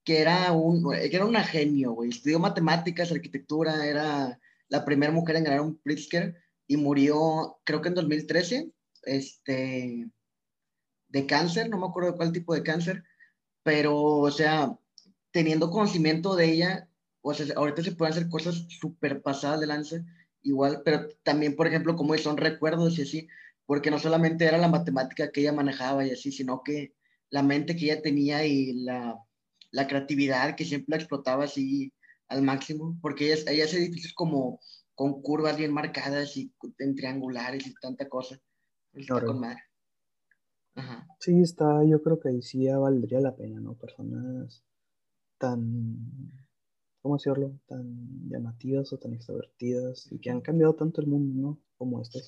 que 0.06 0.22
era, 0.22 0.54
un, 0.54 0.90
que 0.90 1.14
era 1.14 1.26
una 1.26 1.44
genio, 1.44 1.92
güey. 1.92 2.12
Estudió 2.12 2.40
matemáticas, 2.40 3.12
arquitectura, 3.12 3.86
era 3.86 4.40
la 4.70 4.86
primera 4.86 5.12
mujer 5.12 5.36
en 5.36 5.44
ganar 5.44 5.60
un 5.60 5.76
Pritzker 5.80 6.42
y 6.66 6.78
murió, 6.78 7.60
creo 7.66 7.82
que 7.82 7.90
en 7.90 7.96
2013, 7.96 8.72
este, 9.02 10.10
de 11.10 11.26
cáncer, 11.26 11.70
no 11.70 11.78
me 11.78 11.88
acuerdo 11.88 12.12
de 12.12 12.18
cuál 12.18 12.32
tipo 12.32 12.54
de 12.54 12.64
cáncer, 12.64 13.04
pero, 13.64 14.02
o 14.02 14.32
sea, 14.32 14.78
teniendo 15.34 15.72
conocimiento 15.72 16.36
de 16.36 16.46
ella, 16.54 16.90
o 17.22 17.34
sea, 17.34 17.48
ahorita 17.56 17.82
se 17.82 17.94
pueden 17.94 18.14
hacer 18.14 18.30
cosas 18.30 18.68
súper 18.70 19.22
pasadas 19.22 19.60
de 19.60 19.68
lanza, 19.68 20.06
igual, 20.44 20.84
pero 20.86 21.10
también, 21.24 21.56
por 21.56 21.68
ejemplo, 21.68 21.96
como 21.96 22.16
son 22.18 22.38
recuerdos 22.38 22.98
y 22.98 23.02
así, 23.02 23.28
porque 23.66 23.90
no 23.90 23.98
solamente 23.98 24.46
era 24.46 24.60
la 24.60 24.68
matemática 24.68 25.32
que 25.32 25.42
ella 25.42 25.52
manejaba 25.52 26.06
y 26.06 26.12
así, 26.12 26.32
sino 26.32 26.62
que 26.64 26.94
la 27.32 27.42
mente 27.42 27.76
que 27.76 27.86
ella 27.86 28.02
tenía 28.02 28.46
y 28.46 28.74
la, 28.74 29.18
la 29.72 29.88
creatividad 29.88 30.56
que 30.56 30.66
siempre 30.66 30.96
la 30.96 30.98
explotaba 30.98 31.46
así 31.46 31.92
al 32.28 32.44
máximo, 32.44 32.98
porque 33.02 33.34
ella, 33.34 33.52
ella 33.52 33.66
hace 33.66 33.78
edificios 33.78 34.14
como 34.14 34.60
con 34.94 35.24
curvas 35.24 35.58
bien 35.58 35.74
marcadas 35.74 36.38
y 36.38 36.54
en 36.78 36.96
triangulares 36.96 37.66
y 37.66 37.74
tanta 37.82 38.08
cosa. 38.08 38.40
Está 38.94 39.26
con 39.26 39.40
madre. 39.40 39.64
Ajá. 40.76 41.08
Sí, 41.20 41.42
está, 41.42 41.84
yo 41.84 42.04
creo 42.04 42.20
que 42.20 42.30
ahí 42.30 42.42
sí 42.44 42.66
ya 42.66 42.78
valdría 42.78 43.20
la 43.20 43.36
pena, 43.36 43.60
¿no? 43.60 43.74
Personas 43.74 44.64
tan, 45.44 45.98
¿cómo 47.02 47.18
decirlo? 47.18 47.60
Tan 47.68 48.30
llamativas 48.30 48.94
o 48.94 48.98
tan 48.98 49.14
extrovertidas 49.14 50.10
y 50.10 50.20
que 50.20 50.30
han 50.30 50.40
cambiado 50.40 50.74
tanto 50.74 51.02
el 51.02 51.08
mundo, 51.08 51.50
¿no? 51.50 51.60
Como 51.78 52.02
estas. 52.02 52.26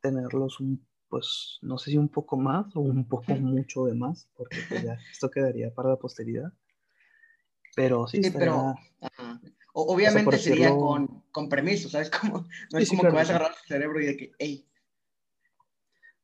Tenerlos 0.00 0.58
un, 0.58 0.82
pues, 1.10 1.58
no 1.60 1.76
sé 1.76 1.90
si 1.90 1.98
un 1.98 2.08
poco 2.08 2.38
más 2.38 2.74
o 2.74 2.80
un 2.80 3.06
poco 3.06 3.34
mucho 3.36 3.84
de 3.84 3.94
más, 3.94 4.26
porque 4.34 4.56
pues, 4.70 4.82
ya 4.82 4.96
esto 5.12 5.30
quedaría 5.30 5.74
para 5.74 5.90
la 5.90 5.96
posteridad. 5.96 6.50
Pero 7.76 8.06
sí, 8.06 8.22
sí 8.22 8.30
pero, 8.30 8.74
obviamente 9.74 10.38
sería 10.38 10.70
con, 10.70 11.22
con, 11.30 11.50
permiso, 11.50 11.90
¿sabes? 11.90 12.08
Como, 12.20 12.48
no 12.72 12.78
es 12.78 12.88
como 12.88 13.02
que 13.02 13.10
vas 13.10 13.28
a 13.28 13.36
agarrar 13.36 13.54
tu 13.54 13.68
cerebro 13.68 14.00
y 14.00 14.06
de 14.06 14.16
que, 14.16 14.32
hey. 14.38 14.66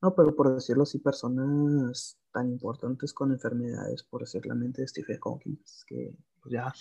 No, 0.03 0.15
pero 0.15 0.35
por 0.37 0.55
decirlo 0.55 0.83
así, 0.83 0.99
personas 0.99 2.19
tan 2.33 2.51
importantes 2.51 3.15
con 3.15 3.33
enfermedades, 3.33 4.03
por 4.03 4.21
decir 4.21 4.45
la 4.47 4.55
mente 4.55 4.83
de 4.83 4.89
Stephen 4.89 5.19
Hawking, 5.21 5.57
que 5.87 6.15
pues 6.43 6.53
ya, 6.53 6.73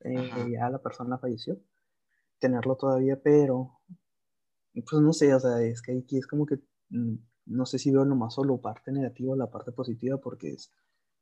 eh, 0.00 0.50
ya 0.50 0.70
la 0.70 0.80
persona 0.80 1.18
falleció. 1.18 1.60
Tenerlo 2.38 2.76
todavía, 2.76 3.20
pero 3.22 3.80
pues 4.74 5.02
no 5.02 5.12
sé, 5.12 5.34
o 5.34 5.40
sea, 5.40 5.60
es 5.62 5.82
que 5.82 5.98
aquí 5.98 6.18
es 6.18 6.26
como 6.26 6.46
que 6.46 6.58
mm, 6.88 7.14
no 7.46 7.66
sé 7.66 7.78
si 7.78 7.90
veo 7.90 8.04
nomás 8.04 8.34
solo 8.34 8.60
parte 8.60 8.90
negativa 8.90 9.32
o 9.32 9.36
la 9.36 9.50
parte 9.50 9.72
positiva, 9.72 10.16
porque 10.18 10.52
es, 10.52 10.72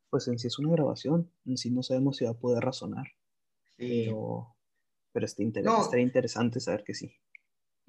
pues 0.09 0.27
en 0.27 0.39
sí 0.39 0.47
es 0.47 0.57
una 0.59 0.71
grabación, 0.71 1.31
en 1.45 1.57
sí 1.57 1.69
no 1.71 1.83
sabemos 1.83 2.17
si 2.17 2.25
va 2.25 2.31
a 2.31 2.39
poder 2.39 2.63
razonar. 2.63 3.07
Pero, 3.77 4.55
pero 5.11 5.25
está 5.25 5.43
estaría 5.43 6.05
interesante 6.05 6.59
saber 6.59 6.83
que 6.83 6.93
sí. 6.93 7.11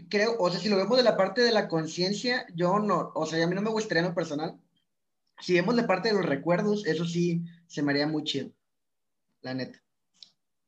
Creo, 0.09 0.37
o 0.39 0.51
sea, 0.51 0.61
si 0.61 0.69
lo 0.69 0.77
vemos 0.77 0.97
de 0.97 1.03
la 1.03 1.17
parte 1.17 1.43
de 1.43 1.53
la 1.53 1.69
conciencia, 1.69 2.47
yo 2.55 2.79
no, 2.79 3.13
o 3.15 3.27
sea, 3.27 3.43
a 3.43 3.47
mí 3.47 3.55
no 3.55 3.63
me 3.63 3.71
gustaría 3.71 4.03
en 4.03 4.09
lo 4.09 4.15
personal. 4.15 4.61
Si 5.41 5.55
vemos 5.55 5.77
de 5.77 5.85
parte 5.85 6.09
de 6.09 6.15
los 6.15 6.27
recuerdos, 6.27 6.87
eso 6.87 7.05
sí 7.05 7.45
se 7.67 7.83
me 7.83 7.93
haría 7.93 8.07
muy 8.07 8.25
chido, 8.25 8.51
la 9.41 9.55
neta. 9.55 9.83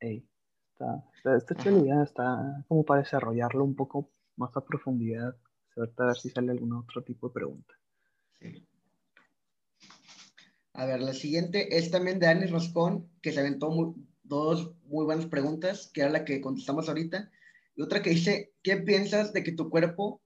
Ey, 0.00 0.26
está, 0.72 1.04
está, 1.16 1.36
está 1.36 2.02
está 2.02 2.64
como 2.68 2.84
para 2.84 3.02
desarrollarlo 3.02 3.64
un 3.64 3.74
poco 3.74 4.10
más 4.36 4.56
a 4.56 4.64
profundidad, 4.64 5.36
a 5.76 6.04
ver 6.04 6.16
si 6.16 6.30
sale 6.30 6.52
algún 6.52 6.72
otro 6.72 7.02
tipo 7.02 7.28
de 7.28 7.34
pregunta. 7.34 7.74
Sí. 8.40 8.66
A 10.74 10.86
ver, 10.86 11.00
la 11.00 11.14
siguiente 11.14 11.76
es 11.76 11.90
también 11.90 12.18
de 12.18 12.26
Anis 12.26 12.50
Roscón, 12.50 13.08
que 13.22 13.32
se 13.32 13.40
aventó 13.40 13.70
muy, 13.70 13.94
dos 14.24 14.74
muy 14.86 15.04
buenas 15.04 15.26
preguntas, 15.26 15.90
que 15.92 16.00
era 16.00 16.10
la 16.10 16.24
que 16.24 16.40
contestamos 16.40 16.88
ahorita. 16.88 17.30
Y 17.76 17.82
otra 17.82 18.02
que 18.02 18.10
dice, 18.10 18.52
¿qué 18.62 18.76
piensas 18.76 19.32
de 19.32 19.42
que 19.42 19.52
tu 19.52 19.68
cuerpo 19.68 20.22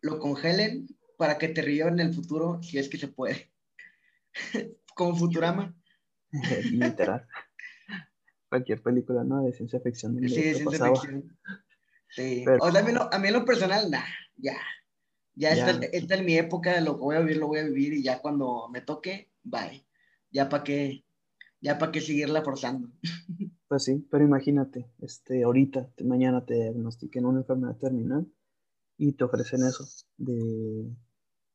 lo 0.00 0.18
congelen 0.18 0.88
para 1.16 1.38
que 1.38 1.48
te 1.48 1.62
río 1.62 1.88
en 1.88 2.00
el 2.00 2.14
futuro 2.14 2.62
si 2.62 2.78
es 2.78 2.88
que 2.88 2.98
se 2.98 3.08
puede? 3.08 3.50
Como 4.94 5.16
Futurama. 5.16 5.74
Literal. 6.72 7.26
Cualquier 8.48 8.82
película, 8.82 9.24
¿no? 9.24 9.42
De 9.42 9.52
ciencia 9.52 9.80
ficción. 9.80 10.16
Sí, 10.16 10.42
de 10.42 10.54
ciencia 10.54 10.86
ficción. 10.86 11.38
Sí. 12.10 12.44
O 12.60 12.72
sea, 12.72 12.80
a 12.80 12.84
mí, 12.84 12.92
a 12.96 13.18
mí 13.18 13.28
en 13.28 13.34
lo 13.34 13.44
personal, 13.44 13.90
nada, 13.90 14.06
ya. 14.36 14.56
Ya, 15.34 15.54
ya. 15.54 15.70
Está, 15.70 15.86
está, 15.86 16.14
en 16.16 16.24
mi 16.24 16.36
época, 16.36 16.80
lo 16.80 16.96
que 16.96 17.02
voy 17.02 17.16
a 17.16 17.20
vivir, 17.20 17.36
lo 17.36 17.46
voy 17.46 17.60
a 17.60 17.64
vivir 17.64 17.92
y 17.92 18.02
ya 18.02 18.20
cuando 18.20 18.68
me 18.70 18.80
toque, 18.80 19.30
bye. 19.44 19.86
Ya 20.30 20.48
para 20.48 20.64
qué, 20.64 21.04
ya 21.60 21.78
para 21.78 21.92
qué 21.92 22.00
seguirla 22.00 22.42
forzando. 22.42 22.90
Pues 23.68 23.84
sí, 23.84 24.06
pero 24.10 24.24
imagínate, 24.24 24.90
este, 25.00 25.44
ahorita, 25.44 25.90
mañana 26.04 26.44
te 26.44 26.54
diagnostiquen 26.54 27.26
una 27.26 27.40
enfermedad 27.40 27.76
terminal 27.76 28.26
y 28.96 29.12
te 29.12 29.24
ofrecen 29.24 29.62
eso, 29.64 29.84
de 30.16 30.96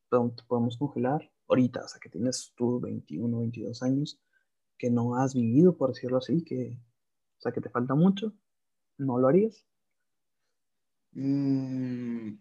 te 0.09 0.43
podemos 0.47 0.77
congelar 0.77 1.31
ahorita, 1.47 1.83
o 1.83 1.87
sea, 1.87 1.99
que 1.99 2.09
tienes 2.09 2.53
tú 2.55 2.79
21, 2.79 3.39
22 3.39 3.81
años, 3.83 4.19
que 4.77 4.91
no 4.91 5.15
has 5.15 5.33
vivido, 5.33 5.75
por 5.75 5.89
decirlo 5.93 6.17
así, 6.17 6.43
que, 6.43 6.79
o 7.39 7.41
sea, 7.41 7.51
que 7.51 7.61
te 7.61 7.69
falta 7.69 7.95
mucho, 7.95 8.33
¿no 8.97 9.17
lo 9.17 9.27
harías? 9.27 9.65
Mm. 11.13 12.37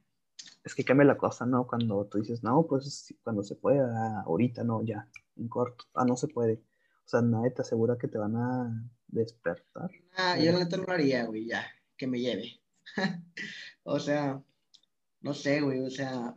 Es 0.64 0.74
que 0.74 0.84
cambia 0.84 1.06
la 1.06 1.16
cosa, 1.18 1.46
¿no? 1.46 1.66
Cuando 1.66 2.06
tú 2.06 2.18
dices, 2.18 2.42
no, 2.42 2.66
pues 2.66 3.14
cuando 3.24 3.42
se 3.42 3.56
pueda, 3.56 4.20
ahorita 4.22 4.64
no, 4.64 4.82
ya, 4.84 5.08
en 5.36 5.48
corto, 5.48 5.86
ah, 5.94 6.04
no 6.04 6.16
se 6.16 6.28
puede 6.28 6.62
o 7.04 7.08
sea, 7.08 7.22
nadie 7.22 7.50
te 7.50 7.62
asegura 7.62 7.98
que 7.98 8.08
te 8.08 8.18
van 8.18 8.36
a 8.36 8.90
despertar. 9.08 9.90
Ah, 10.16 10.38
yo 10.38 10.52
la 10.52 10.60
neta 10.60 10.76
no 10.76 10.84
lo 10.84 10.92
haría, 10.92 11.24
güey, 11.24 11.46
ya, 11.46 11.64
que 11.96 12.06
me 12.06 12.20
lleve. 12.20 12.60
o 13.84 13.98
sea, 13.98 14.42
no 15.20 15.34
sé, 15.34 15.60
güey, 15.60 15.80
o 15.80 15.90
sea, 15.90 16.36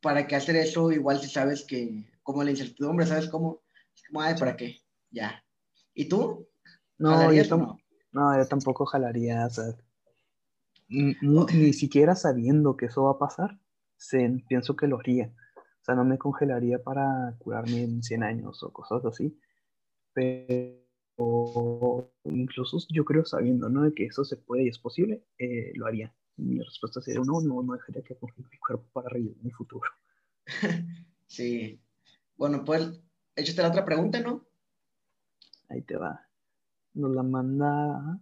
¿para 0.00 0.26
qué 0.26 0.36
hacer 0.36 0.56
eso? 0.56 0.92
Igual 0.92 1.20
si 1.20 1.28
sabes 1.28 1.64
que, 1.64 2.04
como 2.22 2.44
la 2.44 2.50
incertidumbre, 2.50 3.06
¿sabes 3.06 3.28
cómo? 3.28 3.62
Es 3.94 4.02
como, 4.08 4.20
ay, 4.20 4.34
¿para 4.38 4.56
qué? 4.56 4.80
Ya. 5.10 5.44
¿Y 5.94 6.08
tú? 6.08 6.48
No, 6.98 7.32
yo, 7.32 7.56
no? 7.56 7.78
no, 8.12 8.38
yo 8.38 8.46
tampoco 8.46 8.86
jalaría, 8.86 9.46
o 9.46 9.50
sea, 9.50 9.74
ni, 10.88 11.72
siquiera 11.72 12.14
sabiendo 12.14 12.76
que 12.76 12.86
eso 12.86 13.04
va 13.04 13.12
a 13.12 13.18
pasar, 13.18 13.58
pienso 14.48 14.76
que 14.76 14.86
lo 14.86 14.98
haría. 15.00 15.34
O 15.82 15.84
sea, 15.84 15.96
no 15.96 16.04
me 16.04 16.16
congelaría 16.16 16.80
para 16.80 17.34
curarme 17.38 17.82
en 17.82 18.04
100 18.04 18.22
años 18.22 18.62
o 18.62 18.72
cosas 18.72 19.04
así. 19.04 19.36
Pero 20.14 22.12
incluso 22.22 22.78
yo 22.88 23.04
creo 23.04 23.24
sabiendo, 23.24 23.68
¿no? 23.68 23.82
De 23.82 23.92
que 23.92 24.06
eso 24.06 24.24
se 24.24 24.36
puede 24.36 24.62
y 24.62 24.68
es 24.68 24.78
posible, 24.78 25.26
eh, 25.38 25.72
lo 25.74 25.86
haría. 25.86 26.14
Mi 26.36 26.60
respuesta 26.60 27.00
sería 27.00 27.20
no, 27.24 27.40
no, 27.40 27.62
no 27.64 27.72
dejaría 27.72 28.02
que 28.02 28.16
congele 28.16 28.46
mi 28.48 28.58
cuerpo 28.58 28.86
para 28.92 29.08
reír 29.08 29.36
en 29.40 29.46
el 29.46 29.52
futuro. 29.52 29.88
Sí. 31.26 31.80
Bueno, 32.36 32.62
pues 32.62 33.00
échate 33.34 33.62
la 33.62 33.68
otra 33.68 33.86
pregunta, 33.86 34.20
¿no? 34.20 34.44
Ahí 35.70 35.80
te 35.80 35.96
va. 35.96 36.28
Nos 36.92 37.10
la 37.14 37.22
manda 37.22 38.20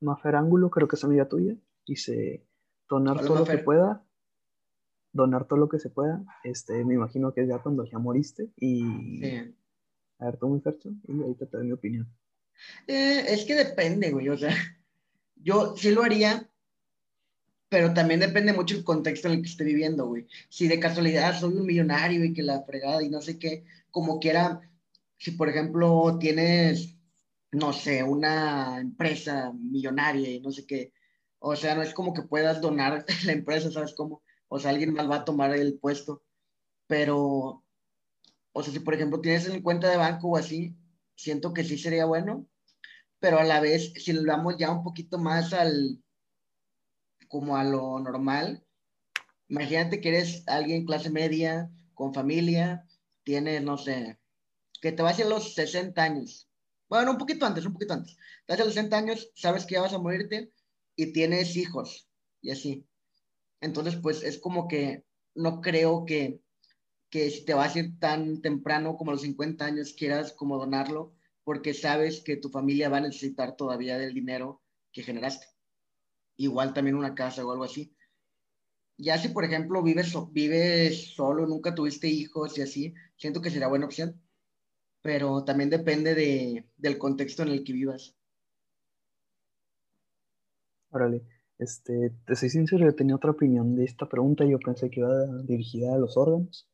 Mafer 0.00 0.34
Ángulo, 0.34 0.68
creo 0.68 0.88
que 0.88 0.96
es 0.96 1.04
amiga 1.04 1.28
tuya. 1.28 1.54
Dice, 1.86 2.44
donar 2.88 3.20
todo 3.20 3.38
lo 3.38 3.44
que 3.44 3.58
pueda 3.58 4.04
donar 5.16 5.46
todo 5.46 5.58
lo 5.58 5.68
que 5.68 5.78
se 5.78 5.90
pueda. 5.90 6.22
Este, 6.44 6.84
me 6.84 6.94
imagino 6.94 7.32
que 7.32 7.42
es 7.42 7.48
ya 7.48 7.58
cuando 7.58 7.84
ya 7.84 7.98
moriste 7.98 8.50
y... 8.56 9.24
A 10.18 10.26
ver, 10.26 10.38
tú 10.38 10.48
muy 10.48 10.60
fercho 10.60 10.90
y 11.06 11.20
ahorita 11.20 11.46
te 11.46 11.56
doy 11.58 11.66
mi 11.66 11.72
opinión. 11.72 12.08
Eh, 12.86 13.24
es 13.28 13.44
que 13.44 13.54
depende, 13.54 14.10
güey, 14.10 14.28
o 14.28 14.38
sea, 14.38 14.54
yo 15.36 15.76
sí 15.76 15.90
lo 15.90 16.02
haría, 16.02 16.48
pero 17.68 17.92
también 17.92 18.20
depende 18.20 18.52
mucho 18.52 18.76
el 18.76 18.84
contexto 18.84 19.28
en 19.28 19.34
el 19.34 19.42
que 19.42 19.48
esté 19.48 19.64
viviendo, 19.64 20.06
güey. 20.06 20.26
Si 20.48 20.68
de 20.68 20.80
casualidad 20.80 21.38
soy 21.38 21.54
un 21.54 21.66
millonario 21.66 22.24
y 22.24 22.32
que 22.32 22.42
la 22.42 22.62
fregada 22.62 23.02
y 23.02 23.10
no 23.10 23.20
sé 23.20 23.38
qué, 23.38 23.64
como 23.90 24.18
quiera, 24.18 24.60
si 25.18 25.32
por 25.32 25.48
ejemplo 25.48 26.16
tienes, 26.18 26.96
no 27.52 27.72
sé, 27.72 28.02
una 28.02 28.78
empresa 28.80 29.52
millonaria 29.52 30.30
y 30.30 30.40
no 30.40 30.50
sé 30.50 30.66
qué, 30.66 30.92
o 31.38 31.54
sea, 31.56 31.74
no 31.74 31.82
es 31.82 31.92
como 31.92 32.14
que 32.14 32.22
puedas 32.22 32.60
donar 32.60 33.04
la 33.24 33.32
empresa, 33.32 33.70
¿sabes 33.70 33.94
cómo? 33.94 34.22
O 34.48 34.58
sea, 34.58 34.70
alguien 34.70 34.92
más 34.94 35.10
va 35.10 35.16
a 35.16 35.24
tomar 35.24 35.54
el 35.54 35.78
puesto. 35.78 36.22
Pero, 36.86 37.64
o 38.52 38.62
sea, 38.62 38.72
si 38.72 38.80
por 38.80 38.94
ejemplo 38.94 39.20
tienes 39.20 39.46
en 39.48 39.62
cuenta 39.62 39.90
de 39.90 39.96
banco 39.96 40.28
o 40.28 40.36
así, 40.36 40.76
siento 41.16 41.52
que 41.52 41.64
sí 41.64 41.78
sería 41.78 42.06
bueno, 42.06 42.48
pero 43.18 43.38
a 43.38 43.44
la 43.44 43.60
vez, 43.60 43.92
si 43.94 44.12
lo 44.12 44.22
vamos 44.24 44.56
ya 44.58 44.70
un 44.70 44.82
poquito 44.82 45.18
más 45.18 45.52
al, 45.52 46.02
como 47.28 47.56
a 47.56 47.64
lo 47.64 47.98
normal, 47.98 48.64
imagínate 49.48 50.00
que 50.00 50.08
eres 50.10 50.44
alguien 50.46 50.84
clase 50.86 51.10
media 51.10 51.70
con 51.94 52.14
familia, 52.14 52.86
tienes, 53.24 53.62
no 53.62 53.78
sé, 53.78 54.18
que 54.80 54.92
te 54.92 55.02
vas 55.02 55.18
a 55.20 55.24
los 55.24 55.54
60 55.54 56.02
años. 56.02 56.48
Bueno, 56.88 57.10
un 57.10 57.18
poquito 57.18 57.46
antes, 57.46 57.64
un 57.66 57.72
poquito 57.72 57.94
antes. 57.94 58.16
Te 58.46 58.52
vas 58.52 58.60
a 58.60 58.64
los 58.64 58.74
60 58.74 58.96
años, 58.96 59.32
sabes 59.34 59.64
que 59.64 59.74
ya 59.74 59.82
vas 59.82 59.94
a 59.94 59.98
morirte 59.98 60.52
y 60.94 61.12
tienes 61.12 61.56
hijos 61.56 62.08
y 62.40 62.50
así. 62.50 62.86
Entonces, 63.60 63.96
pues 63.96 64.22
es 64.22 64.38
como 64.38 64.68
que 64.68 65.04
no 65.34 65.60
creo 65.60 66.04
que, 66.04 66.40
que 67.10 67.30
si 67.30 67.44
te 67.44 67.54
vas 67.54 67.76
a 67.76 67.80
ir 67.80 67.98
tan 67.98 68.42
temprano 68.42 68.96
como 68.96 69.10
a 69.10 69.14
los 69.14 69.22
50 69.22 69.64
años 69.66 69.94
quieras 69.94 70.32
como 70.32 70.58
donarlo, 70.58 71.14
porque 71.44 71.74
sabes 71.74 72.22
que 72.22 72.36
tu 72.36 72.48
familia 72.48 72.88
va 72.88 72.98
a 72.98 73.02
necesitar 73.02 73.56
todavía 73.56 73.98
del 73.98 74.14
dinero 74.14 74.62
que 74.92 75.02
generaste. 75.02 75.46
Igual 76.36 76.74
también 76.74 76.96
una 76.96 77.14
casa 77.14 77.44
o 77.44 77.52
algo 77.52 77.64
así. 77.64 77.94
Ya 78.98 79.18
si, 79.18 79.28
por 79.28 79.44
ejemplo, 79.44 79.82
vives, 79.82 80.14
vives 80.32 81.14
solo, 81.14 81.46
nunca 81.46 81.74
tuviste 81.74 82.08
hijos 82.08 82.56
y 82.58 82.62
así, 82.62 82.94
siento 83.16 83.40
que 83.40 83.50
sería 83.50 83.68
buena 83.68 83.86
opción. 83.86 84.20
Pero 85.02 85.44
también 85.44 85.70
depende 85.70 86.14
de, 86.14 86.68
del 86.76 86.98
contexto 86.98 87.42
en 87.42 87.50
el 87.50 87.64
que 87.64 87.72
vivas. 87.74 88.16
Órale. 90.90 91.35
Este, 91.58 92.12
te 92.26 92.36
soy 92.36 92.50
sincero, 92.50 92.84
yo 92.84 92.94
tenía 92.94 93.16
otra 93.16 93.30
opinión 93.30 93.74
de 93.74 93.84
esta 93.84 94.08
pregunta. 94.08 94.44
Yo 94.44 94.58
pensé 94.58 94.90
que 94.90 95.00
iba 95.00 95.26
dirigida 95.42 95.94
a 95.94 95.98
los 95.98 96.16
órganos. 96.16 96.68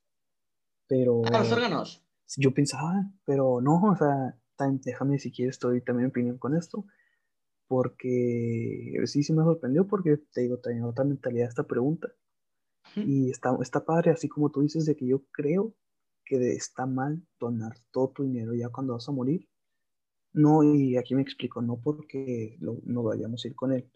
Pero. 0.88 1.22
¿A 1.26 1.38
los 1.38 1.52
órganos? 1.52 2.04
Yo 2.36 2.52
pensaba, 2.52 3.10
pero 3.24 3.60
no, 3.60 3.82
o 3.82 3.96
sea, 3.96 4.38
déjame 4.84 5.18
si 5.18 5.30
quieres, 5.30 5.56
estoy 5.56 5.82
también 5.82 6.08
opinión 6.08 6.38
con 6.38 6.56
esto. 6.56 6.84
Porque 7.68 8.94
sí, 9.06 9.22
sí 9.22 9.32
me 9.32 9.44
sorprendió, 9.44 9.86
porque 9.86 10.18
te 10.32 10.42
digo, 10.42 10.58
tenía 10.58 10.86
otra 10.86 11.04
mentalidad 11.04 11.48
esta 11.48 11.66
pregunta. 11.66 12.08
Y 12.96 13.30
está, 13.30 13.56
está 13.62 13.84
padre, 13.84 14.10
así 14.10 14.28
como 14.28 14.50
tú 14.50 14.60
dices, 14.60 14.84
de 14.84 14.96
que 14.96 15.06
yo 15.06 15.24
creo 15.30 15.74
que 16.24 16.52
está 16.52 16.84
mal 16.84 17.22
donar 17.38 17.74
todo 17.90 18.10
tu 18.10 18.24
dinero 18.24 18.52
ya 18.54 18.68
cuando 18.68 18.94
vas 18.94 19.08
a 19.08 19.12
morir. 19.12 19.48
No, 20.34 20.62
y 20.62 20.96
aquí 20.96 21.14
me 21.14 21.22
explico, 21.22 21.62
no 21.62 21.80
porque 21.80 22.58
no 22.60 23.02
vayamos 23.02 23.44
a 23.44 23.48
ir 23.48 23.54
con 23.54 23.72
él, 23.72 23.90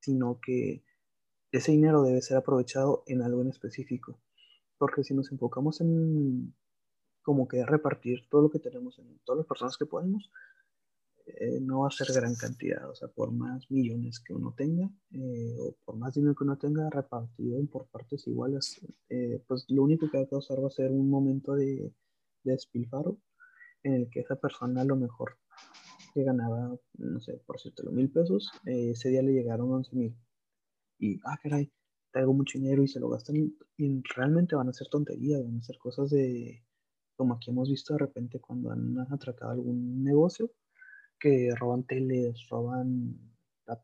sino 0.00 0.40
que 0.40 0.82
ese 1.52 1.72
dinero 1.72 2.02
debe 2.02 2.22
ser 2.22 2.36
aprovechado 2.36 3.02
en 3.06 3.22
algo 3.22 3.42
en 3.42 3.48
específico. 3.48 4.20
Porque 4.76 5.02
si 5.02 5.14
nos 5.14 5.32
enfocamos 5.32 5.80
en 5.80 6.54
como 7.22 7.46
que 7.46 7.64
repartir 7.66 8.26
todo 8.30 8.42
lo 8.42 8.50
que 8.50 8.58
tenemos 8.58 8.98
en 8.98 9.18
todas 9.24 9.38
las 9.38 9.46
personas 9.46 9.76
que 9.76 9.84
podemos, 9.84 10.30
eh, 11.26 11.60
no 11.60 11.80
va 11.80 11.88
a 11.88 11.90
ser 11.90 12.06
gran 12.14 12.34
cantidad. 12.36 12.88
O 12.88 12.94
sea, 12.94 13.08
por 13.08 13.32
más 13.32 13.70
millones 13.70 14.20
que 14.20 14.32
uno 14.32 14.54
tenga, 14.56 14.88
eh, 15.12 15.56
o 15.58 15.76
por 15.84 15.96
más 15.96 16.14
dinero 16.14 16.34
que 16.34 16.44
uno 16.44 16.56
tenga 16.56 16.88
repartido 16.88 17.62
por 17.66 17.86
partes 17.88 18.26
iguales, 18.26 18.80
eh, 19.10 19.42
pues 19.46 19.66
lo 19.68 19.82
único 19.82 20.10
que 20.10 20.18
va 20.18 20.24
a 20.24 20.28
causar 20.28 20.62
va 20.62 20.68
a 20.68 20.70
ser 20.70 20.90
un 20.90 21.10
momento 21.10 21.54
de, 21.54 21.92
de 22.44 22.52
despilfaro 22.52 23.18
en 23.82 23.94
el 23.94 24.10
que 24.10 24.20
esa 24.20 24.36
persona 24.36 24.80
a 24.80 24.84
lo 24.84 24.96
mejor 24.96 25.36
que 26.12 26.24
ganaba, 26.24 26.76
no 26.98 27.20
sé, 27.20 27.40
por 27.46 27.58
cierto, 27.60 27.82
los 27.82 27.92
mil 27.92 28.10
pesos, 28.10 28.50
eh, 28.66 28.90
ese 28.92 29.10
día 29.10 29.22
le 29.22 29.32
llegaron 29.32 29.72
11 29.72 29.96
mil. 29.96 30.16
Y, 30.98 31.18
ah, 31.24 31.38
caray, 31.42 31.70
traigo 32.12 32.32
mucho 32.34 32.58
dinero 32.58 32.82
y 32.82 32.88
se 32.88 33.00
lo 33.00 33.08
gastan. 33.08 33.36
Y, 33.36 34.02
realmente 34.16 34.56
van 34.56 34.68
a 34.68 34.72
ser 34.72 34.88
tonterías, 34.88 35.42
van 35.42 35.58
a 35.58 35.62
ser 35.62 35.78
cosas 35.78 36.10
de, 36.10 36.64
como 37.16 37.34
aquí 37.34 37.50
hemos 37.50 37.68
visto 37.70 37.94
de 37.94 38.00
repente 38.00 38.40
cuando 38.40 38.70
han 38.70 38.98
atracado 39.12 39.52
algún 39.52 40.02
negocio, 40.04 40.50
que 41.20 41.50
roban 41.56 41.84
teles, 41.84 42.48
roban, 42.48 43.18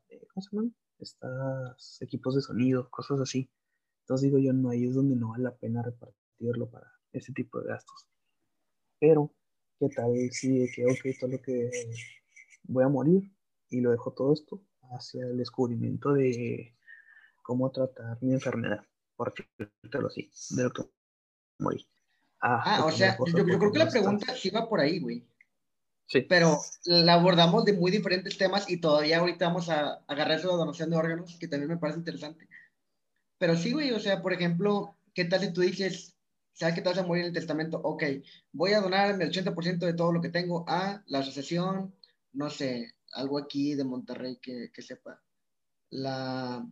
eh, 0.09 0.27
¿cómo 0.33 0.41
se 0.41 0.49
llaman? 0.51 0.75
Estos 0.99 2.01
equipos 2.01 2.35
de 2.35 2.41
sonido, 2.41 2.89
cosas 2.89 3.19
así. 3.19 3.49
Entonces 4.03 4.25
digo 4.25 4.39
yo, 4.39 4.53
no, 4.53 4.69
ahí 4.69 4.85
es 4.85 4.95
donde 4.95 5.15
no 5.15 5.29
vale 5.29 5.43
la 5.45 5.55
pena 5.55 5.83
repartirlo 5.83 6.69
para 6.69 6.91
ese 7.11 7.33
tipo 7.33 7.59
de 7.59 7.67
gastos. 7.67 8.07
Pero 8.99 9.33
¿Qué 9.79 9.89
tal 9.89 10.13
si 10.31 10.71
que, 10.73 10.85
ok, 10.85 11.19
todo 11.19 11.31
lo 11.31 11.41
que 11.41 11.69
voy 12.63 12.83
a 12.83 12.87
morir 12.87 13.29
y 13.69 13.81
lo 13.81 13.91
dejo 13.91 14.11
todo 14.13 14.33
esto 14.33 14.61
hacia 14.91 15.25
el 15.25 15.37
descubrimiento 15.37 16.13
de 16.13 16.73
cómo 17.43 17.69
tratar 17.71 18.17
mi 18.21 18.33
enfermedad? 18.33 18.85
Porque 19.17 19.47
lo 19.57 20.07
así, 20.07 20.31
de 20.51 20.63
lo 20.63 20.71
que 20.71 20.83
morir. 21.59 21.85
Ah, 22.39 22.77
ah 22.77 22.85
o 22.85 22.91
sea, 22.91 23.17
yo, 23.17 23.43
creo 23.43 23.71
que 23.71 23.79
la 23.79 23.89
pregunta 23.89 24.33
va 24.53 24.69
por 24.69 24.79
ahí, 24.79 24.99
güey. 24.99 25.27
Sí. 26.07 26.21
Pero 26.21 26.59
la 26.85 27.15
abordamos 27.15 27.65
de 27.65 27.73
muy 27.73 27.91
diferentes 27.91 28.37
temas 28.37 28.69
y 28.69 28.77
todavía 28.77 29.19
ahorita 29.19 29.47
vamos 29.47 29.69
a 29.69 30.03
agarrar 30.07 30.39
eso 30.39 30.51
de 30.51 30.57
donación 30.57 30.89
de 30.89 30.97
órganos, 30.97 31.35
que 31.39 31.47
también 31.47 31.69
me 31.69 31.77
parece 31.77 31.99
interesante. 31.99 32.47
Pero 33.37 33.57
sí, 33.57 33.73
güey, 33.73 33.91
o 33.91 33.99
sea, 33.99 34.21
por 34.21 34.31
ejemplo, 34.31 34.95
¿qué 35.13 35.25
tal 35.25 35.41
si 35.41 35.51
tú 35.51 35.61
dices, 35.61 36.14
sabes 36.55 36.73
que 36.73 36.81
te 36.81 36.89
vas 36.89 36.97
a 36.97 37.03
morir 37.03 37.23
en 37.23 37.27
el 37.27 37.33
testamento, 37.33 37.79
ok, 37.83 38.03
voy 38.53 38.73
a 38.73 38.81
donar 38.81 39.11
el 39.11 39.29
80% 39.29 39.79
de 39.79 39.93
todo 39.93 40.11
lo 40.11 40.21
que 40.21 40.29
tengo 40.29 40.65
a 40.67 41.03
la 41.07 41.19
asociación, 41.19 41.93
no 42.33 42.49
sé, 42.49 42.95
algo 43.13 43.37
aquí 43.37 43.75
de 43.75 43.83
Monterrey 43.83 44.37
que, 44.37 44.71
que 44.73 44.81
sepa. 44.81 45.21
La, 45.89 46.65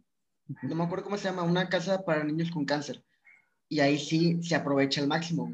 no 0.63 0.76
me 0.76 0.84
acuerdo 0.84 1.04
cómo 1.04 1.17
se 1.17 1.26
llama, 1.26 1.43
una 1.43 1.69
casa 1.69 2.04
para 2.04 2.24
niños 2.24 2.50
con 2.50 2.65
cáncer. 2.65 3.04
Y 3.67 3.82
ahí 3.82 4.00
sí 4.00 4.41
se 4.41 4.56
aprovecha 4.56 5.02
al 5.02 5.08
máximo. 5.08 5.54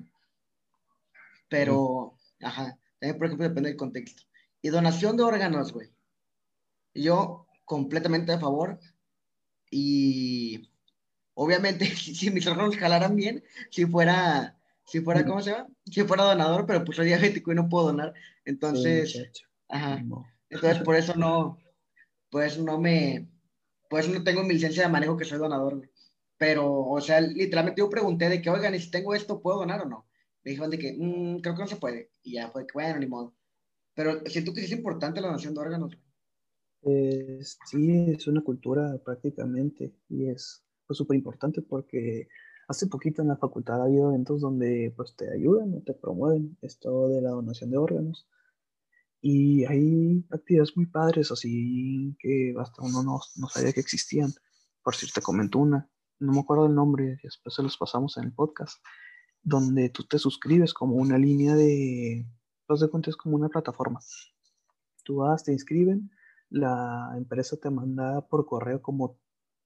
Pero, 1.47 2.15
ajá, 2.41 2.77
también 2.99 3.17
por 3.17 3.27
ejemplo 3.27 3.47
depende 3.47 3.69
del 3.69 3.77
contexto. 3.77 4.23
Y 4.61 4.69
donación 4.69 5.17
de 5.17 5.23
órganos, 5.23 5.73
güey. 5.73 5.89
Yo 6.93 7.47
completamente 7.65 8.31
a 8.31 8.39
favor. 8.39 8.79
Y 9.71 10.69
obviamente, 11.39 11.85
si, 11.95 12.29
mis 12.31 12.45
órganos 12.47 12.75
jalaran 12.75 13.15
bien, 13.15 13.43
si 13.71 13.85
fuera, 13.85 14.57
si 14.85 14.99
fuera, 14.99 15.25
¿cómo 15.25 15.41
se 15.41 15.51
llama? 15.51 15.69
Si 15.85 16.03
fuera 16.03 16.23
donador, 16.25 16.65
pero 16.65 16.83
pues 16.83 16.97
soy 16.97 17.07
diabético 17.07 17.51
y 17.51 17.55
no 17.55 17.69
puedo 17.69 17.87
donar. 17.87 18.13
Entonces, 18.43 19.31
ajá. 19.69 20.03
Entonces, 20.49 20.83
por 20.83 20.95
eso 20.95 21.15
no, 21.15 21.57
pues 22.29 22.59
no 22.59 22.79
me, 22.79 23.29
pues 23.89 24.09
no 24.09 24.21
tengo 24.23 24.43
mi 24.43 24.55
licencia 24.55 24.83
de 24.83 24.89
manejo 24.89 25.15
que 25.15 25.25
soy 25.25 25.37
donador, 25.37 25.89
Pero, 26.37 26.81
o 26.81 26.99
sea, 26.99 27.21
literalmente 27.21 27.79
yo 27.79 27.89
pregunté 27.89 28.27
de 28.27 28.41
que, 28.41 28.49
oigan, 28.49 28.77
si 28.77 28.91
tengo 28.91 29.15
esto, 29.15 29.41
¿puedo 29.41 29.59
donar 29.59 29.81
o 29.81 29.85
no? 29.85 30.07
Me 30.43 30.51
dijeron 30.51 30.71
de 30.71 30.79
que, 30.79 30.93
mm, 30.97 31.39
creo 31.39 31.55
que 31.55 31.61
no 31.61 31.67
se 31.67 31.77
puede. 31.77 32.11
Y 32.21 32.33
ya 32.33 32.49
fue 32.49 32.65
que, 32.67 32.73
bueno, 32.73 32.99
ni 32.99 33.07
modo. 33.07 33.33
Pero 33.93 34.25
siento 34.25 34.53
que 34.53 34.61
sí 34.61 34.67
es 34.67 34.77
importante 34.77 35.21
la 35.21 35.27
donación 35.27 35.53
de 35.53 35.59
órganos. 35.61 35.97
Eh, 36.81 37.39
sí, 37.65 38.11
es 38.11 38.27
una 38.27 38.41
cultura 38.41 38.97
prácticamente 39.03 39.93
y 40.07 40.29
es 40.29 40.63
pues 40.89 40.97
súper 40.97 41.17
importante 41.17 41.61
porque 41.61 42.27
hace 42.67 42.87
poquito 42.87 43.21
en 43.21 43.27
la 43.27 43.37
facultad 43.37 43.79
ha 43.79 43.83
habido 43.83 44.09
eventos 44.09 44.41
donde 44.41 44.91
pues 44.97 45.15
te 45.15 45.31
ayudan 45.31 45.71
o 45.75 45.83
te 45.83 45.93
promueven 45.93 46.57
esto 46.63 47.09
de 47.09 47.21
la 47.21 47.29
donación 47.29 47.69
de 47.69 47.77
órganos. 47.77 48.27
Y 49.21 49.65
hay 49.65 50.25
actividades 50.31 50.75
muy 50.75 50.87
padres, 50.87 51.31
así 51.31 52.17
que 52.17 52.55
hasta 52.57 52.81
uno 52.81 53.03
no, 53.03 53.19
no 53.35 53.49
sabía 53.49 53.71
que 53.71 53.81
existían. 53.81 54.31
Por 54.81 54.95
si 54.95 55.05
te 55.11 55.21
comento 55.21 55.59
una, 55.59 55.87
no 56.17 56.33
me 56.33 56.39
acuerdo 56.39 56.65
el 56.65 56.73
nombre, 56.73 57.19
después 57.21 57.53
se 57.53 57.61
los 57.61 57.77
pasamos 57.77 58.17
en 58.17 58.23
el 58.23 58.33
podcast, 58.33 58.83
donde 59.43 59.89
tú 59.89 60.05
te 60.05 60.17
suscribes 60.17 60.73
como 60.73 60.95
una 60.95 61.19
línea 61.19 61.55
de, 61.55 62.25
los 62.67 62.79
de 62.79 62.89
cuentas 62.89 63.15
como 63.15 63.35
una 63.35 63.49
plataforma. 63.49 63.99
Tú 65.03 65.17
vas, 65.17 65.43
te 65.43 65.51
inscriben, 65.51 66.09
la 66.49 67.13
empresa 67.15 67.57
te 67.57 67.69
manda 67.69 68.27
por 68.27 68.47
correo 68.47 68.81
como 68.81 69.19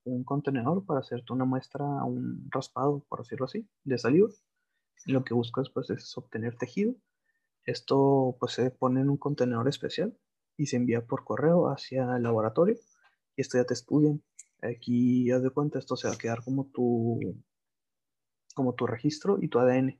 un 0.05 0.23
contenedor 0.23 0.85
para 0.85 0.99
hacerte 0.99 1.33
una 1.33 1.45
muestra, 1.45 1.85
un 1.85 2.47
raspado, 2.51 3.05
por 3.09 3.19
decirlo 3.19 3.45
así, 3.45 3.67
de 3.83 3.97
saliva. 3.97 4.29
Lo 5.05 5.23
que 5.23 5.33
buscas 5.33 5.69
pues 5.69 5.89
es 5.89 6.17
obtener 6.17 6.55
tejido. 6.57 6.95
Esto 7.65 8.35
pues 8.39 8.53
se 8.53 8.71
pone 8.71 9.01
en 9.01 9.09
un 9.09 9.17
contenedor 9.17 9.67
especial 9.67 10.17
y 10.57 10.67
se 10.67 10.77
envía 10.77 11.05
por 11.05 11.23
correo 11.23 11.69
hacia 11.69 12.15
el 12.15 12.23
laboratorio 12.23 12.75
y 13.35 13.41
esto 13.41 13.57
ya 13.57 13.65
te 13.65 13.73
estudian. 13.73 14.21
Aquí, 14.61 15.29
haz 15.31 15.43
de 15.43 15.49
cuenta, 15.49 15.79
esto 15.79 15.97
se 15.97 16.07
va 16.07 16.13
a 16.13 16.17
quedar 16.17 16.43
como 16.43 16.65
tu, 16.67 17.19
como 18.55 18.73
tu 18.75 18.87
registro 18.87 19.37
y 19.41 19.49
tu 19.49 19.59
ADN. 19.59 19.99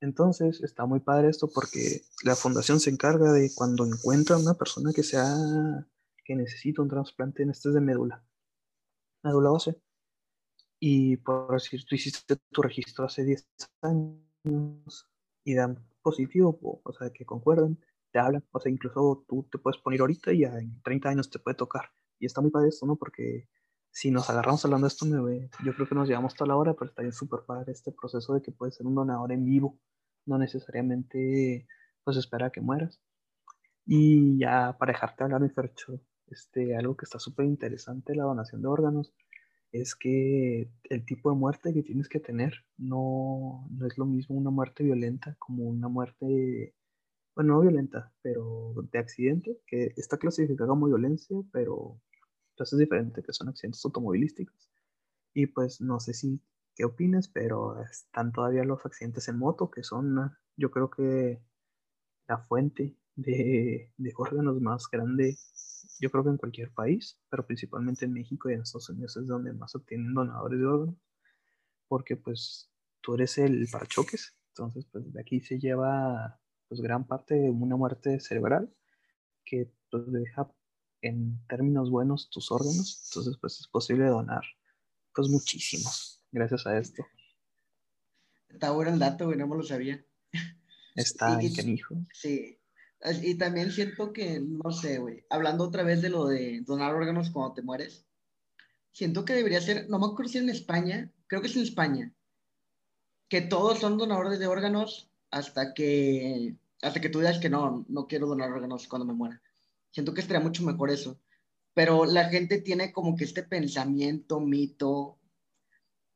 Entonces, 0.00 0.62
está 0.62 0.86
muy 0.86 1.00
padre 1.00 1.28
esto 1.28 1.48
porque 1.52 2.02
la 2.22 2.36
fundación 2.36 2.78
se 2.78 2.90
encarga 2.90 3.32
de 3.32 3.50
cuando 3.54 3.84
encuentra 3.84 4.36
una 4.36 4.54
persona 4.54 4.92
que 4.92 5.02
sea 5.02 5.34
que 6.24 6.36
necesita 6.36 6.82
un 6.82 6.88
trasplante 6.88 7.42
en 7.42 7.50
este 7.50 7.70
de 7.70 7.80
médula 7.80 8.22
médula 9.28 9.52
ósea. 9.52 9.74
Y 10.80 11.16
por 11.18 11.52
decir, 11.52 11.84
tú 11.84 11.94
hiciste 11.94 12.36
tu 12.50 12.62
registro 12.62 13.04
hace 13.04 13.24
10 13.24 13.48
años 13.82 15.08
y 15.44 15.54
dan 15.54 15.84
positivo, 16.02 16.58
o, 16.62 16.92
sea, 16.92 17.10
que 17.10 17.24
concuerdan, 17.24 17.78
te 18.12 18.18
hablan, 18.18 18.44
o 18.52 18.60
sea, 18.60 18.70
incluso 18.70 19.24
tú 19.28 19.48
te 19.50 19.58
puedes 19.58 19.80
poner 19.80 20.00
ahorita 20.00 20.32
y 20.32 20.44
en 20.44 20.80
30 20.82 21.08
años 21.08 21.30
te 21.30 21.38
puede 21.38 21.56
tocar. 21.56 21.90
Y 22.18 22.26
está 22.26 22.40
muy 22.40 22.50
padre 22.50 22.68
esto, 22.68 22.86
¿no? 22.86 22.96
Porque 22.96 23.48
si 23.90 24.10
nos 24.10 24.30
agarramos 24.30 24.64
hablando 24.64 24.86
de 24.86 24.88
esto, 24.88 25.06
me, 25.06 25.50
yo 25.64 25.74
creo 25.74 25.88
que 25.88 25.94
nos 25.94 26.08
llevamos 26.08 26.34
toda 26.34 26.48
la 26.48 26.56
hora, 26.56 26.74
pero 26.74 26.90
está 26.90 27.02
bien 27.02 27.12
súper 27.12 27.40
padre 27.46 27.72
este 27.72 27.92
proceso 27.92 28.34
de 28.34 28.42
que 28.42 28.52
puedes 28.52 28.76
ser 28.76 28.86
un 28.86 28.94
donador 28.94 29.32
en 29.32 29.44
vivo, 29.44 29.78
no 30.26 30.38
necesariamente 30.38 31.66
pues 32.04 32.16
espera 32.16 32.46
a 32.46 32.50
que 32.50 32.60
mueras. 32.60 33.00
Y 33.84 34.38
ya 34.38 34.76
para 34.78 34.92
dejarte 34.92 35.24
hablar, 35.24 35.40
mi 35.40 35.48
Fercho, 35.48 36.00
este, 36.30 36.76
algo 36.76 36.96
que 36.96 37.04
está 37.04 37.18
súper 37.18 37.46
interesante, 37.46 38.14
la 38.14 38.24
donación 38.24 38.62
de 38.62 38.68
órganos, 38.68 39.12
es 39.72 39.94
que 39.94 40.70
el 40.84 41.04
tipo 41.04 41.30
de 41.30 41.36
muerte 41.36 41.74
que 41.74 41.82
tienes 41.82 42.08
que 42.08 42.20
tener 42.20 42.64
no, 42.78 43.66
no 43.70 43.86
es 43.86 43.98
lo 43.98 44.06
mismo 44.06 44.36
una 44.36 44.50
muerte 44.50 44.82
violenta 44.84 45.36
como 45.38 45.64
una 45.64 45.88
muerte, 45.88 46.74
bueno, 47.34 47.54
no 47.54 47.60
violenta, 47.60 48.12
pero 48.22 48.74
de 48.90 48.98
accidente, 48.98 49.60
que 49.66 49.92
está 49.96 50.16
clasificada 50.16 50.68
como 50.68 50.86
violencia, 50.86 51.36
pero 51.52 52.00
entonces 52.52 52.74
es 52.74 52.78
diferente, 52.80 53.22
que 53.22 53.32
son 53.32 53.48
accidentes 53.48 53.84
automovilísticos. 53.84 54.70
Y 55.34 55.46
pues 55.46 55.80
no 55.80 56.00
sé 56.00 56.14
si 56.14 56.40
qué 56.74 56.84
opinas, 56.84 57.28
pero 57.28 57.80
están 57.82 58.32
todavía 58.32 58.64
los 58.64 58.84
accidentes 58.86 59.28
en 59.28 59.38
moto, 59.38 59.70
que 59.70 59.82
son, 59.82 60.32
yo 60.56 60.70
creo 60.70 60.90
que 60.90 61.40
la 62.26 62.38
fuente 62.38 62.96
de, 63.18 63.92
de 63.96 64.12
órganos 64.16 64.60
más 64.60 64.88
grande 64.90 65.36
yo 66.00 66.10
creo 66.10 66.24
que 66.24 66.30
en 66.30 66.36
cualquier 66.36 66.72
país, 66.72 67.18
pero 67.28 67.44
principalmente 67.46 68.04
en 68.04 68.12
México 68.12 68.48
y 68.48 68.54
en 68.54 68.62
Estados 68.62 68.88
Unidos 68.90 69.16
es 69.16 69.26
donde 69.26 69.52
más 69.52 69.74
obtienen 69.74 70.14
donadores 70.14 70.60
de 70.60 70.66
órganos, 70.66 70.96
porque 71.88 72.16
pues 72.16 72.70
tú 73.00 73.14
eres 73.14 73.38
el 73.38 73.66
parachoques, 73.70 74.36
entonces 74.50 74.86
pues 74.90 75.12
de 75.12 75.20
aquí 75.20 75.40
se 75.40 75.58
lleva 75.58 76.40
pues 76.68 76.80
gran 76.80 77.06
parte 77.06 77.34
de 77.34 77.50
una 77.50 77.76
muerte 77.76 78.20
cerebral 78.20 78.72
que 79.44 79.72
pues 79.90 80.10
deja 80.12 80.50
en 81.00 81.40
términos 81.48 81.90
buenos 81.90 82.30
tus 82.30 82.50
órganos, 82.52 83.08
entonces 83.08 83.36
pues 83.40 83.60
es 83.60 83.66
posible 83.66 84.06
donar 84.06 84.44
pues 85.14 85.28
muchísimos 85.28 86.24
gracias 86.30 86.66
a 86.66 86.78
esto. 86.78 87.04
Está 88.48 88.70
bueno 88.70 88.92
el 88.92 88.98
dato, 88.98 89.26
güey, 89.26 89.38
no 89.38 89.46
me 89.46 89.56
lo 89.56 89.62
sabía. 89.62 90.04
Está 90.94 91.38
en 91.40 91.68
hijo. 91.68 91.96
Sí, 92.12 92.57
y 93.22 93.36
también 93.36 93.70
siento 93.70 94.12
que, 94.12 94.40
no 94.40 94.70
sé, 94.72 94.98
güey, 94.98 95.24
hablando 95.30 95.64
otra 95.64 95.82
vez 95.82 96.02
de 96.02 96.10
lo 96.10 96.26
de 96.26 96.62
donar 96.62 96.94
órganos 96.94 97.30
cuando 97.30 97.54
te 97.54 97.62
mueres, 97.62 98.06
siento 98.90 99.24
que 99.24 99.34
debería 99.34 99.60
ser, 99.60 99.88
no 99.88 99.98
me 99.98 100.06
acuerdo 100.06 100.32
si 100.32 100.38
en 100.38 100.50
España, 100.50 101.12
creo 101.26 101.40
que 101.40 101.46
es 101.46 101.56
en 101.56 101.62
España, 101.62 102.12
que 103.28 103.42
todos 103.42 103.78
son 103.78 103.98
donadores 103.98 104.38
de 104.38 104.46
órganos 104.46 105.10
hasta 105.30 105.74
que, 105.74 106.56
hasta 106.82 107.00
que 107.00 107.08
tú 107.08 107.20
digas 107.20 107.38
que 107.38 107.50
no, 107.50 107.84
no 107.88 108.06
quiero 108.06 108.26
donar 108.26 108.50
órganos 108.50 108.88
cuando 108.88 109.06
me 109.06 109.12
muera. 109.12 109.40
Siento 109.90 110.14
que 110.14 110.20
estaría 110.20 110.42
mucho 110.42 110.64
mejor 110.64 110.90
eso. 110.90 111.20
Pero 111.74 112.06
la 112.06 112.28
gente 112.28 112.60
tiene 112.60 112.92
como 112.92 113.14
que 113.16 113.24
este 113.24 113.42
pensamiento, 113.44 114.40
mito, 114.40 115.18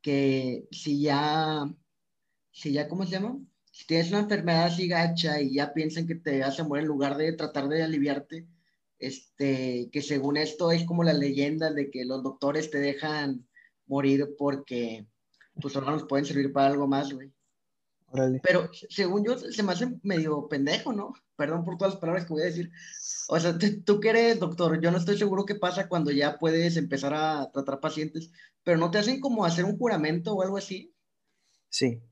que 0.01 0.67
si 0.73 1.03
ya, 1.03 1.73
si 2.51 2.73
ya, 2.73 2.89
¿cómo 2.89 3.05
se 3.05 3.13
llama? 3.13 3.39
Si 3.73 3.87
tienes 3.87 4.11
una 4.11 4.21
enfermedad 4.21 4.67
así 4.67 4.87
gacha 4.87 5.41
y 5.41 5.55
ya 5.55 5.73
piensan 5.73 6.07
que 6.07 6.15
te 6.15 6.41
vas 6.41 6.61
a 6.61 6.65
morir 6.65 6.83
en 6.83 6.89
lugar 6.89 7.17
de 7.17 7.33
tratar 7.33 7.69
de 7.69 7.83
aliviarte, 7.83 8.47
este, 8.99 9.89
que 9.91 10.03
según 10.03 10.37
esto 10.37 10.71
es 10.71 10.85
como 10.85 11.03
la 11.03 11.15
leyenda 11.15 11.73
de 11.73 11.91
que 11.91 12.05
los 12.05 12.23
doctores 12.23 12.71
te 12.71 12.79
dejan 12.79 13.49
morir 13.87 14.35
porque 14.39 15.07
tus 15.59 15.75
órganos 15.75 16.05
pueden 16.05 16.27
servir 16.27 16.53
para 16.53 16.69
algo 16.69 16.87
más, 16.87 17.13
güey. 17.13 17.33
Pero 18.43 18.69
según 18.91 19.25
yo, 19.25 19.39
se 19.39 19.63
me 19.63 19.73
hace 19.73 19.89
medio 20.03 20.47
pendejo, 20.49 20.93
¿no? 20.93 21.15
Perdón 21.35 21.65
por 21.65 21.79
todas 21.79 21.95
las 21.95 22.01
palabras 22.01 22.27
que 22.27 22.35
voy 22.35 22.43
a 22.43 22.47
decir. 22.47 22.71
O 23.29 23.41
sea, 23.41 23.57
tú 23.87 24.01
que 24.01 24.11
eres 24.11 24.39
doctor, 24.39 24.79
yo 24.83 24.91
no 24.91 24.99
estoy 24.99 25.17
seguro 25.17 25.47
qué 25.47 25.55
pasa 25.55 25.89
cuando 25.89 26.11
ya 26.11 26.39
puedes 26.39 26.77
empezar 26.77 27.15
a 27.15 27.51
tratar 27.51 27.81
pacientes, 27.81 28.31
pero 28.63 28.77
¿no 28.77 28.91
te 28.91 28.99
hacen 28.99 29.19
como 29.19 29.47
hacer 29.47 29.65
un 29.65 29.79
juramento 29.79 30.35
o 30.35 30.43
algo 30.43 30.59
así? 30.59 30.95
Sí. 31.71 32.03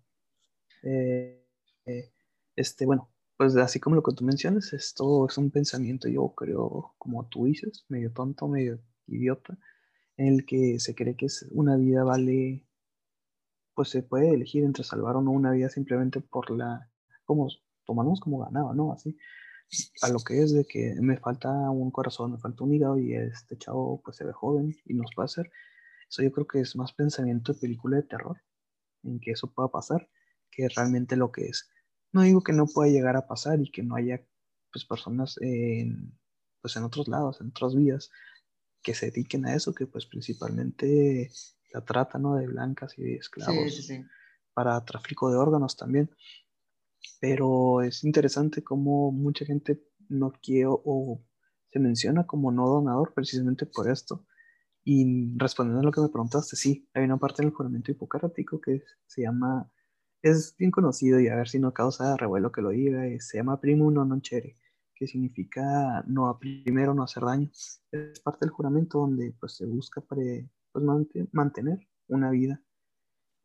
Eh, 1.87 2.13
este, 2.57 2.87
bueno, 2.87 3.11
pues 3.37 3.57
así 3.57 3.81
como 3.81 3.97
lo 3.97 4.03
que 4.03 4.13
tú 4.15 4.25
mencionas, 4.25 4.73
esto 4.73 5.27
es 5.27 5.39
un 5.39 5.51
pensamiento, 5.51 6.09
yo 6.09 6.35
creo, 6.35 6.95
como 6.99 7.27
tú 7.29 7.47
dices, 7.47 7.85
medio 7.89 8.13
tonto, 8.13 8.49
medio 8.49 8.81
idiota, 9.07 9.59
en 10.17 10.29
el 10.35 10.47
que 10.47 10.79
se 10.81 10.95
cree 10.95 11.17
que 11.17 11.27
una 11.53 11.77
vida 11.77 12.05
vale, 12.05 12.67
pues 13.75 13.89
se 13.89 14.03
puede 14.03 14.31
elegir 14.35 14.65
entre 14.65 14.85
salvar 14.85 15.17
o 15.17 15.23
no 15.23 15.31
una 15.31 15.53
vida 15.53 15.71
simplemente 15.71 16.21
por 16.21 16.51
la, 16.51 16.91
como 17.25 17.49
tomamos 17.87 18.21
como 18.21 18.39
ganado, 18.41 18.75
¿no? 18.75 18.93
Así, 18.93 19.17
a 20.03 20.09
lo 20.09 20.19
que 20.19 20.43
es 20.43 20.53
de 20.53 20.65
que 20.65 20.95
me 21.01 21.17
falta 21.17 21.49
un 21.71 21.91
corazón, 21.91 22.33
me 22.33 22.39
falta 22.39 22.65
un 22.65 22.75
hígado 22.75 22.99
y 22.99 23.15
este 23.15 23.57
chavo 23.57 24.01
pues 24.03 24.17
se 24.17 24.25
ve 24.25 24.33
joven 24.33 24.77
y 24.85 24.95
nos 24.95 25.11
puede 25.15 25.27
hacer. 25.27 25.51
Eso 26.09 26.23
yo 26.23 26.33
creo 26.33 26.47
que 26.47 26.61
es 26.61 26.77
más 26.77 26.93
pensamiento 26.93 27.53
de 27.53 27.61
película 27.61 27.97
de 27.97 28.03
terror, 28.03 28.41
en 29.05 29.21
que 29.21 29.31
eso 29.31 29.53
pueda 29.53 29.69
pasar, 29.69 30.09
que 30.61 30.75
realmente 30.75 31.17
lo 31.17 31.33
que 31.33 31.47
es. 31.47 31.71
No 32.13 32.23
digo 32.23 32.43
que 32.43 32.53
no 32.53 32.67
pueda 32.67 32.91
llegar 32.91 33.17
a 33.17 33.27
pasar 33.27 33.61
y 33.61 33.71
que 33.71 33.83
no 33.83 33.97
haya 33.97 34.25
pues, 34.73 34.85
personas 34.85 35.37
en, 35.41 36.19
pues, 36.61 36.77
en 36.77 36.85
otros 36.85 37.09
lados, 37.09 37.41
en 37.41 37.49
otras 37.49 37.75
vías, 37.75 38.11
que 38.83 38.95
se 38.95 39.11
dediquen 39.11 39.47
a 39.47 39.55
eso, 39.55 39.75
que 39.75 39.87
pues 39.87 40.07
principalmente 40.07 41.31
la 41.73 41.85
trata 41.85 42.19
¿no? 42.19 42.37
de 42.37 42.47
blancas 42.47 42.99
y 42.99 43.03
de 43.03 43.15
esclavos 43.17 43.89
para 44.55 44.85
tráfico 44.85 45.31
de 45.31 45.37
órganos 45.37 45.77
también. 45.77 46.11
Pero 47.21 47.83
es 47.83 48.05
interesante 48.05 48.63
cómo 48.63 49.13
mucha 49.13 49.45
gente 49.45 49.83
no 50.09 50.33
quiere 50.43 50.69
o 50.69 51.23
se 51.69 51.79
menciona 51.79 52.27
como 52.27 52.51
no 52.51 52.67
donador 52.67 53.13
precisamente 53.15 53.67
por 53.67 53.91
esto. 53.91 54.27
Y 54.83 55.37
respondiendo 55.37 55.81
a 55.81 55.85
lo 55.85 55.93
que 55.93 56.01
me 56.01 56.09
preguntaste, 56.09 56.57
sí, 56.57 56.89
hay 56.95 57.05
una 57.05 57.19
parte 57.19 57.43
del 57.43 57.53
juramento 57.53 57.93
hipocrático 57.93 58.61
que 58.61 58.83
se 59.07 59.23
llama 59.23 59.71
es 60.23 60.57
bien 60.57 60.71
conocido 60.71 61.21
y 61.21 61.29
a 61.29 61.37
ver 61.37 61.49
si 61.49 61.59
no 61.59 61.73
causa 61.73 62.17
revuelo 62.17 62.53
que 62.53 62.63
lo 62.63 62.71
diga, 62.71 63.05
se 63.21 63.39
llama 63.39 63.61
primo 63.61 63.91
no 63.91 64.05
non 64.05 64.21
chere, 64.21 64.57
que 64.95 65.07
significa 65.07 66.03
no 66.07 66.29
a 66.29 66.39
primero 66.39 66.95
no 66.95 67.03
hacer 67.03 67.25
daño. 67.25 67.51
Es 67.91 68.21
parte 68.21 68.45
del 68.45 68.51
juramento 68.51 68.99
donde 68.99 69.33
pues 69.39 69.57
se 69.57 69.67
busca 69.67 70.01
pues, 70.03 70.45
mantener 71.33 71.89
una 72.09 72.31
vida 72.31 72.63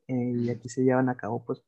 eh, 0.07 0.33
y 0.35 0.49
aquí 0.49 0.69
se 0.69 0.83
llevan 0.83 1.09
a 1.09 1.17
cabo 1.17 1.43
pues 1.45 1.63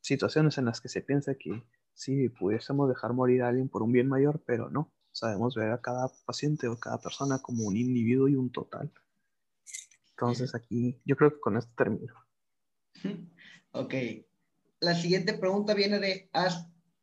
situaciones 0.00 0.58
en 0.58 0.66
las 0.66 0.80
que 0.80 0.88
se 0.88 1.00
piensa 1.00 1.34
que 1.34 1.62
sí, 1.94 2.28
pudiésemos 2.28 2.88
dejar 2.88 3.14
morir 3.14 3.42
a 3.42 3.48
alguien 3.48 3.68
por 3.68 3.82
un 3.82 3.92
bien 3.92 4.08
mayor, 4.08 4.42
pero 4.46 4.68
no, 4.68 4.92
sabemos 5.12 5.54
ver 5.54 5.70
a 5.70 5.80
cada 5.80 6.10
paciente 6.26 6.68
o 6.68 6.78
cada 6.78 6.98
persona 6.98 7.40
como 7.40 7.64
un 7.64 7.76
individuo 7.76 8.28
y 8.28 8.36
un 8.36 8.50
total. 8.50 8.92
Entonces 10.10 10.54
aquí 10.54 11.00
yo 11.04 11.16
creo 11.16 11.32
que 11.32 11.40
con 11.40 11.56
esto 11.56 11.72
termino. 11.76 12.14
Ok, 13.76 13.92
la 14.84 14.94
siguiente 14.94 15.34
pregunta 15.34 15.74
viene 15.74 15.98
de 15.98 16.30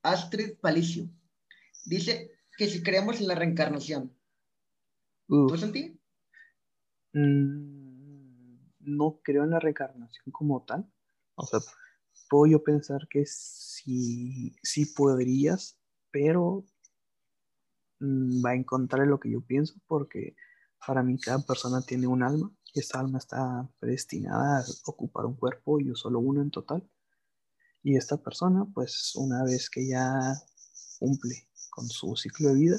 Astrid 0.03 0.57
Palicio. 0.61 1.09
Dice 1.85 2.31
que 2.57 2.67
si 2.67 2.83
creemos 2.83 3.19
en 3.19 3.27
la 3.27 3.35
reencarnación. 3.35 4.15
¿Tú 5.27 5.57
sentí? 5.57 5.99
Mm, 7.13 8.57
no 8.79 9.19
creo 9.23 9.43
en 9.43 9.51
la 9.51 9.59
reencarnación 9.59 10.31
como 10.31 10.63
tal. 10.63 10.85
O 11.35 11.45
sea, 11.45 11.59
puedo 12.29 12.51
yo 12.51 12.63
pensar 12.63 13.07
que 13.09 13.23
sí, 13.25 14.55
sí 14.61 14.85
podrías, 14.85 15.79
pero 16.11 16.65
mm, 17.99 18.45
va 18.45 18.53
en 18.53 18.63
contra 18.63 19.03
de 19.03 19.09
lo 19.09 19.19
que 19.19 19.31
yo 19.31 19.41
pienso 19.41 19.75
porque 19.87 20.35
para 20.85 21.03
mí 21.03 21.17
cada 21.19 21.39
persona 21.45 21.81
tiene 21.81 22.07
un 22.07 22.23
alma 22.23 22.51
y 22.73 22.79
esta 22.79 22.99
alma 22.99 23.17
está 23.17 23.69
predestinada 23.79 24.59
a 24.59 24.65
ocupar 24.85 25.25
un 25.25 25.35
cuerpo 25.35 25.79
y 25.79 25.87
yo 25.87 25.95
solo 25.95 26.19
uno 26.19 26.41
en 26.41 26.51
total. 26.51 26.87
Y 27.83 27.97
esta 27.97 28.17
persona, 28.17 28.65
pues 28.73 29.13
una 29.15 29.43
vez 29.43 29.69
que 29.69 29.87
ya 29.87 30.35
cumple 30.99 31.47
con 31.69 31.87
su 31.89 32.15
ciclo 32.15 32.49
de 32.49 32.55
vida, 32.55 32.77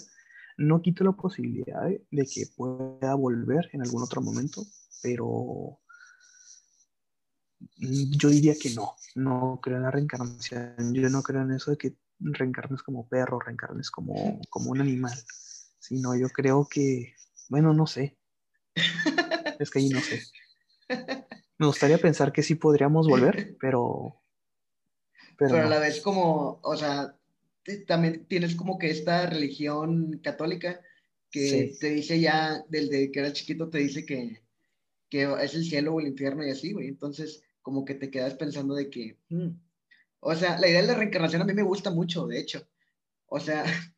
no 0.59 0.81
quito 0.81 1.03
la 1.05 1.13
posibilidad 1.13 1.83
de, 2.11 2.27
que 2.27 2.47
pueda 2.57 3.15
volver 3.15 3.69
en 3.73 3.83
algún 3.83 4.03
otro 4.03 4.21
momento, 4.21 4.63
pero 5.03 5.81
yo 7.79 8.29
diría 8.29 8.55
que 8.61 8.71
no, 8.71 8.97
no 9.15 9.61
creo 9.63 9.79
en 9.79 9.83
la 9.85 9.91
reencarnación, 9.91 10.95
yo 10.95 11.09
no 11.09 11.23
creo 11.23 11.43
en 11.43 11.53
eso 11.53 11.71
de 11.73 11.79
que 11.79 11.97
reencarnes 12.21 12.83
como 12.83 13.09
perro, 13.09 13.41
reencarnes 13.41 13.91
como, 13.91 14.41
como 14.51 14.71
un 14.71 14.81
animal, 14.81 15.15
sino 15.79 16.15
yo 16.15 16.29
creo 16.29 16.69
que, 16.69 17.15
bueno, 17.49 17.73
no 17.73 17.87
sé, 17.87 18.19
es 19.59 19.71
que 19.71 19.79
ahí 19.81 19.89
no 19.89 20.01
sé. 20.01 20.23
Me 21.59 21.67
gustaría 21.67 21.99
pensar 21.99 22.33
que 22.33 22.43
sí 22.43 22.57
podríamos 22.57 23.09
volver, 23.09 23.57
pero 23.61 24.22
pero, 25.37 25.57
a 25.57 25.67
la 25.67 25.79
vez 25.79 26.01
como, 26.01 26.61
o 26.63 26.77
sea, 26.77 27.17
también 27.87 28.27
tienes 28.27 28.55
como 28.55 28.79
que 28.79 28.91
esta 28.91 29.27
religión 29.27 30.21
católica 30.23 30.81
que 31.31 31.75
te 31.81 31.91
dice 31.91 32.21
ya, 32.21 32.65
desde 32.69 33.11
que 33.11 33.21
eras 33.21 33.33
chiquito, 33.33 33.71
te 33.71 33.79
dice 33.79 34.05
que, 34.05 34.43
que, 35.09 35.23
es 35.43 35.55
el 35.55 35.65
cielo 35.65 35.95
o 35.95 36.01
el 36.01 36.09
infierno 36.09 36.47
y 36.47 36.51
así, 36.51 36.73
güey. 36.73 36.89
Entonces, 36.89 37.43
como 37.63 37.85
que 37.85 37.95
te 37.95 38.11
quedas 38.11 38.35
pensando 38.35 38.75
de 38.75 38.91
que, 38.91 39.17
hmm". 39.31 39.49
o 40.21 40.35
sea, 40.35 40.59
la 40.59 40.69
idea 40.69 40.83
de 40.83 40.89
la 40.89 40.95
reencarnación 40.95 41.43
a 41.43 41.45
mí 41.45 41.55
me 41.55 41.63
gusta 41.63 41.91
mucho, 41.91 42.27
de 42.27 42.39
hecho. 42.39 42.69
O 43.27 43.41
sea, 43.41 43.65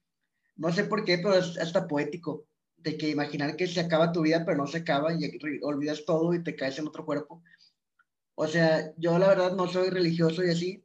no 0.56 0.72
sé 0.72 0.84
por 0.84 1.04
qué, 1.04 1.18
pero 1.18 1.34
es 1.34 1.58
hasta 1.58 1.88
poético, 1.88 2.46
de 2.76 2.96
que 2.96 3.10
imaginar 3.10 3.56
que 3.56 3.66
se 3.66 3.80
acaba 3.80 4.12
tu 4.12 4.22
vida, 4.22 4.44
pero 4.44 4.58
no 4.58 4.66
se 4.66 4.78
acaba 4.78 5.12
y 5.12 5.38
olvidas 5.62 6.04
todo 6.04 6.34
y 6.34 6.44
te 6.44 6.54
caes 6.54 6.78
en 6.78 6.86
otro 6.86 7.04
cuerpo. 7.04 7.42
O 8.36 8.46
sea, 8.46 8.92
yo 8.96 9.18
la 9.18 9.28
verdad 9.28 9.54
no 9.54 9.68
soy 9.68 9.90
religioso 9.90 10.44
y 10.44 10.50
así, 10.50 10.83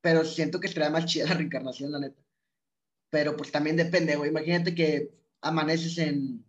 pero 0.00 0.24
siento 0.24 0.60
que 0.60 0.66
estaría 0.68 0.90
más 0.90 1.06
chida 1.06 1.26
la 1.26 1.34
reencarnación, 1.34 1.92
la 1.92 2.00
neta. 2.00 2.22
Pero 3.10 3.36
pues 3.36 3.50
también 3.50 3.76
depende, 3.76 4.16
güey. 4.16 4.30
Imagínate 4.30 4.74
que 4.74 5.10
amaneces 5.40 5.98
en, 5.98 6.44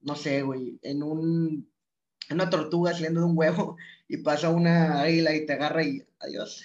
no 0.00 0.16
sé, 0.16 0.42
güey, 0.42 0.78
en 0.82 1.02
un, 1.02 1.70
una 2.30 2.50
tortuga 2.50 2.92
saliendo 2.92 3.20
de 3.20 3.26
un 3.26 3.38
huevo 3.38 3.76
y 4.08 4.18
pasa 4.18 4.50
una 4.50 5.02
águila 5.02 5.34
y 5.34 5.46
te 5.46 5.54
agarra 5.54 5.82
y 5.82 6.06
adiós. 6.20 6.64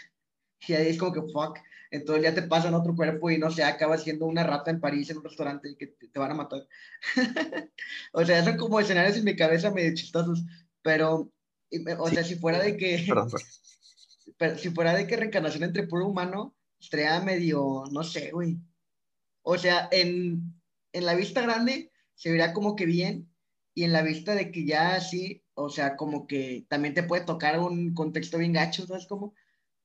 Y 0.67 0.73
ahí 0.73 0.87
es 0.87 0.97
como 0.97 1.13
que 1.13 1.21
fuck. 1.31 1.57
Entonces 1.91 2.23
ya 2.23 2.35
te 2.35 2.43
pasan 2.43 2.75
otro 2.75 2.95
cuerpo 2.95 3.31
y 3.31 3.39
no 3.39 3.49
sé, 3.49 3.63
acaba 3.63 3.97
siendo 3.97 4.27
una 4.27 4.43
rata 4.43 4.69
en 4.69 4.79
París 4.79 5.09
en 5.09 5.17
un 5.17 5.23
restaurante 5.23 5.69
y 5.69 5.75
que 5.75 5.87
te, 5.87 6.19
van 6.19 6.31
a 6.31 6.35
matar. 6.35 6.67
o 8.13 8.23
sea, 8.23 8.43
son 8.43 8.57
como 8.57 8.79
escenarios 8.79 9.17
en 9.17 9.23
mi 9.23 9.35
cabeza 9.35 9.71
medio 9.71 9.95
chistosos, 9.95 10.43
pero, 10.83 11.31
o 11.97 12.09
sea, 12.09 12.23
si 12.23 12.35
fuera 12.35 12.59
de 12.59 12.77
que... 12.77 13.07
Pero, 14.37 14.57
si 14.57 14.69
fuera 14.69 14.93
de 14.93 15.07
que 15.07 15.17
reencarnación 15.17 15.63
entre 15.63 15.87
puro 15.87 16.07
humano, 16.07 16.55
estaría 16.79 17.19
medio, 17.21 17.83
no 17.91 18.03
sé, 18.03 18.31
güey. 18.31 18.57
O 19.41 19.57
sea, 19.57 19.87
en, 19.91 20.53
en 20.93 21.05
la 21.05 21.15
vista 21.15 21.41
grande 21.41 21.91
se 22.15 22.31
vería 22.31 22.53
como 22.53 22.75
que 22.75 22.85
bien, 22.85 23.29
y 23.73 23.83
en 23.83 23.93
la 23.93 24.01
vista 24.01 24.35
de 24.35 24.51
que 24.51 24.65
ya 24.65 24.95
así, 24.95 25.43
o 25.53 25.69
sea, 25.69 25.95
como 25.95 26.27
que 26.27 26.65
también 26.67 26.93
te 26.93 27.03
puede 27.03 27.23
tocar 27.23 27.59
un 27.59 27.93
contexto 27.93 28.37
bien 28.37 28.51
gacho, 28.51 28.85
¿sabes 28.85 29.07
cómo? 29.07 29.33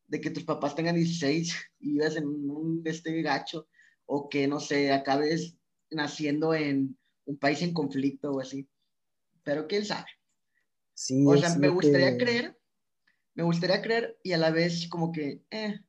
De 0.09 0.21
que 0.21 0.31
tus 0.31 0.45
papás 0.45 0.75
tengan 0.75 0.97
16 0.97 1.55
y 1.81 1.93
vivas 1.93 2.17
en 2.17 2.27
un 2.27 2.83
este 2.85 3.23
gacho, 3.23 3.69
o 4.07 4.29
que, 4.29 4.49
no 4.49 4.59
sé, 4.59 4.93
acabes 4.93 5.57
naciendo 5.91 6.55
en 6.55 6.99
un 7.25 7.39
país 7.39 7.63
en 7.63 7.73
conflicto 7.73 8.33
o 8.33 8.41
así. 8.41 8.69
Pero 9.45 9.67
quién 9.69 9.85
sabe. 9.85 10.07
Sí, 10.95 11.25
o 11.27 11.37
sea, 11.37 11.57
me 11.57 11.69
gustaría 11.69 12.17
creer, 12.17 12.59
me 13.35 13.43
gustaría 13.43 13.83
creer 13.83 14.19
y 14.23 14.33
a 14.33 14.39
la 14.39 14.51
vez 14.51 14.89
como 14.89 15.13
que, 15.13 15.45
eh, 15.51 15.81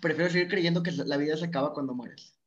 prefiero 0.00 0.30
seguir 0.30 0.48
creyendo 0.48 0.82
que 0.82 0.92
la 0.92 1.16
vida 1.16 1.36
se 1.36 1.46
acaba 1.46 1.72
cuando 1.72 1.94
mueres. 1.94 2.38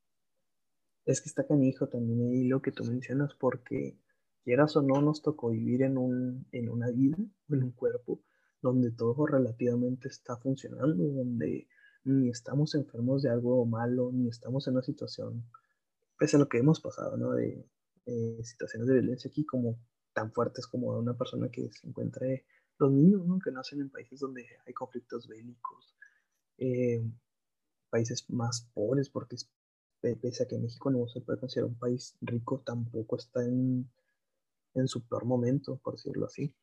Es 1.06 1.22
que 1.22 1.30
está 1.30 1.46
canijo 1.46 1.88
también 1.88 2.30
ahí 2.30 2.48
lo 2.48 2.62
que 2.62 2.72
tú 2.72 2.84
mencionas, 2.84 3.34
porque 3.36 3.98
quieras 4.44 4.76
o 4.76 4.82
no, 4.82 5.02
nos 5.02 5.22
tocó 5.22 5.50
vivir 5.50 5.84
en, 5.84 5.98
un, 5.98 6.48
en 6.52 6.70
una 6.70 6.90
vida, 6.90 7.18
en 7.50 7.64
un 7.64 7.72
cuerpo, 7.72 8.22
donde 8.62 8.92
todo 8.92 9.26
relativamente 9.28 10.08
está 10.08 10.38
funcionando, 10.38 11.04
donde 11.04 11.68
ni 12.04 12.30
estamos 12.30 12.74
enfermos 12.76 13.22
de 13.22 13.30
algo 13.30 13.66
malo, 13.66 14.12
ni 14.14 14.30
estamos 14.30 14.68
en 14.68 14.74
una 14.74 14.84
situación, 14.84 15.44
pese 16.18 16.38
a 16.38 16.40
lo 16.40 16.50
que 16.50 16.60
hemos 16.60 16.80
pasado, 16.80 17.18
¿no? 17.18 17.34
De 17.34 17.66
situaciones 18.44 18.88
de 18.88 18.94
violencia 18.94 19.30
aquí 19.30 19.44
como 19.46 19.80
tan 20.14 20.32
fuertes 20.32 20.68
como 20.68 20.98
una 20.98 21.18
persona 21.18 21.50
que 21.50 21.72
se 21.72 21.88
encuentre, 21.88 22.46
los 22.78 22.92
niños, 22.92 23.26
¿no? 23.26 23.40
Que 23.40 23.52
nacen 23.52 23.82
en 23.82 23.90
países 23.90 24.20
donde 24.20 24.46
hay 24.66 24.74
conflictos 24.74 25.28
bélicos, 25.28 25.96
eh, 26.58 27.04
países 27.90 28.30
más 28.30 28.68
pobres, 28.74 29.10
porque 29.10 29.38
pese 30.22 30.44
a 30.44 30.48
que 30.48 30.58
México 30.58 30.90
no 30.92 31.08
se 31.08 31.22
puede 31.22 31.40
considerar 31.40 31.70
un 31.70 31.80
país 31.80 32.16
rico, 32.22 32.62
tampoco 32.66 33.18
está 33.18 33.44
en 33.44 33.90
en 34.76 34.88
su 34.88 35.02
peor 35.08 35.26
momento, 35.26 35.78
por 35.78 35.96
decirlo 35.96 36.28
así. 36.28 36.54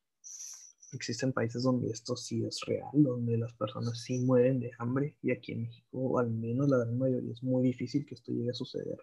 Existen 0.92 1.33
países 1.33 1.62
donde 1.62 1.90
esto 1.90 2.16
sí 2.16 2.44
es 2.44 2.61
real, 2.66 2.90
donde 2.92 3.38
las 3.38 3.53
personas 3.55 3.98
sí 4.03 4.18
mueren 4.18 4.61
de 4.61 4.70
hambre 4.79 5.16
y 5.22 5.33
aquí 5.33 5.53
en 5.53 5.62
México, 5.62 6.18
al 6.18 6.31
menos 6.31 6.68
la 6.68 6.79
gran 6.79 6.98
mayoría, 6.98 7.33
es 7.33 7.42
muy 7.42 7.62
difícil 7.62 8.05
que 8.05 8.14
esto 8.14 8.31
llegue 8.31 8.51
a 8.51 8.55
suceder. 8.55 8.98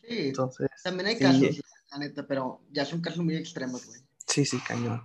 Sí, 0.00 0.28
Entonces, 0.28 0.70
también 0.82 1.08
hay 1.08 1.18
casos, 1.18 1.60
la 1.90 1.98
neta, 1.98 2.26
pero 2.26 2.62
ya 2.70 2.86
son 2.86 3.02
casos 3.02 3.22
muy 3.22 3.36
extremos, 3.36 3.86
güey. 3.86 4.00
Sí, 4.26 4.46
sí, 4.46 4.58
cañón. 4.66 5.02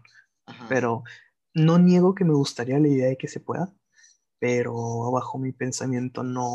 Pero 0.69 1.03
no 1.53 1.79
niego 1.79 2.15
que 2.15 2.25
me 2.25 2.33
gustaría 2.33 2.79
la 2.79 2.87
idea 2.87 3.07
de 3.07 3.17
que 3.17 3.27
se 3.27 3.39
pueda, 3.39 3.73
pero 4.39 5.11
bajo 5.11 5.39
mi 5.39 5.51
pensamiento 5.51 6.23
no, 6.23 6.47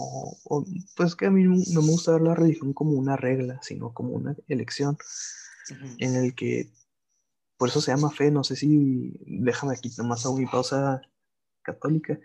pues 0.97 1.17
que 1.17 1.27
a 1.27 1.31
mí 1.31 1.45
no 1.45 1.83
me 1.83 1.89
gusta 1.89 2.13
ver 2.13 2.23
la 2.23 2.35
religión 2.35 2.73
como 2.73 2.93
una 2.93 3.17
regla, 3.17 3.59
sino 3.63 3.93
como 3.93 4.11
una 4.11 4.37
elección 4.49 4.97
en 5.99 6.17
el 6.17 6.35
que, 6.35 6.71
por 7.57 7.69
eso 7.69 7.81
se 7.81 7.93
llama 7.93 8.11
fe, 8.11 8.31
no 8.31 8.45
sé 8.45 8.57
si, 8.57 9.13
déjame 9.27 9.75
aquí 9.75 9.91
nomás 9.99 10.25
hago 10.25 10.37
mi 10.37 10.47
pausa 10.47 11.03
católica, 11.63 12.19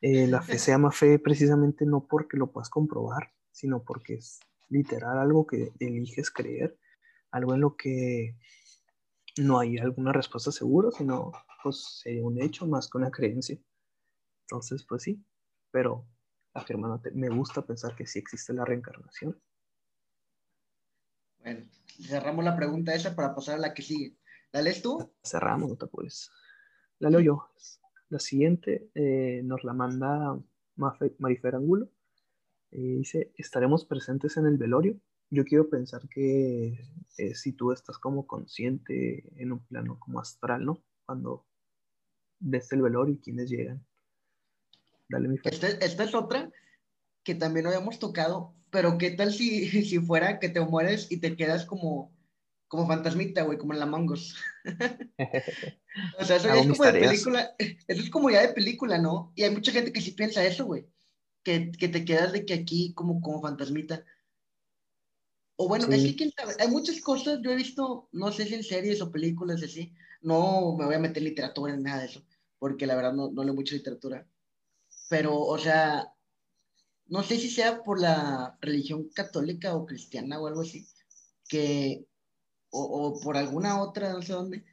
eh, 0.00 0.26
la 0.26 0.42
fe 0.42 0.58
se 0.58 0.72
llama 0.72 0.90
fe 0.90 1.18
precisamente 1.18 1.86
no 1.86 2.06
porque 2.06 2.36
lo 2.36 2.50
puedas 2.50 2.70
comprobar, 2.70 3.32
sino 3.52 3.82
porque 3.84 4.14
es 4.14 4.40
literal 4.68 5.18
algo 5.18 5.46
que 5.46 5.72
eliges 5.78 6.30
creer, 6.30 6.78
algo 7.30 7.54
en 7.54 7.60
lo 7.60 7.76
que 7.76 8.36
no 9.38 9.58
hay 9.58 9.78
alguna 9.78 10.12
respuesta 10.12 10.52
segura, 10.52 10.90
sino 10.90 11.32
pues 11.62 12.00
sería 12.02 12.24
un 12.24 12.40
hecho 12.40 12.66
más 12.66 12.88
que 12.88 12.98
una 12.98 13.10
creencia. 13.10 13.58
Entonces, 14.46 14.84
pues 14.84 15.02
sí, 15.02 15.24
pero 15.70 16.06
afirmándote, 16.54 17.10
me 17.12 17.28
gusta 17.28 17.64
pensar 17.64 17.94
que 17.96 18.06
sí 18.06 18.18
existe 18.18 18.52
la 18.52 18.64
reencarnación. 18.64 19.40
Bueno, 21.38 21.66
cerramos 22.00 22.44
la 22.44 22.56
pregunta 22.56 22.94
esa 22.94 23.16
para 23.16 23.34
pasar 23.34 23.56
a 23.56 23.58
la 23.58 23.74
que 23.74 23.82
sigue. 23.82 24.16
¿La 24.52 24.62
lees 24.62 24.82
tú? 24.82 25.12
Cerramos, 25.24 25.70
no 25.70 25.76
te. 25.76 25.88
La 26.98 27.10
leo 27.10 27.20
yo. 27.20 27.48
La 28.10 28.18
siguiente 28.18 28.90
eh, 28.94 29.40
nos 29.42 29.64
la 29.64 29.72
manda 29.72 30.38
Marifer 30.76 31.54
Angulo. 31.54 31.90
Eh, 32.70 32.96
dice, 32.98 33.32
estaremos 33.36 33.86
presentes 33.86 34.36
en 34.36 34.46
el 34.46 34.58
velorio. 34.58 35.00
Yo 35.32 35.46
quiero 35.46 35.70
pensar 35.70 36.06
que 36.10 36.78
eh, 37.16 37.34
si 37.34 37.54
tú 37.54 37.72
estás 37.72 37.96
como 37.96 38.26
consciente 38.26 39.24
en 39.42 39.52
un 39.52 39.60
plano 39.64 39.98
como 39.98 40.20
astral, 40.20 40.62
¿no? 40.62 40.84
Cuando 41.06 41.46
ves 42.38 42.70
el 42.72 42.82
velorio 42.82 43.14
y 43.14 43.18
quienes 43.18 43.48
llegan. 43.48 43.82
Dale 45.08 45.28
mi. 45.28 45.38
Esta, 45.42 45.68
esta 45.68 46.04
es 46.04 46.14
otra 46.14 46.52
que 47.22 47.34
también 47.34 47.66
habíamos 47.66 47.98
tocado, 47.98 48.54
pero 48.68 48.98
¿qué 48.98 49.12
tal 49.12 49.32
si, 49.32 49.68
si 49.84 49.98
fuera 50.00 50.38
que 50.38 50.50
te 50.50 50.60
mueres 50.60 51.10
y 51.10 51.16
te 51.16 51.34
quedas 51.34 51.64
como, 51.64 52.12
como 52.68 52.86
fantasmita, 52.86 53.40
güey, 53.40 53.56
como 53.56 53.72
en 53.72 53.78
la 53.78 53.86
Mangos? 53.86 54.36
o 56.18 56.24
sea, 56.26 56.36
eso 56.36 56.48
ya 56.48 56.60
es 56.60 56.68
como 56.68 56.84
de 56.84 57.00
película, 57.00 57.54
eso 57.58 58.02
es 58.02 58.10
como 58.10 58.28
ya 58.28 58.42
de 58.42 58.52
película, 58.52 58.98
¿no? 58.98 59.32
Y 59.34 59.44
hay 59.44 59.50
mucha 59.50 59.72
gente 59.72 59.94
que 59.94 60.02
sí 60.02 60.10
piensa 60.10 60.44
eso, 60.44 60.66
güey, 60.66 60.86
que, 61.42 61.72
que 61.72 61.88
te 61.88 62.04
quedas 62.04 62.34
de 62.34 62.44
que 62.44 62.52
aquí 62.52 62.92
como, 62.92 63.22
como 63.22 63.40
fantasmita. 63.40 64.04
O 65.56 65.68
bueno, 65.68 65.86
es 65.88 66.02
que 66.02 66.16
quién 66.16 66.32
sabe, 66.36 66.54
hay 66.58 66.68
muchas 66.68 67.00
cosas, 67.00 67.40
yo 67.42 67.50
he 67.50 67.56
visto, 67.56 68.08
no 68.12 68.32
sé 68.32 68.46
si 68.46 68.54
en 68.54 68.64
series 68.64 69.00
o 69.00 69.12
películas 69.12 69.62
así, 69.62 69.92
no 70.22 70.76
me 70.76 70.86
voy 70.86 70.94
a 70.94 70.98
meter 70.98 71.22
literatura 71.22 71.74
en 71.74 71.82
nada 71.82 72.00
de 72.00 72.06
eso, 72.06 72.24
porque 72.58 72.86
la 72.86 72.94
verdad 72.94 73.12
no, 73.12 73.30
no 73.30 73.44
leo 73.44 73.54
mucha 73.54 73.74
literatura. 73.74 74.26
Pero, 75.08 75.38
o 75.38 75.58
sea, 75.58 76.12
no 77.06 77.22
sé 77.22 77.38
si 77.38 77.50
sea 77.50 77.82
por 77.82 78.00
la 78.00 78.56
religión 78.60 79.10
católica 79.14 79.76
o 79.76 79.84
cristiana 79.84 80.40
o 80.40 80.46
algo 80.46 80.62
así, 80.62 80.86
que, 81.48 82.06
o, 82.70 83.20
por 83.22 83.36
alguna 83.36 83.82
otra, 83.82 84.12
no 84.12 84.22
sé 84.22 84.32
dónde, 84.32 84.64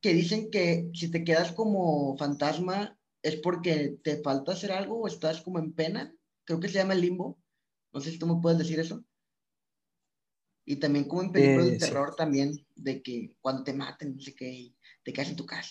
que 0.00 0.14
dicen 0.14 0.50
que 0.50 0.90
si 0.94 1.10
te 1.10 1.24
quedas 1.24 1.52
como 1.52 2.16
fantasma 2.16 2.98
es 3.22 3.36
porque 3.36 3.98
te 4.02 4.22
falta 4.22 4.52
hacer 4.52 4.72
algo 4.72 5.00
o 5.00 5.06
estás 5.06 5.42
como 5.42 5.58
en 5.58 5.74
pena, 5.74 6.14
creo 6.44 6.60
que 6.60 6.68
se 6.68 6.74
llama 6.78 6.94
el 6.94 7.02
limbo, 7.02 7.38
no 7.92 8.00
sé 8.00 8.12
si 8.12 8.18
tú 8.18 8.26
me 8.26 8.40
puedes 8.40 8.58
decir 8.58 8.80
eso. 8.80 9.04
Y 10.70 10.76
también 10.76 11.06
como 11.06 11.22
en 11.22 11.32
películas 11.32 11.66
de 11.66 11.76
eh, 11.76 11.78
terror 11.78 12.14
también, 12.14 12.52
de 12.76 13.02
que 13.02 13.34
cuando 13.40 13.64
te 13.64 13.72
maten, 13.72 14.20
sé 14.20 14.34
qué, 14.34 14.74
te 15.02 15.14
quedas 15.14 15.30
en 15.30 15.36
tu 15.36 15.46
casa. 15.46 15.70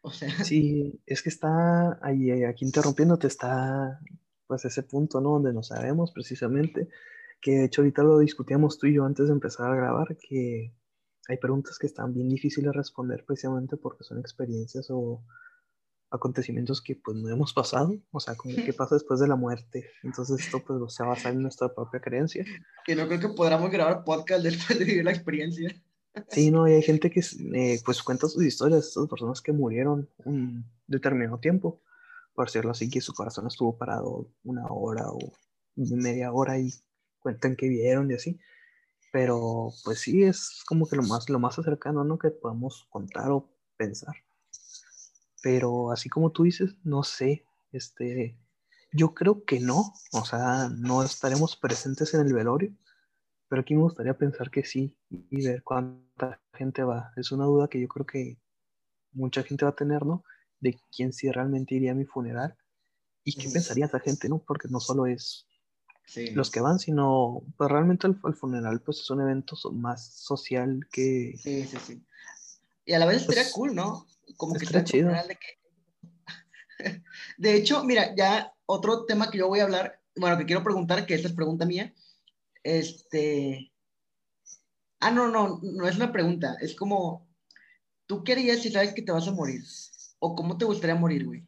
O 0.00 0.10
sea. 0.10 0.28
Sí, 0.44 1.00
es 1.06 1.22
que 1.22 1.28
está 1.28 2.00
ahí, 2.02 2.42
aquí 2.42 2.64
interrumpiéndote, 2.64 3.28
está 3.28 4.00
pues 4.48 4.64
ese 4.64 4.82
punto, 4.82 5.20
¿no? 5.20 5.30
Donde 5.30 5.52
no 5.52 5.62
sabemos 5.62 6.10
precisamente, 6.10 6.88
que 7.40 7.52
de 7.52 7.64
hecho 7.66 7.82
ahorita 7.82 8.02
lo 8.02 8.18
discutíamos 8.18 8.76
tú 8.76 8.88
y 8.88 8.94
yo 8.94 9.04
antes 9.04 9.28
de 9.28 9.34
empezar 9.34 9.70
a 9.70 9.76
grabar, 9.76 10.16
que 10.16 10.74
hay 11.28 11.36
preguntas 11.36 11.78
que 11.78 11.86
están 11.86 12.12
bien 12.12 12.28
difíciles 12.28 12.72
de 12.72 12.76
responder 12.76 13.24
precisamente 13.24 13.76
porque 13.76 14.02
son 14.02 14.18
experiencias 14.18 14.88
o 14.90 15.22
acontecimientos 16.12 16.80
que 16.80 16.94
pues 16.94 17.16
no 17.16 17.28
hemos 17.28 17.52
pasado, 17.52 17.96
o 18.10 18.20
sea, 18.20 18.34
como 18.34 18.54
qué 18.54 18.72
pasa 18.72 18.96
después 18.96 19.18
de 19.20 19.28
la 19.28 19.36
muerte. 19.36 19.90
Entonces 20.02 20.40
esto 20.40 20.62
pues 20.64 20.94
se 20.94 21.02
basa 21.02 21.30
en 21.30 21.42
nuestra 21.42 21.74
propia 21.74 22.00
creencia. 22.00 22.44
Que 22.84 22.94
no 22.94 23.06
creo 23.08 23.20
que 23.20 23.28
podamos 23.30 23.70
grabar 23.70 24.04
podcast 24.04 24.44
después 24.44 24.78
de 24.78 24.84
vivir 24.84 25.04
la 25.04 25.12
experiencia. 25.12 25.74
Sí, 26.28 26.50
no, 26.50 26.68
y 26.68 26.72
hay 26.72 26.82
gente 26.82 27.10
que 27.10 27.20
eh, 27.54 27.80
pues 27.84 28.02
cuenta 28.04 28.28
sus 28.28 28.44
historias, 28.44 28.86
estas 28.86 29.08
personas 29.08 29.40
que 29.40 29.52
murieron 29.52 30.08
un 30.24 30.64
determinado 30.86 31.38
tiempo 31.38 31.80
por 32.34 32.46
decirlo 32.46 32.70
así, 32.70 32.88
que 32.88 33.00
su 33.00 33.12
corazón 33.12 33.46
estuvo 33.46 33.76
parado 33.76 34.28
una 34.44 34.66
hora 34.66 35.10
o 35.10 35.18
media 35.76 36.32
hora 36.32 36.58
y 36.58 36.72
cuentan 37.18 37.56
que 37.56 37.68
vieron 37.68 38.10
y 38.10 38.14
así. 38.14 38.38
Pero 39.12 39.70
pues 39.84 40.00
sí, 40.00 40.22
es 40.22 40.62
como 40.66 40.88
que 40.88 40.96
lo 40.96 41.02
más, 41.02 41.28
lo 41.28 41.38
más 41.38 41.56
cercano, 41.56 42.04
¿no? 42.04 42.18
Que 42.18 42.30
podamos 42.30 42.86
contar 42.90 43.30
o 43.30 43.50
pensar. 43.76 44.14
Pero 45.42 45.90
así 45.90 46.08
como 46.08 46.30
tú 46.30 46.44
dices, 46.44 46.76
no 46.84 47.02
sé, 47.02 47.44
este, 47.72 48.38
yo 48.92 49.14
creo 49.14 49.44
que 49.44 49.60
no, 49.60 49.92
o 50.12 50.24
sea, 50.24 50.68
no 50.68 51.02
estaremos 51.02 51.56
presentes 51.56 52.14
en 52.14 52.26
el 52.26 52.32
velorio, 52.32 52.72
pero 53.48 53.62
aquí 53.62 53.74
me 53.74 53.82
gustaría 53.82 54.16
pensar 54.16 54.50
que 54.50 54.64
sí 54.64 54.96
y 55.10 55.44
ver 55.44 55.62
cuánta 55.62 56.40
gente 56.54 56.82
va. 56.84 57.12
Es 57.16 57.32
una 57.32 57.44
duda 57.44 57.68
que 57.68 57.80
yo 57.80 57.88
creo 57.88 58.06
que 58.06 58.38
mucha 59.12 59.42
gente 59.42 59.64
va 59.64 59.72
a 59.72 59.76
tener, 59.76 60.06
¿no? 60.06 60.24
de 60.62 60.78
quién 60.96 61.12
sí 61.12 61.30
realmente 61.30 61.74
iría 61.74 61.92
a 61.92 61.96
mi 61.96 62.06
funeral 62.06 62.56
y 63.24 63.34
qué 63.34 63.50
pensaría 63.50 63.86
esa 63.86 64.00
gente, 64.00 64.28
¿no? 64.28 64.38
Porque 64.38 64.68
no 64.68 64.80
solo 64.80 65.06
es 65.06 65.46
los 66.34 66.50
que 66.50 66.60
van, 66.60 66.78
sino 66.78 67.42
pues 67.56 67.70
realmente 67.70 68.06
el, 68.06 68.16
funeral 68.34 68.80
pues 68.80 69.00
es 69.00 69.10
un 69.10 69.20
evento 69.20 69.56
más 69.72 70.14
social 70.14 70.80
que... 70.90 71.34
Sí, 71.36 71.64
sí, 71.64 71.76
sí. 71.84 72.06
Y 72.84 72.94
a 72.94 72.98
la 72.98 73.06
vez 73.06 73.22
estaría 73.22 73.42
pues, 73.42 73.52
cool, 73.52 73.74
¿no? 73.74 74.06
Como 74.36 74.54
que 74.54 74.64
está 74.64 74.84
chido. 74.84 75.10
De, 75.10 75.38
que... 75.38 75.58
de 77.38 77.54
hecho, 77.54 77.84
mira, 77.84 78.14
ya 78.16 78.52
otro 78.66 79.04
tema 79.04 79.30
que 79.30 79.38
yo 79.38 79.48
voy 79.48 79.60
a 79.60 79.64
hablar, 79.64 80.00
bueno, 80.16 80.38
que 80.38 80.46
quiero 80.46 80.62
preguntar, 80.62 81.06
que 81.06 81.14
esta 81.14 81.28
es 81.28 81.34
pregunta 81.34 81.66
mía, 81.66 81.92
este... 82.62 83.72
Ah, 85.00 85.10
no, 85.10 85.28
no, 85.28 85.60
no 85.62 85.88
es 85.88 85.96
una 85.96 86.12
pregunta, 86.12 86.56
es 86.60 86.76
como, 86.76 87.28
¿tú 88.06 88.22
querías 88.22 88.60
si 88.60 88.70
sabes 88.70 88.94
que 88.94 89.02
te 89.02 89.10
vas 89.10 89.26
a 89.26 89.32
morir? 89.32 89.62
¿O 90.20 90.36
cómo 90.36 90.56
te 90.56 90.64
gustaría 90.64 90.94
morir, 90.94 91.26
güey? 91.26 91.44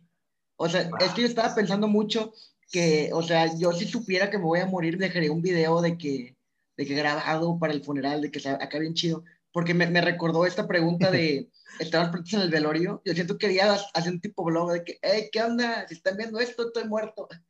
O 0.56 0.68
sea, 0.68 0.90
es 1.00 1.12
que 1.12 1.22
yo 1.22 1.28
estaba 1.28 1.54
pensando 1.54 1.86
mucho 1.86 2.32
que, 2.70 3.10
o 3.12 3.22
sea, 3.22 3.56
yo 3.56 3.72
si 3.72 3.86
supiera 3.86 4.30
que 4.30 4.38
me 4.38 4.44
voy 4.44 4.60
a 4.60 4.66
morir, 4.66 4.98
dejaría 4.98 5.30
un 5.30 5.42
video 5.42 5.80
de 5.80 5.96
que, 5.96 6.36
de 6.76 6.86
que 6.86 6.94
grabado 6.94 7.58
para 7.58 7.72
el 7.72 7.84
funeral, 7.84 8.20
de 8.20 8.30
que 8.30 8.40
se 8.40 8.48
acá 8.48 8.78
bien 8.78 8.94
chido, 8.94 9.24
porque 9.54 9.72
me, 9.72 9.86
me 9.86 10.00
recordó 10.00 10.46
esta 10.46 10.66
pregunta 10.66 11.12
de, 11.12 11.48
¿estabas 11.78 12.08
presentes 12.08 12.34
en 12.34 12.40
el 12.40 12.50
velorio? 12.50 13.00
Yo 13.04 13.14
siento 13.14 13.38
que 13.38 13.46
quería 13.46 13.72
hacer 13.72 14.12
un 14.12 14.20
tipo 14.20 14.44
blog 14.44 14.72
de 14.72 14.82
que, 14.82 14.98
hey, 15.00 15.28
¿qué 15.30 15.42
onda? 15.42 15.86
Si 15.86 15.94
están 15.94 16.16
viendo 16.16 16.40
esto, 16.40 16.66
estoy 16.66 16.84
muerto. 16.84 17.28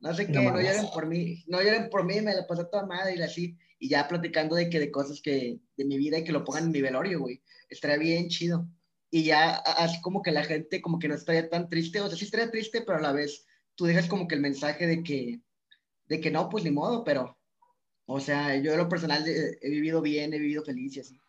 No 0.00 0.14
sé 0.14 0.28
no, 0.28 0.40
no 0.40 0.60
lloren 0.60 0.86
por 0.94 1.06
mí, 1.06 1.42
no 1.48 1.60
lloren 1.60 1.90
por 1.90 2.04
mí, 2.04 2.20
me 2.20 2.32
la 2.32 2.46
pasé 2.46 2.64
toda 2.66 2.86
madre 2.86 3.16
y 3.16 3.20
así, 3.20 3.58
y 3.80 3.88
ya 3.88 4.06
platicando 4.06 4.54
de 4.54 4.70
que 4.70 4.78
de 4.78 4.92
cosas 4.92 5.20
que, 5.20 5.58
de 5.76 5.84
mi 5.84 5.98
vida 5.98 6.18
y 6.18 6.22
que 6.22 6.30
lo 6.30 6.44
pongan 6.44 6.66
en 6.66 6.70
mi 6.70 6.80
velorio, 6.80 7.18
güey, 7.18 7.42
estaría 7.68 7.96
bien 7.96 8.28
chido. 8.28 8.68
Y 9.10 9.24
ya 9.24 9.56
así 9.56 10.00
como 10.00 10.22
que 10.22 10.30
la 10.30 10.44
gente 10.44 10.80
como 10.80 11.00
que 11.00 11.08
no 11.08 11.16
estaría 11.16 11.50
tan 11.50 11.68
triste, 11.68 12.00
o 12.00 12.06
sea, 12.06 12.16
sí 12.16 12.26
estaría 12.26 12.48
triste, 12.48 12.82
pero 12.82 12.98
a 12.98 13.00
la 13.00 13.10
vez 13.10 13.44
tú 13.74 13.86
dejas 13.86 14.06
como 14.06 14.28
que 14.28 14.36
el 14.36 14.40
mensaje 14.40 14.86
de 14.86 15.02
que, 15.02 15.40
de 16.06 16.20
que 16.20 16.30
no, 16.30 16.48
pues 16.48 16.62
ni 16.62 16.70
modo, 16.70 17.02
pero, 17.02 17.36
o 18.06 18.20
sea, 18.20 18.54
yo 18.54 18.70
de 18.70 18.76
lo 18.76 18.88
personal 18.88 19.24
he, 19.26 19.68
vivido 19.68 20.00
bien, 20.00 20.32
he 20.32 20.38
vivido 20.38 20.62
feliz 20.64 20.96
y 20.96 21.00
así. 21.00 21.20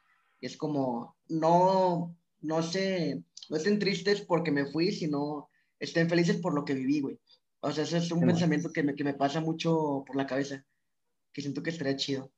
Es 0.42 0.58
como, 0.58 1.18
no, 1.28 2.16
no 2.42 2.64
sé, 2.64 3.24
no 3.50 3.58
estén 3.58 3.80
tristes 3.80 4.22
porque 4.22 4.52
me 4.52 4.66
fui, 4.66 4.92
sino 4.92 5.50
estén 5.80 6.10
felices 6.10 6.38
por 6.38 6.54
lo 6.54 6.66
que 6.66 6.74
viví, 6.74 7.02
güey. 7.02 7.20
O 7.62 7.72
sea, 7.72 7.84
ese 7.84 7.98
es 7.98 8.12
un 8.12 8.22
pensamiento 8.22 8.72
que 8.72 8.84
me, 8.84 8.96
que 8.96 9.04
me 9.04 9.14
pasa 9.14 9.42
mucho 9.42 10.04
por 10.08 10.16
la 10.16 10.26
cabeza, 10.26 10.66
que 11.34 11.42
siento 11.42 11.62
que 11.62 11.72
estaría 11.72 11.98
chido. 11.98 12.32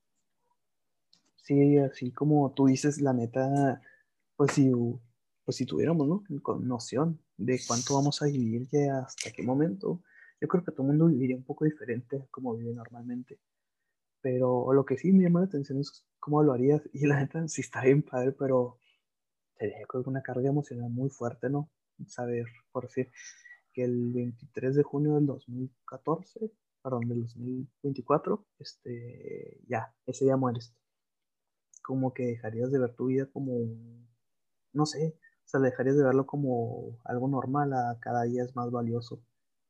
Sí, 1.36 1.76
así 1.78 2.10
como 2.12 2.52
tú 2.52 2.66
dices, 2.66 3.00
la 3.00 3.12
neta, 3.12 3.80
pues 4.36 4.52
si, 4.52 4.70
pues 5.44 5.56
si 5.56 5.66
tuviéramos, 5.66 6.08
¿no? 6.08 6.24
Con 6.42 6.66
noción 6.66 7.20
de 7.36 7.60
cuánto 7.66 7.94
vamos 7.94 8.22
a 8.22 8.26
vivir 8.26 8.68
y 8.70 8.88
hasta 8.88 9.30
qué 9.30 9.42
momento, 9.42 10.02
yo 10.40 10.48
creo 10.48 10.64
que 10.64 10.72
todo 10.72 10.82
el 10.82 10.88
mundo 10.88 11.06
viviría 11.06 11.36
un 11.36 11.44
poco 11.44 11.64
diferente 11.64 12.26
como 12.30 12.56
vive 12.56 12.72
normalmente. 12.72 13.38
Pero 14.22 14.72
lo 14.72 14.84
que 14.84 14.96
sí 14.96 15.12
me 15.12 15.24
llama 15.24 15.40
la 15.40 15.46
atención 15.46 15.80
es 15.80 16.06
cómo 16.20 16.42
lo 16.42 16.52
harías. 16.52 16.82
Y 16.92 17.06
la 17.06 17.20
neta 17.20 17.46
sí 17.48 17.60
está 17.60 17.82
bien 17.82 18.02
padre, 18.02 18.32
pero 18.32 18.78
sería 19.58 19.86
con 19.86 20.02
una 20.06 20.22
carga 20.22 20.48
emocional 20.48 20.90
muy 20.90 21.10
fuerte, 21.10 21.50
¿no? 21.50 21.70
Saber, 22.06 22.46
por 22.72 22.84
decir, 22.84 23.10
que 23.72 23.84
el 23.84 24.12
23 24.12 24.76
de 24.76 24.82
junio 24.82 25.14
del 25.14 25.26
2014, 25.26 26.52
perdón, 26.82 27.08
del 27.08 27.22
2024, 27.22 28.46
este, 28.58 29.60
ya, 29.68 29.94
ese 30.06 30.24
día 30.24 30.36
mueres. 30.36 30.74
Como 31.82 32.12
que 32.12 32.24
dejarías 32.24 32.70
de 32.70 32.78
ver 32.78 32.94
tu 32.94 33.06
vida 33.06 33.26
como, 33.32 33.52
no 34.72 34.86
sé, 34.86 35.16
o 35.44 35.48
sea, 35.48 35.60
dejarías 35.60 35.96
de 35.96 36.04
verlo 36.04 36.26
como 36.26 37.00
algo 37.04 37.28
normal, 37.28 37.72
a 37.72 37.98
cada 38.00 38.22
día 38.22 38.44
es 38.44 38.54
más 38.56 38.70
valioso. 38.70 39.22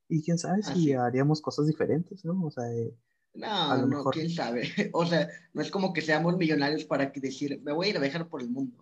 Y 0.07 0.21
quién 0.23 0.37
sabe 0.37 0.61
si 0.63 0.93
haríamos 0.93 1.41
cosas 1.41 1.65
diferentes, 1.65 2.23
¿no? 2.25 2.45
O 2.45 2.51
sea, 2.51 2.71
eh, 2.71 2.95
no, 3.33 3.87
no, 3.87 4.03
quién 4.05 4.29
sabe. 4.29 4.63
O 4.93 5.05
sea, 5.05 5.27
no 5.53 5.61
es 5.61 5.71
como 5.71 5.93
que 5.93 6.01
seamos 6.01 6.37
millonarios 6.37 6.85
para 6.85 7.07
decir, 7.07 7.61
me 7.63 7.73
voy 7.73 7.87
a 7.87 7.89
ir 7.91 7.97
a 7.97 8.01
viajar 8.01 8.29
por 8.29 8.41
el 8.41 8.49
mundo. 8.49 8.77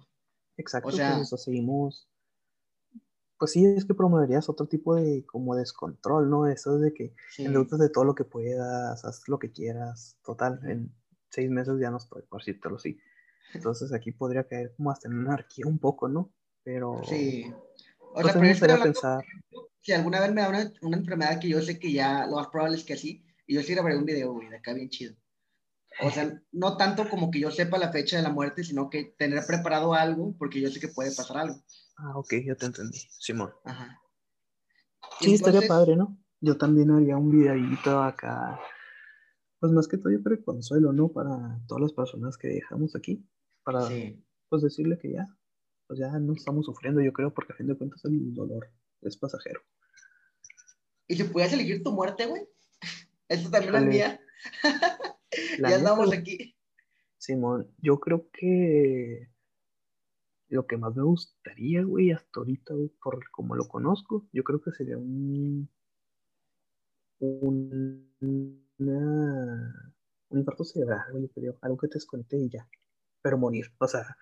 Exacto, 0.57 0.89
o 0.89 0.91
sea, 0.91 1.15
pues, 1.17 1.41
seguimos. 1.41 2.07
Pues 3.37 3.51
sí, 3.51 3.65
es 3.65 3.85
que 3.85 3.95
promoverías 3.95 4.49
otro 4.49 4.67
tipo 4.67 4.95
de 4.95 5.25
como 5.25 5.55
descontrol, 5.55 6.29
¿no? 6.29 6.47
Eso 6.47 6.77
de 6.77 6.93
que 6.93 7.15
sí. 7.31 7.45
endeudas 7.45 7.79
de 7.79 7.89
todo 7.89 8.03
lo 8.03 8.13
que 8.13 8.23
puedas, 8.23 9.03
haz 9.03 9.27
lo 9.27 9.39
que 9.39 9.51
quieras. 9.51 10.17
Total, 10.23 10.59
en 10.63 10.93
seis 11.29 11.49
meses 11.49 11.79
ya 11.79 11.89
no 11.89 11.97
estoy, 11.97 12.21
por 12.23 12.41
decírtelo 12.41 12.75
así. 12.75 12.99
Entonces 13.53 13.91
aquí 13.93 14.11
podría 14.11 14.43
caer 14.43 14.73
como 14.75 14.91
hasta 14.91 15.07
en 15.07 15.19
anarquía 15.19 15.65
un 15.65 15.79
poco, 15.79 16.07
¿no? 16.07 16.31
Pero. 16.63 17.01
Sí. 17.05 17.51
O 18.13 18.21
sea, 18.21 18.35
me 18.35 18.49
gustaría 18.49 18.77
pensar. 18.77 19.23
Si 19.81 19.93
alguna 19.93 20.19
vez 20.19 20.31
me 20.31 20.41
da 20.41 20.49
una, 20.49 20.71
una, 20.81 20.97
enfermedad 20.97 21.39
que 21.39 21.49
yo 21.49 21.61
sé 21.61 21.79
que 21.79 21.91
ya 21.91 22.27
lo 22.27 22.35
más 22.35 22.47
probable 22.47 22.77
es 22.77 22.83
que 22.83 22.93
así, 22.93 23.25
y 23.51 23.55
yo 23.55 23.61
sí 23.63 23.73
grabaré 23.73 23.97
un 23.97 24.05
video, 24.05 24.31
güey, 24.31 24.47
de 24.47 24.55
acá 24.55 24.73
bien 24.73 24.87
chido. 24.87 25.13
O 26.01 26.09
sea, 26.09 26.41
no 26.53 26.77
tanto 26.77 27.09
como 27.09 27.29
que 27.29 27.41
yo 27.41 27.51
sepa 27.51 27.77
la 27.77 27.91
fecha 27.91 28.15
de 28.15 28.23
la 28.23 28.29
muerte, 28.29 28.63
sino 28.63 28.89
que 28.89 29.13
tener 29.17 29.43
preparado 29.45 29.93
algo, 29.93 30.33
porque 30.37 30.61
yo 30.61 30.69
sé 30.69 30.79
que 30.79 30.87
puede 30.87 31.13
pasar 31.13 31.37
algo. 31.37 31.61
Ah, 31.97 32.17
ok, 32.17 32.33
ya 32.45 32.55
te 32.55 32.67
entendí, 32.67 32.97
Simón. 33.19 33.51
Ajá. 33.65 34.01
Sí, 35.19 35.33
estaría 35.33 35.67
padre, 35.67 35.97
¿no? 35.97 36.17
Yo 36.39 36.57
también 36.57 36.91
haría 36.91 37.17
un 37.17 37.29
videito 37.29 38.01
acá, 38.01 38.57
pues 39.59 39.73
más 39.73 39.85
que 39.89 39.97
todo 39.97 40.13
yo 40.13 40.23
creo 40.23 40.41
consuelo, 40.45 40.93
¿no? 40.93 41.09
Para 41.09 41.59
todas 41.67 41.81
las 41.81 41.91
personas 41.91 42.37
que 42.37 42.47
dejamos 42.47 42.95
aquí, 42.95 43.27
para 43.65 43.81
pues 44.47 44.61
decirle 44.61 44.97
que 44.97 45.11
ya, 45.11 45.27
pues 45.87 45.99
ya 45.99 46.07
no 46.19 46.31
estamos 46.31 46.67
sufriendo, 46.67 47.01
yo 47.01 47.11
creo, 47.11 47.33
porque 47.33 47.51
a 47.51 47.57
fin 47.57 47.67
de 47.67 47.77
cuentas 47.77 48.05
el 48.05 48.33
dolor 48.33 48.71
es 49.01 49.17
pasajero. 49.17 49.61
¿Y 51.05 51.17
si 51.17 51.25
pudieras 51.25 51.51
elegir 51.51 51.83
tu 51.83 51.91
muerte, 51.91 52.27
güey? 52.27 52.47
Esto 53.31 53.49
también 53.49 53.75
es 53.75 53.85
mía. 53.85 54.21
ya 55.59 55.75
andamos 55.75 56.11
aquí. 56.11 56.53
Simón, 57.17 57.73
yo 57.77 57.99
creo 57.99 58.29
que 58.31 59.29
lo 60.49 60.67
que 60.67 60.75
más 60.75 60.93
me 60.95 61.03
gustaría, 61.03 61.83
güey, 61.83 62.11
hasta 62.11 62.41
ahorita, 62.41 62.73
güey, 62.73 62.89
por 63.01 63.31
como 63.31 63.55
lo 63.55 63.69
conozco, 63.69 64.27
yo 64.33 64.43
creo 64.43 64.61
que 64.61 64.71
sería 64.71 64.97
un, 64.97 65.69
un, 67.19 68.11
un 68.19 70.37
infarto 70.37 70.65
cerebral, 70.65 71.13
güey, 71.13 71.29
creo, 71.29 71.57
algo 71.61 71.77
que 71.77 71.87
te 71.87 71.93
desconecte 71.93 72.37
y 72.37 72.49
ya, 72.49 72.67
pero 73.21 73.37
morir, 73.37 73.67
o 73.77 73.87
sea, 73.87 74.17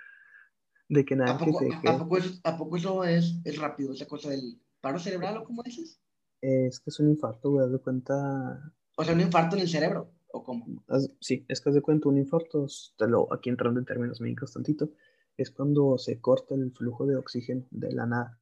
de 0.88 1.04
que 1.04 1.16
nada 1.16 1.32
¿A 1.32 1.38
poco, 1.40 1.60
que 1.60 1.90
¿a, 1.90 1.98
poco 1.98 2.18
eso, 2.18 2.40
¿A 2.44 2.58
poco 2.58 2.78
eso 2.78 3.04
es, 3.06 3.40
es 3.44 3.58
rápido, 3.58 3.94
esa 3.94 4.06
cosa 4.06 4.30
del 4.30 4.62
paro 4.82 5.00
cerebral 5.00 5.38
o 5.38 5.46
cómo 5.46 5.64
dices? 5.64 6.00
Es 6.42 6.80
que 6.80 6.92
es 6.92 7.00
un 7.00 7.10
infarto, 7.10 7.50
güey, 7.50 7.72
de 7.72 7.80
cuenta, 7.80 8.72
o 9.00 9.04
sea, 9.06 9.14
un 9.14 9.22
infarto 9.22 9.56
en 9.56 9.62
el 9.62 9.70
cerebro, 9.70 10.12
¿o 10.34 10.44
cómo? 10.44 10.84
Sí, 11.22 11.46
es 11.48 11.62
que 11.62 11.72
de 11.72 11.82
cuenta 11.82 12.10
un 12.10 12.18
infarto, 12.18 12.68
te 12.98 13.08
lo, 13.08 13.32
aquí 13.34 13.50
entrando 13.50 13.80
en 13.80 13.86
términos 13.86 14.20
médicos 14.20 14.52
tantito, 14.52 14.90
es 15.38 15.52
cuando 15.52 15.98
se 15.98 16.20
corta 16.20 16.54
el 16.54 16.74
flujo 16.74 17.06
de 17.06 17.16
oxígeno 17.16 17.66
de 17.72 17.94
la 17.94 18.06
nada. 18.06 18.38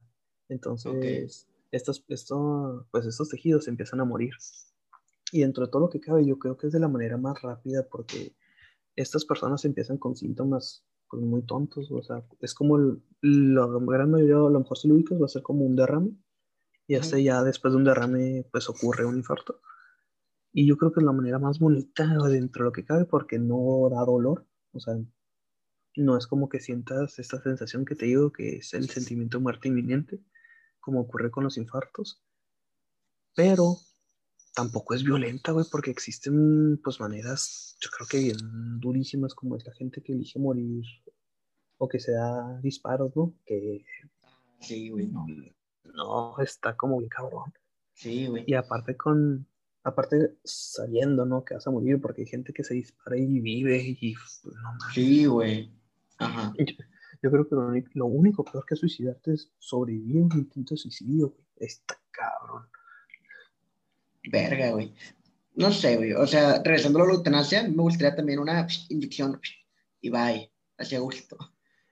Entonces, 0.48 1.46
estos, 1.70 2.04
esto, 2.08 2.88
pues 2.90 3.06
estos 3.06 3.28
tejidos 3.28 3.68
empiezan 3.68 4.00
a 4.00 4.04
morir. 4.04 4.32
Y 5.30 5.42
dentro 5.42 5.64
de 5.64 5.70
todo 5.70 5.82
lo 5.82 5.90
que 5.90 6.00
cabe, 6.00 6.26
yo 6.26 6.40
creo 6.40 6.56
que 6.56 6.66
es 6.66 6.72
de 6.72 6.80
la 6.80 6.88
manera 6.88 7.16
más 7.18 7.40
rápida 7.40 7.86
porque 7.88 8.34
estas 8.96 9.24
personas 9.24 9.64
empiezan 9.64 9.96
con 9.96 10.16
síntomas 10.16 10.84
pues, 11.08 11.22
muy 11.22 11.42
tontos. 11.42 11.88
O 11.92 12.02
sea, 12.02 12.24
es 12.40 12.52
como 12.52 12.78
la 13.20 13.68
gran 13.86 14.10
mayoría, 14.10 14.38
a 14.38 14.50
lo 14.50 14.58
mejor 14.58 14.76
si 14.76 14.88
lo 14.88 14.94
ubicas, 14.94 15.22
va 15.22 15.26
a 15.26 15.28
ser 15.28 15.42
como 15.42 15.64
un 15.64 15.76
derrame. 15.76 16.16
Y 16.88 16.96
hasta 16.96 17.16
ya 17.20 17.44
después 17.44 17.72
de 17.72 17.76
un 17.76 17.84
derrame, 17.84 18.44
pues 18.50 18.68
ocurre 18.68 19.04
un 19.04 19.18
infarto. 19.18 19.60
Y 20.58 20.66
yo 20.66 20.76
creo 20.76 20.90
que 20.90 20.98
es 20.98 21.06
la 21.06 21.12
manera 21.12 21.38
más 21.38 21.60
bonita 21.60 22.04
dentro 22.28 22.64
de 22.64 22.68
lo 22.68 22.72
que 22.72 22.84
cabe 22.84 23.04
porque 23.04 23.38
no 23.38 23.88
da 23.92 24.04
dolor. 24.04 24.44
O 24.72 24.80
sea, 24.80 24.98
no 25.94 26.16
es 26.16 26.26
como 26.26 26.48
que 26.48 26.58
sientas 26.58 27.20
esta 27.20 27.40
sensación 27.40 27.84
que 27.84 27.94
te 27.94 28.06
digo 28.06 28.32
que 28.32 28.56
es 28.56 28.74
el 28.74 28.90
sentimiento 28.90 29.38
de 29.38 29.44
muerte 29.44 29.68
inminente, 29.68 30.20
como 30.80 31.02
ocurre 31.02 31.30
con 31.30 31.44
los 31.44 31.58
infartos. 31.58 32.24
Pero 33.36 33.76
tampoco 34.52 34.94
es 34.94 35.04
violenta, 35.04 35.52
güey, 35.52 35.64
porque 35.70 35.92
existen 35.92 36.80
pues 36.82 36.98
maneras, 36.98 37.76
yo 37.80 37.88
creo 37.96 38.08
que 38.08 38.18
bien 38.18 38.80
durísimas 38.80 39.36
como 39.36 39.54
es 39.54 39.64
la 39.64 39.74
gente 39.74 40.02
que 40.02 40.12
elige 40.12 40.40
morir 40.40 40.84
o 41.76 41.88
que 41.88 42.00
se 42.00 42.10
da 42.10 42.58
disparos, 42.62 43.14
¿no? 43.14 43.32
Que 43.46 43.84
sí, 44.58 44.88
güey, 44.88 45.06
no. 45.06 45.24
No, 45.84 46.36
está 46.40 46.76
como 46.76 46.98
bien 46.98 47.10
cabrón. 47.10 47.52
Sí, 47.94 48.26
güey. 48.26 48.42
Y 48.44 48.54
aparte 48.54 48.96
con 48.96 49.46
aparte 49.88 50.36
sabiendo, 50.44 51.24
¿no? 51.24 51.44
Que 51.44 51.54
vas 51.54 51.66
a 51.66 51.70
morir 51.70 52.00
porque 52.00 52.22
hay 52.22 52.26
gente 52.26 52.52
que 52.52 52.64
se 52.64 52.74
dispara 52.74 53.16
y 53.16 53.40
vive 53.40 53.96
y 54.00 54.14
pues, 54.14 54.42
no. 54.44 54.70
Sí, 54.94 55.26
güey. 55.26 55.72
Ajá. 56.18 56.52
Yo, 57.22 57.30
creo 57.30 57.48
que 57.48 57.84
lo 57.94 58.06
único, 58.06 58.44
peor 58.44 58.64
que 58.66 58.76
suicidarte 58.76 59.34
es 59.34 59.50
sobrevivir 59.58 60.22
a 60.22 60.24
un 60.24 60.32
intento 60.32 60.74
de 60.74 60.78
suicidio, 60.78 61.30
güey. 61.30 61.44
Está 61.56 61.98
cabrón. 62.10 62.66
Verga, 64.30 64.70
güey. 64.70 64.94
No 65.56 65.72
sé, 65.72 65.96
güey. 65.96 66.12
O 66.12 66.26
sea, 66.26 66.62
regresando 66.62 67.02
a 67.02 67.06
la 67.06 67.14
eutanasia, 67.14 67.64
me 67.64 67.82
gustaría 67.82 68.14
también 68.14 68.38
una 68.38 68.66
inyección 68.88 69.40
y 70.00 70.10
bye. 70.10 70.52
Hacia 70.78 71.00
gusto. 71.00 71.36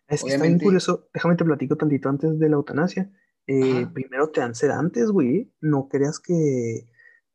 Es 0.07 0.23
que 0.23 0.31
está 0.31 0.45
bien 0.45 0.61
curioso. 0.61 1.09
Déjame 1.13 1.35
te 1.35 1.45
platico 1.45 1.77
tantito 1.77 2.09
antes 2.09 2.39
de 2.39 2.49
la 2.49 2.55
eutanasia. 2.55 3.11
Eh, 3.49 3.87
primero 3.93 4.29
te 4.31 4.41
dan 4.41 4.55
sedantes, 4.55 5.11
güey. 5.11 5.53
No 5.61 5.89
creas 5.89 6.21
que 6.21 6.87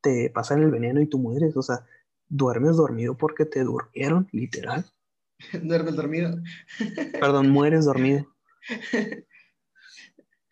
te 0.02 0.30
pasan 0.30 0.62
el 0.64 0.72
veneno 0.72 1.02
y 1.02 1.08
tú 1.08 1.20
mueres. 1.20 1.56
O 1.56 1.62
sea, 1.62 1.86
duermes 2.28 2.78
dormido 2.78 3.18
porque 3.18 3.46
te 3.46 3.64
durmieron, 3.64 4.28
literal. 4.32 4.86
Duermes 5.62 5.96
dormido. 5.96 6.38
Perdón, 7.20 7.50
mueres 7.50 7.86
dormido. 7.86 8.28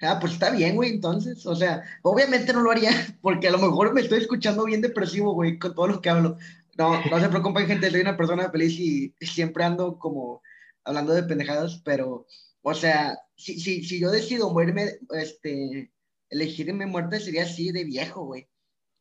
Ah, 0.01 0.17
pues 0.19 0.33
está 0.33 0.49
bien, 0.51 0.77
güey, 0.77 0.91
entonces, 0.91 1.45
o 1.45 1.55
sea, 1.55 1.83
obviamente 2.03 2.53
no 2.53 2.61
lo 2.61 2.71
haría, 2.71 2.91
porque 3.21 3.49
a 3.49 3.51
lo 3.51 3.57
mejor 3.57 3.93
me 3.93 3.99
estoy 3.99 4.19
escuchando 4.19 4.63
bien 4.63 4.79
depresivo, 4.79 5.33
güey, 5.33 5.59
con 5.59 5.75
todo 5.75 5.87
lo 5.87 6.01
que 6.01 6.09
hablo. 6.09 6.37
No, 6.77 7.03
no 7.11 7.19
se 7.19 7.27
preocupen, 7.27 7.67
gente, 7.67 7.91
soy 7.91 7.99
una 7.99 8.15
persona 8.15 8.49
feliz 8.49 8.79
y 8.79 9.13
siempre 9.19 9.65
ando 9.65 9.99
como 9.99 10.41
hablando 10.85 11.13
de 11.13 11.23
pendejadas, 11.23 11.81
pero, 11.83 12.25
o 12.61 12.73
sea, 12.73 13.19
si, 13.35 13.59
si, 13.59 13.83
si 13.83 13.99
yo 13.99 14.09
decido 14.09 14.49
morirme, 14.53 14.99
este, 15.11 15.91
elegirme 16.29 16.85
muerte 16.85 17.19
sería 17.19 17.43
así 17.43 17.73
de 17.73 17.83
viejo, 17.83 18.23
güey. 18.23 18.47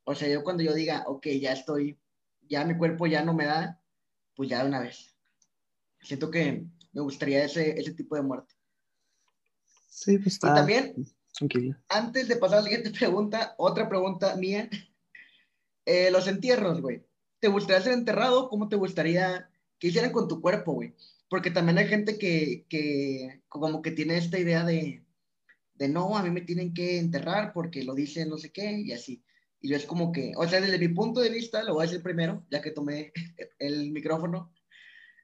O 0.08 0.14
sea, 0.14 0.26
yo 0.26 0.42
cuando 0.42 0.62
yo 0.62 0.72
diga, 0.72 1.04
ok, 1.06 1.26
ya 1.38 1.52
estoy, 1.52 1.98
ya 2.48 2.64
mi 2.64 2.74
cuerpo 2.78 3.06
ya 3.06 3.22
no 3.22 3.34
me 3.34 3.44
da, 3.44 3.78
pues 4.34 4.48
ya 4.48 4.62
de 4.62 4.68
una 4.68 4.80
vez. 4.80 5.14
Siento 6.00 6.30
que 6.30 6.64
me 6.92 7.02
gustaría 7.02 7.44
ese, 7.44 7.78
ese 7.78 7.92
tipo 7.92 8.16
de 8.16 8.22
muerte. 8.22 8.54
Sí, 9.90 10.16
pues 10.16 10.34
está. 10.34 10.52
Y 10.52 10.54
también, 10.54 10.94
antes 11.90 12.26
de 12.26 12.36
pasar 12.36 12.56
a 12.56 12.60
la 12.62 12.68
siguiente 12.68 12.90
pregunta, 12.98 13.54
otra 13.58 13.86
pregunta 13.86 14.34
mía. 14.36 14.70
Eh, 15.84 16.10
los 16.10 16.26
entierros, 16.26 16.80
güey. 16.80 17.04
¿Te 17.38 17.48
gustaría 17.48 17.82
ser 17.82 17.92
enterrado? 17.92 18.48
¿Cómo 18.48 18.70
te 18.70 18.76
gustaría 18.76 19.50
que 19.78 19.88
hicieran 19.88 20.12
con 20.12 20.26
tu 20.26 20.40
cuerpo, 20.40 20.72
güey? 20.72 20.94
Porque 21.28 21.50
también 21.50 21.76
hay 21.76 21.86
gente 21.86 22.16
que, 22.16 22.64
que 22.70 23.42
como 23.48 23.82
que 23.82 23.90
tiene 23.90 24.16
esta 24.16 24.38
idea 24.38 24.64
de, 24.64 25.04
de 25.74 25.88
no, 25.88 26.16
a 26.16 26.22
mí 26.22 26.30
me 26.30 26.40
tienen 26.40 26.72
que 26.72 26.98
enterrar 26.98 27.52
porque 27.52 27.84
lo 27.84 27.94
dice 27.94 28.24
no 28.24 28.38
sé 28.38 28.50
qué 28.50 28.72
y 28.72 28.92
así. 28.92 29.22
Y 29.60 29.70
yo 29.70 29.76
es 29.76 29.86
como 29.86 30.12
que, 30.12 30.32
o 30.36 30.46
sea, 30.46 30.60
desde 30.60 30.78
mi 30.78 30.88
punto 30.88 31.20
de 31.20 31.30
vista, 31.30 31.62
lo 31.64 31.74
voy 31.74 31.84
a 31.84 31.86
decir 31.88 32.02
primero, 32.02 32.46
ya 32.50 32.62
que 32.62 32.70
tomé 32.70 33.12
el 33.58 33.90
micrófono. 33.90 34.52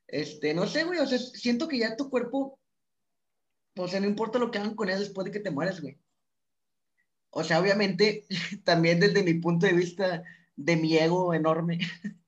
Este, 0.07 0.55
no 0.55 0.67
sé, 0.67 0.85
güey, 0.85 0.99
o 0.99 1.07
sea, 1.07 1.19
siento 1.19 1.69
que 1.69 1.79
ya 1.79 1.97
tu 1.97 2.11
cuerpo, 2.11 2.59
o 3.77 3.89
sea, 3.89 4.01
no 4.01 4.07
importa 4.07 4.39
lo 4.39 4.51
que 4.51 4.59
hagan 4.59 4.75
con 4.75 4.89
él 4.89 4.99
después 4.99 5.25
de 5.25 5.31
que 5.31 5.41
te 5.41 5.51
mueras, 5.51 5.81
güey. 5.81 5.99
O 7.31 7.43
sea, 7.43 7.61
obviamente, 7.61 8.27
también 8.65 9.01
desde 9.01 9.23
mi 9.23 9.35
punto 9.35 9.67
de 9.67 9.73
vista 9.73 10.23
de 10.57 10.77
mi 10.77 10.97
ego 10.97 11.35
enorme, 11.35 11.79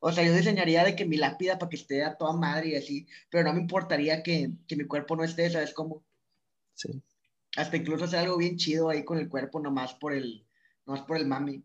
o 0.00 0.12
sea, 0.12 0.24
yo 0.24 0.34
diseñaría 0.34 0.84
de 0.84 0.96
que 0.96 1.06
mi 1.06 1.16
lápida 1.16 1.58
para 1.58 1.70
que 1.70 1.76
esté 1.76 2.04
a 2.04 2.16
toda 2.16 2.32
madre 2.32 2.70
y 2.70 2.74
así, 2.76 3.06
pero 3.30 3.44
no 3.44 3.52
me 3.52 3.60
importaría 3.60 4.22
que, 4.22 4.52
que 4.66 4.76
mi 4.76 4.84
cuerpo 4.86 5.16
no 5.16 5.24
esté, 5.24 5.50
¿sabes 5.50 5.74
cómo? 5.74 6.04
Sí. 6.74 7.02
Hasta 7.56 7.76
incluso 7.76 8.04
hacer 8.04 8.20
algo 8.20 8.36
bien 8.36 8.56
chido 8.56 8.90
ahí 8.90 9.04
con 9.04 9.18
el 9.18 9.28
cuerpo, 9.28 9.60
nomás 9.60 9.94
por 9.94 10.12
el, 10.12 10.47
nomás 10.88 11.04
por 11.04 11.18
el 11.18 11.26
mami. 11.26 11.62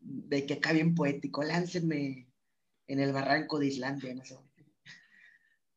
De 0.00 0.46
que 0.46 0.54
acá 0.54 0.72
bien 0.72 0.94
poético, 0.94 1.42
láncenme 1.44 2.28
en 2.86 3.00
el 3.00 3.12
barranco 3.12 3.58
de 3.58 3.66
Islandia, 3.66 4.14
no 4.14 4.24
sé. 4.24 4.36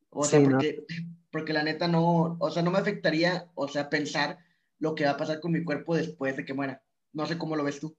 O 0.10 0.24
sea, 0.24 0.42
porque, 0.42 0.86
porque 1.32 1.54
la 1.54 1.64
neta 1.64 1.88
no, 1.88 2.38
o 2.40 2.52
sea, 2.52 2.64
no 2.64 2.72
me 2.72 2.80
afectaría, 2.80 3.50
o 3.56 3.68
sea, 3.68 3.90
pensar 3.90 4.40
lo 4.80 4.96
que 4.96 5.06
va 5.06 5.12
a 5.12 5.18
pasar 5.18 5.40
con 5.40 5.52
mi 5.52 5.64
cuerpo 5.64 5.96
después 5.96 6.36
de 6.38 6.46
que 6.46 6.54
muera. 6.54 6.82
No 7.14 7.26
sé 7.26 7.38
cómo 7.38 7.56
lo 7.56 7.64
ves 7.64 7.80
tú. 7.80 7.96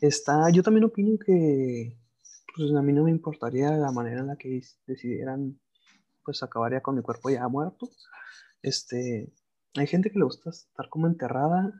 Está, 0.00 0.50
yo 0.50 0.62
también 0.62 0.84
opino 0.84 1.18
que, 1.18 1.96
pues 2.54 2.72
a 2.72 2.82
mí 2.82 2.92
no 2.92 3.04
me 3.04 3.10
importaría 3.10 3.70
la 3.70 3.92
manera 3.92 4.20
en 4.20 4.26
la 4.26 4.36
que 4.36 4.62
decidieran, 4.86 5.58
pues 6.24 6.42
acabaría 6.42 6.82
con 6.82 6.96
mi 6.96 7.02
cuerpo 7.02 7.30
ya 7.30 7.46
muerto. 7.48 7.88
Este, 8.62 9.32
hay 9.74 9.86
gente 9.86 10.10
que 10.10 10.18
le 10.18 10.24
gusta 10.24 10.50
estar 10.50 10.88
como 10.88 11.06
enterrada. 11.06 11.72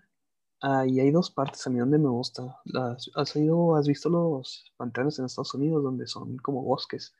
Ah, 0.62 0.86
y 0.86 1.00
hay 1.00 1.10
dos 1.10 1.28
partes 1.28 1.66
a 1.66 1.70
mí 1.70 1.80
donde 1.80 1.98
me 1.98 2.08
gusta. 2.08 2.60
Las, 2.64 3.10
¿Has 3.16 3.34
ido, 3.34 3.74
has 3.74 3.88
visto 3.88 4.08
los 4.08 4.72
panteones 4.76 5.18
en 5.18 5.24
Estados 5.24 5.52
Unidos 5.54 5.82
donde 5.82 6.06
son 6.06 6.36
como 6.38 6.62
bosques? 6.62 7.12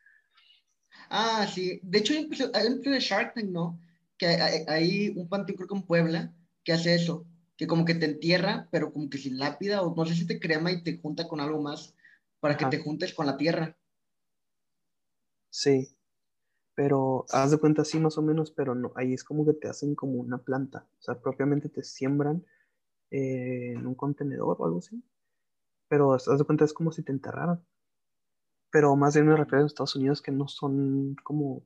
Ah, 1.11 1.47
sí. 1.53 1.81
De 1.83 1.99
hecho, 1.99 2.15
hay 2.15 2.67
un 2.69 2.81
de 2.81 3.01
Shark 3.01 3.35
Tank, 3.35 3.47
¿no? 3.47 3.81
Que 4.17 4.27
hay, 4.27 5.09
un 5.17 5.29
panteón, 5.29 5.57
creo 5.57 5.69
que 5.69 5.75
en 5.75 5.83
Puebla, 5.83 6.33
que 6.63 6.73
hace 6.73 6.95
eso. 6.95 7.27
Que 7.57 7.67
como 7.67 7.85
que 7.85 7.97
te 7.97 8.07
entierra, 8.07 8.69
pero 8.71 8.93
como 8.93 9.11
que 9.11 9.19
sin 9.19 9.39
lápida, 9.39 9.83
o 9.83 9.93
no 9.95 10.07
sé 10.07 10.15
si 10.15 10.25
te 10.25 10.39
crema 10.39 10.71
y 10.71 10.85
te 10.85 10.99
junta 10.99 11.27
con 11.27 11.41
algo 11.41 11.61
más 11.61 11.97
para 12.39 12.57
que 12.57 12.67
te 12.67 12.79
juntes 12.79 13.13
con 13.13 13.27
la 13.27 13.37
tierra. 13.37 13.77
Sí, 15.51 15.97
pero 16.75 17.27
haz 17.31 17.51
de 17.51 17.59
cuenta 17.59 17.85
sí 17.85 17.99
más 17.99 18.17
o 18.19 18.23
menos, 18.23 18.53
pero 18.53 18.75
no, 18.75 18.93
ahí 18.97 19.13
es 19.13 19.23
como 19.23 19.45
que 19.45 19.53
te 19.53 19.69
hacen 19.69 19.95
como 19.95 20.15
una 20.15 20.39
planta, 20.39 20.87
o 20.99 21.03
sea, 21.03 21.21
propiamente 21.21 21.69
te 21.69 21.85
siembran 21.85 22.45
eh, 23.13 23.75
en 23.75 23.87
un 23.87 23.95
contenedor 23.95 24.57
o 24.59 24.65
algo 24.65 24.79
así, 24.79 25.03
pero 25.89 26.15
haz 26.15 26.27
de 26.27 26.45
cuenta 26.45 26.65
es 26.65 26.73
como 26.73 26.91
si 26.91 27.03
te 27.03 27.13
enterraran, 27.13 27.65
pero 28.71 28.97
más 28.97 29.15
bien 29.15 29.27
me 29.27 29.37
refiero 29.37 29.63
a 29.63 29.67
Estados 29.67 29.97
Unidos 29.97 30.23
que 30.23 30.33
no 30.33 30.49
son 30.49 31.15
como 31.23 31.63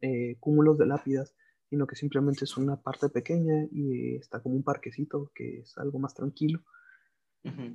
eh, 0.00 0.36
cúmulos 0.38 0.78
de 0.78 0.86
lápidas, 0.86 1.34
sino 1.70 1.86
que 1.86 1.96
simplemente 1.96 2.44
es 2.44 2.56
una 2.56 2.80
parte 2.80 3.08
pequeña 3.08 3.66
y 3.72 4.16
está 4.16 4.40
como 4.40 4.54
un 4.54 4.62
parquecito 4.62 5.32
que 5.34 5.60
es 5.60 5.76
algo 5.78 5.98
más 5.98 6.14
tranquilo. 6.14 6.62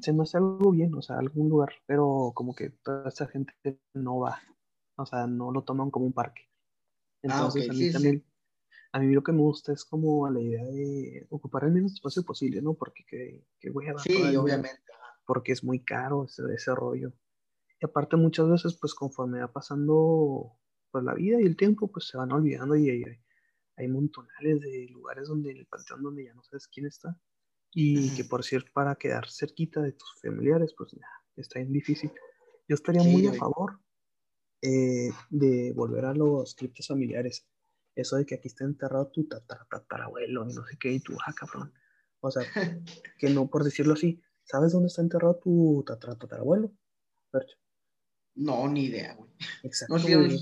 Se 0.02 0.14
me 0.14 0.22
hace 0.22 0.38
algo 0.38 0.72
bien, 0.72 0.94
o 0.94 1.02
sea, 1.02 1.18
algún 1.18 1.50
lugar, 1.50 1.74
pero 1.88 2.32
como 2.36 2.54
que 2.54 2.70
toda 2.70 3.10
esa 3.10 3.26
gente 3.26 3.54
no 3.96 4.20
va 4.20 4.40
o 4.96 5.06
sea, 5.06 5.28
no 5.28 5.52
lo 5.52 5.64
toman 5.64 5.92
como 5.92 6.06
un 6.06 6.14
parque. 6.14 6.44
Ah, 7.24 7.48
Entonces, 7.48 7.70
a 7.70 7.74
mí 7.74 7.92
también, 7.92 8.24
a 8.94 9.00
mí 9.00 9.12
lo 9.12 9.24
que 9.24 9.32
me 9.32 9.40
gusta 9.40 9.74
es 9.74 9.84
como 9.84 10.30
la 10.30 10.40
idea 10.40 10.64
de 10.64 11.26
ocupar 11.32 11.64
el 11.64 11.72
menos 11.72 11.94
espacio 11.94 12.24
posible, 12.24 12.62
¿no? 12.62 12.76
Porque 12.76 13.04
que, 13.04 13.44
que 13.60 13.70
a 13.70 13.98
Sí, 13.98 14.36
obviamente. 14.36 14.80
Porque 15.26 15.52
es 15.52 15.64
muy 15.64 15.84
caro 15.84 16.26
ese, 16.26 16.44
ese 16.54 16.76
rollo. 16.76 17.12
Y 17.82 17.86
aparte 17.86 18.18
muchas 18.18 18.48
veces, 18.48 18.78
pues 18.80 18.94
conforme 18.94 19.40
va 19.40 19.52
pasando 19.52 20.54
pues, 20.92 21.04
la 21.04 21.16
vida 21.16 21.42
y 21.42 21.46
el 21.46 21.58
tiempo, 21.58 21.92
pues 21.92 22.08
se 22.08 22.18
van 22.18 22.32
olvidando 22.32 22.76
y 22.76 22.88
hay, 22.92 23.04
hay 23.78 23.88
montonales 23.88 24.62
de 24.62 24.88
lugares 24.92 25.28
donde 25.28 25.52
en 25.52 25.58
el 25.58 25.66
panteón 25.66 26.04
donde 26.04 26.26
ya 26.26 26.34
no 26.36 26.44
sabes 26.44 26.68
quién 26.68 26.86
está. 26.86 27.20
Y 27.74 28.16
que 28.16 28.26
por 28.26 28.44
cierto, 28.44 28.70
para 28.76 28.94
quedar 28.96 29.28
cerquita 29.28 29.82
de 29.82 29.94
tus 29.94 30.14
familiares, 30.22 30.76
pues 30.78 30.92
ya, 30.92 31.08
está 31.36 31.58
bien 31.58 31.74
difícil. 31.74 32.12
Yo 32.68 32.76
estaría 32.76 33.02
muy 33.02 33.26
a 33.26 33.34
favor 33.34 33.80
eh, 34.62 35.10
de 35.32 35.74
volver 35.74 36.06
a 36.06 36.14
los 36.14 36.54
criptos 36.54 36.88
familiares. 36.88 37.48
Eso 37.96 38.16
de 38.16 38.26
que 38.26 38.36
aquí 38.36 38.48
está 38.48 38.64
enterrado 38.64 39.08
tu 39.08 39.28
tatarabuelo 39.28 40.50
y 40.50 40.54
no 40.54 40.66
sé 40.66 40.78
qué, 40.80 40.92
y 40.92 41.00
tu, 41.00 41.16
ah, 41.26 41.34
cabrón. 41.34 41.74
O 42.22 42.32
sea, 42.32 42.44
que 43.20 43.30
no, 43.30 43.50
por 43.50 43.64
decirlo 43.64 43.94
así, 43.94 44.22
¿sabes 44.44 44.72
dónde 44.72 44.88
está 44.88 45.02
enterrado 45.02 45.36
tu 45.36 45.84
tatarabuelo? 45.86 46.72
No, 48.36 48.68
ni 48.68 48.86
idea, 48.86 49.14
güey. 49.16 49.30
Exacto. 49.64 49.96
No 49.96 50.00
sé, 50.00 50.14
dónde 50.14 50.36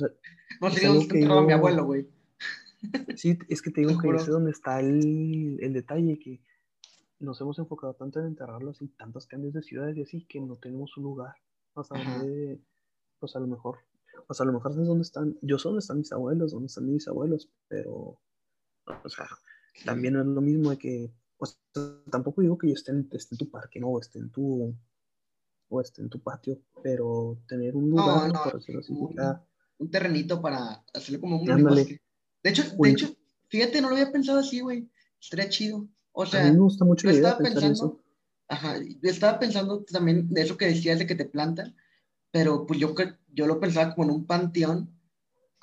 está 1.04 1.16
enterrado 1.16 1.44
mi 1.44 1.54
abuelo, 1.54 1.86
güey. 1.86 2.08
Sí, 3.16 3.38
es 3.48 3.62
que 3.62 3.70
te 3.70 3.82
digo 3.82 4.02
que 4.02 4.10
ese 4.10 4.22
es 4.22 4.28
donde 4.28 4.50
está 4.50 4.80
el, 4.80 5.60
el 5.62 5.72
detalle, 5.72 6.18
que 6.18 6.42
nos 7.20 7.40
hemos 7.40 7.60
enfocado 7.60 7.94
tanto 7.94 8.20
en 8.20 8.26
enterrarlos 8.26 8.82
y 8.82 8.88
tantos 8.88 9.28
cambios 9.28 9.54
de 9.54 9.62
ciudades 9.62 9.96
y 9.98 10.02
así 10.02 10.26
que 10.26 10.42
no 10.42 10.56
tenemos 10.56 10.98
un 10.98 11.04
lugar. 11.04 11.36
O 11.74 11.84
sea, 11.84 12.04
donde, 12.04 12.60
pues 13.20 13.36
a 13.36 13.40
lo 13.40 13.46
mejor 13.46 13.80
o 14.28 14.34
sea, 14.34 14.44
a 14.44 14.48
lo 14.48 14.54
mejor 14.54 14.74
sabes 14.74 14.88
dónde 14.88 15.04
están, 15.04 15.38
yo 15.42 15.58
sé 15.58 15.68
dónde 15.68 15.80
están 15.80 15.98
mis 15.98 16.12
abuelos, 16.12 16.52
dónde 16.52 16.68
están 16.68 16.92
mis 16.92 17.08
abuelos, 17.08 17.50
pero, 17.68 18.18
o 18.86 19.10
sea, 19.10 19.28
también 19.86 20.14
no 20.14 20.22
es 20.22 20.28
lo 20.28 20.42
mismo 20.42 20.70
de 20.70 20.78
que, 20.78 21.12
o 21.38 21.46
sea, 21.46 21.58
tampoco 22.10 22.42
digo 22.42 22.58
que 22.58 22.68
yo 22.68 22.74
esté 22.74 22.92
en, 22.92 23.10
tu 23.10 23.50
parque, 23.50 23.80
no, 23.80 23.90
o 23.90 24.00
esté 24.00 24.20
en 24.20 24.30
tu, 24.30 24.76
o 25.70 25.82
esté 25.82 26.02
en 26.02 26.10
tu 26.10 26.22
patio, 26.22 26.62
pero 26.84 27.40
tener 27.48 27.76
un 27.76 27.90
lugar, 27.90 28.32
por 28.32 28.56
decirlo 28.56 28.82
así, 28.82 28.94
un, 28.94 29.90
terrenito 29.90 30.42
para 30.42 30.84
hacerle 30.94 31.20
como 31.20 31.42
un 31.42 31.64
bosque. 31.64 32.00
De 32.44 32.50
hecho, 32.50 32.64
de 32.78 32.90
hecho, 32.90 33.16
fíjate, 33.48 33.82
no 33.82 33.90
lo 33.90 33.96
había 33.96 34.12
pensado 34.12 34.40
así, 34.40 34.60
güey, 34.60 34.90
estaría 35.20 35.50
chido. 35.50 35.88
O 36.12 36.26
sea, 36.26 36.42
a 36.42 36.46
mí 36.46 36.52
me 36.52 36.60
gusta 36.60 36.86
mucho 36.86 37.08
yo 37.10 37.16
estaba 37.16 37.38
pensando, 37.38 37.74
eso. 37.74 38.04
Ajá, 38.48 38.78
yo 38.80 39.10
estaba 39.10 39.40
pensando 39.40 39.84
también 39.84 40.30
de 40.30 40.42
eso 40.42 40.58
que 40.58 40.68
decías 40.68 41.00
de 41.00 41.08
que 41.08 41.16
te 41.16 41.26
plantan, 41.26 41.76
pero 42.32 42.66
pues 42.66 42.80
yo, 42.80 42.96
yo 43.34 43.48
lo 43.48 43.60
pensaba 43.60 43.94
como 43.94 44.10
en 44.10 44.16
un 44.16 44.26
panteón, 44.26 44.90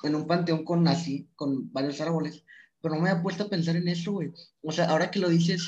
en 0.03 0.15
un 0.15 0.27
panteón 0.27 0.63
con 0.63 0.87
así, 0.87 1.27
con 1.35 1.71
varios 1.73 1.99
árboles, 1.99 2.45
pero 2.81 2.95
no 2.95 3.01
me 3.01 3.09
había 3.09 3.23
puesto 3.23 3.43
a 3.43 3.49
pensar 3.49 3.75
en 3.75 3.87
eso, 3.87 4.13
güey. 4.13 4.31
O 4.61 4.71
sea, 4.71 4.85
ahora 4.89 5.11
que 5.11 5.19
lo 5.19 5.29
dices, 5.29 5.67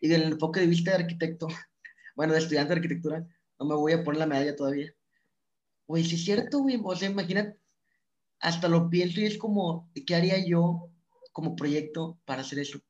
y 0.00 0.08
del 0.08 0.22
enfoque 0.22 0.60
de 0.60 0.66
vista 0.66 0.90
de 0.90 1.02
arquitecto, 1.02 1.48
bueno, 2.16 2.34
de 2.34 2.38
estudiante 2.38 2.74
de 2.74 2.80
arquitectura, 2.80 3.26
no 3.58 3.66
me 3.66 3.74
voy 3.74 3.92
a 3.92 4.04
poner 4.04 4.20
la 4.20 4.26
medalla 4.26 4.54
todavía. 4.54 4.94
Güey, 5.86 6.04
si 6.04 6.16
es 6.16 6.24
cierto, 6.24 6.60
güey, 6.60 6.80
o 6.82 6.96
sea, 6.96 7.10
imagínate, 7.10 7.58
hasta 8.38 8.68
lo 8.68 8.90
pienso 8.90 9.20
y 9.20 9.26
es 9.26 9.38
como, 9.38 9.90
¿qué 10.06 10.14
haría 10.14 10.44
yo 10.44 10.90
como 11.32 11.56
proyecto 11.56 12.18
para 12.24 12.42
hacer 12.42 12.58
eso? 12.58 12.80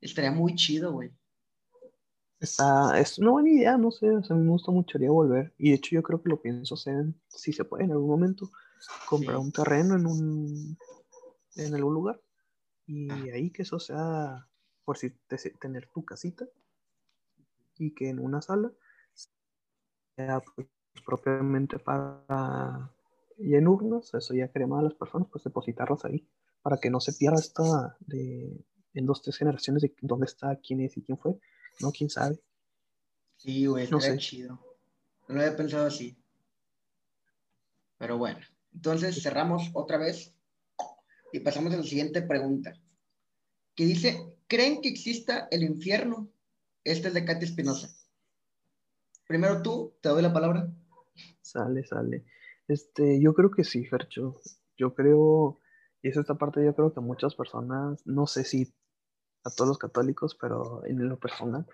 Estaría 0.00 0.30
muy 0.30 0.54
chido, 0.54 0.92
güey. 0.92 1.10
Está, 2.44 2.98
es 3.00 3.18
una 3.18 3.30
buena 3.32 3.50
idea, 3.50 3.76
no 3.76 3.90
sé, 3.90 4.10
o 4.10 4.22
sea, 4.22 4.36
a 4.36 4.38
mí 4.38 4.44
me 4.44 4.50
gusta 4.50 4.70
mucho 4.70 4.98
volver. 4.98 5.52
Y 5.58 5.70
de 5.70 5.76
hecho 5.76 5.94
yo 5.94 6.02
creo 6.02 6.22
que 6.22 6.28
lo 6.28 6.40
pienso 6.40 6.74
hacer, 6.74 7.06
si 7.28 7.52
se 7.52 7.64
puede 7.64 7.84
en 7.84 7.92
algún 7.92 8.08
momento, 8.08 8.50
comprar 9.08 9.38
un 9.38 9.52
terreno 9.52 9.96
en 9.96 10.06
un 10.06 10.78
en 11.56 11.74
algún 11.74 11.94
lugar. 11.94 12.20
Y 12.86 13.10
ahí 13.30 13.50
que 13.50 13.62
eso 13.62 13.78
sea, 13.78 14.46
por 14.84 14.98
si 14.98 15.10
tener 15.60 15.88
tu 15.88 16.04
casita. 16.04 16.46
Y 17.76 17.92
que 17.92 18.08
en 18.08 18.20
una 18.20 18.40
sala 18.40 18.72
sea 20.16 20.40
pues, 20.40 20.68
propiamente 21.04 21.78
para 21.78 22.92
y 23.36 23.56
en 23.56 23.66
urnas, 23.66 24.14
eso 24.14 24.34
ya 24.34 24.52
crema 24.52 24.78
a 24.78 24.82
las 24.82 24.94
personas, 24.94 25.28
pues 25.30 25.42
depositarlas 25.44 26.04
ahí, 26.04 26.28
para 26.62 26.78
que 26.78 26.90
no 26.90 27.00
se 27.00 27.12
pierda 27.14 27.38
esta 27.38 27.96
de 28.00 28.64
en 28.94 29.06
dos, 29.06 29.22
tres 29.22 29.36
generaciones 29.36 29.82
de 29.82 29.92
dónde 30.02 30.26
está, 30.26 30.56
quién 30.56 30.80
es 30.80 30.96
y 30.96 31.02
quién 31.02 31.18
fue, 31.18 31.36
no, 31.80 31.92
quién 31.92 32.10
sabe. 32.10 32.40
Sí, 33.36 33.66
güey, 33.66 33.88
no 33.88 34.00
sé. 34.00 34.16
chido. 34.18 34.58
No 35.28 35.34
lo 35.34 35.40
había 35.40 35.56
pensado 35.56 35.86
así. 35.86 36.16
Pero 37.98 38.18
bueno, 38.18 38.40
entonces 38.72 39.22
cerramos 39.22 39.70
otra 39.72 39.98
vez 39.98 40.34
y 41.32 41.40
pasamos 41.40 41.72
a 41.72 41.78
la 41.78 41.82
siguiente 41.82 42.22
pregunta, 42.22 42.74
que 43.74 43.84
dice, 43.84 44.36
¿creen 44.46 44.80
que 44.80 44.88
exista 44.88 45.48
el 45.50 45.62
infierno? 45.62 46.28
Este 46.84 47.08
es 47.08 47.14
de 47.14 47.24
Katy 47.24 47.44
Espinosa. 47.44 47.88
Primero 49.26 49.62
tú, 49.62 49.94
te 50.00 50.10
doy 50.10 50.22
la 50.22 50.32
palabra. 50.32 50.70
Sale, 51.40 51.84
sale. 51.84 52.24
Este, 52.68 53.20
yo 53.20 53.34
creo 53.34 53.50
que 53.50 53.64
sí, 53.64 53.84
Fercho. 53.84 54.40
Yo 54.76 54.94
creo, 54.94 55.60
y 56.02 56.08
es 56.08 56.16
esta 56.16 56.36
parte, 56.36 56.64
yo 56.64 56.74
creo 56.74 56.92
que 56.92 57.00
muchas 57.00 57.34
personas, 57.34 58.06
no 58.06 58.26
sé 58.26 58.44
si 58.44 58.72
a 59.44 59.50
todos 59.50 59.68
los 59.68 59.78
católicos, 59.78 60.36
pero 60.40 60.84
en 60.86 61.08
lo 61.08 61.18
personal, 61.18 61.66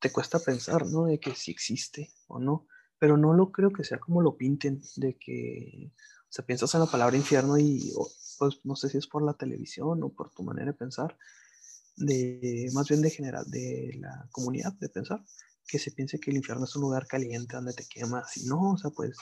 te 0.00 0.10
cuesta 0.12 0.38
pensar, 0.38 0.86
¿no? 0.86 1.06
De 1.06 1.18
que 1.18 1.34
si 1.34 1.50
existe 1.50 2.12
o 2.28 2.38
no. 2.38 2.66
Pero 2.98 3.16
no 3.16 3.32
lo 3.32 3.52
creo 3.52 3.72
que 3.72 3.84
sea 3.84 3.98
como 3.98 4.22
lo 4.22 4.36
pinten, 4.36 4.80
de 4.96 5.16
que, 5.18 5.92
o 5.94 6.30
sea, 6.32 6.44
piensas 6.44 6.74
en 6.74 6.80
la 6.80 6.86
palabra 6.86 7.16
infierno 7.16 7.58
y, 7.58 7.92
pues, 8.38 8.60
no 8.64 8.76
sé 8.76 8.88
si 8.88 8.98
es 8.98 9.06
por 9.06 9.22
la 9.22 9.34
televisión 9.34 10.02
o 10.02 10.08
por 10.10 10.30
tu 10.30 10.42
manera 10.42 10.72
de 10.72 10.78
pensar, 10.78 11.16
de, 11.96 12.70
más 12.72 12.88
bien 12.88 13.02
de 13.02 13.10
general, 13.10 13.44
de 13.50 13.96
la 14.00 14.28
comunidad 14.32 14.72
de 14.74 14.88
pensar, 14.88 15.24
que 15.66 15.78
se 15.78 15.92
piense 15.92 16.18
que 16.18 16.30
el 16.30 16.38
infierno 16.38 16.64
es 16.64 16.74
un 16.76 16.82
lugar 16.82 17.06
caliente 17.06 17.56
donde 17.56 17.74
te 17.74 17.86
quemas 17.88 18.36
y 18.36 18.46
no, 18.46 18.72
o 18.72 18.78
sea, 18.78 18.90
pues 18.90 19.16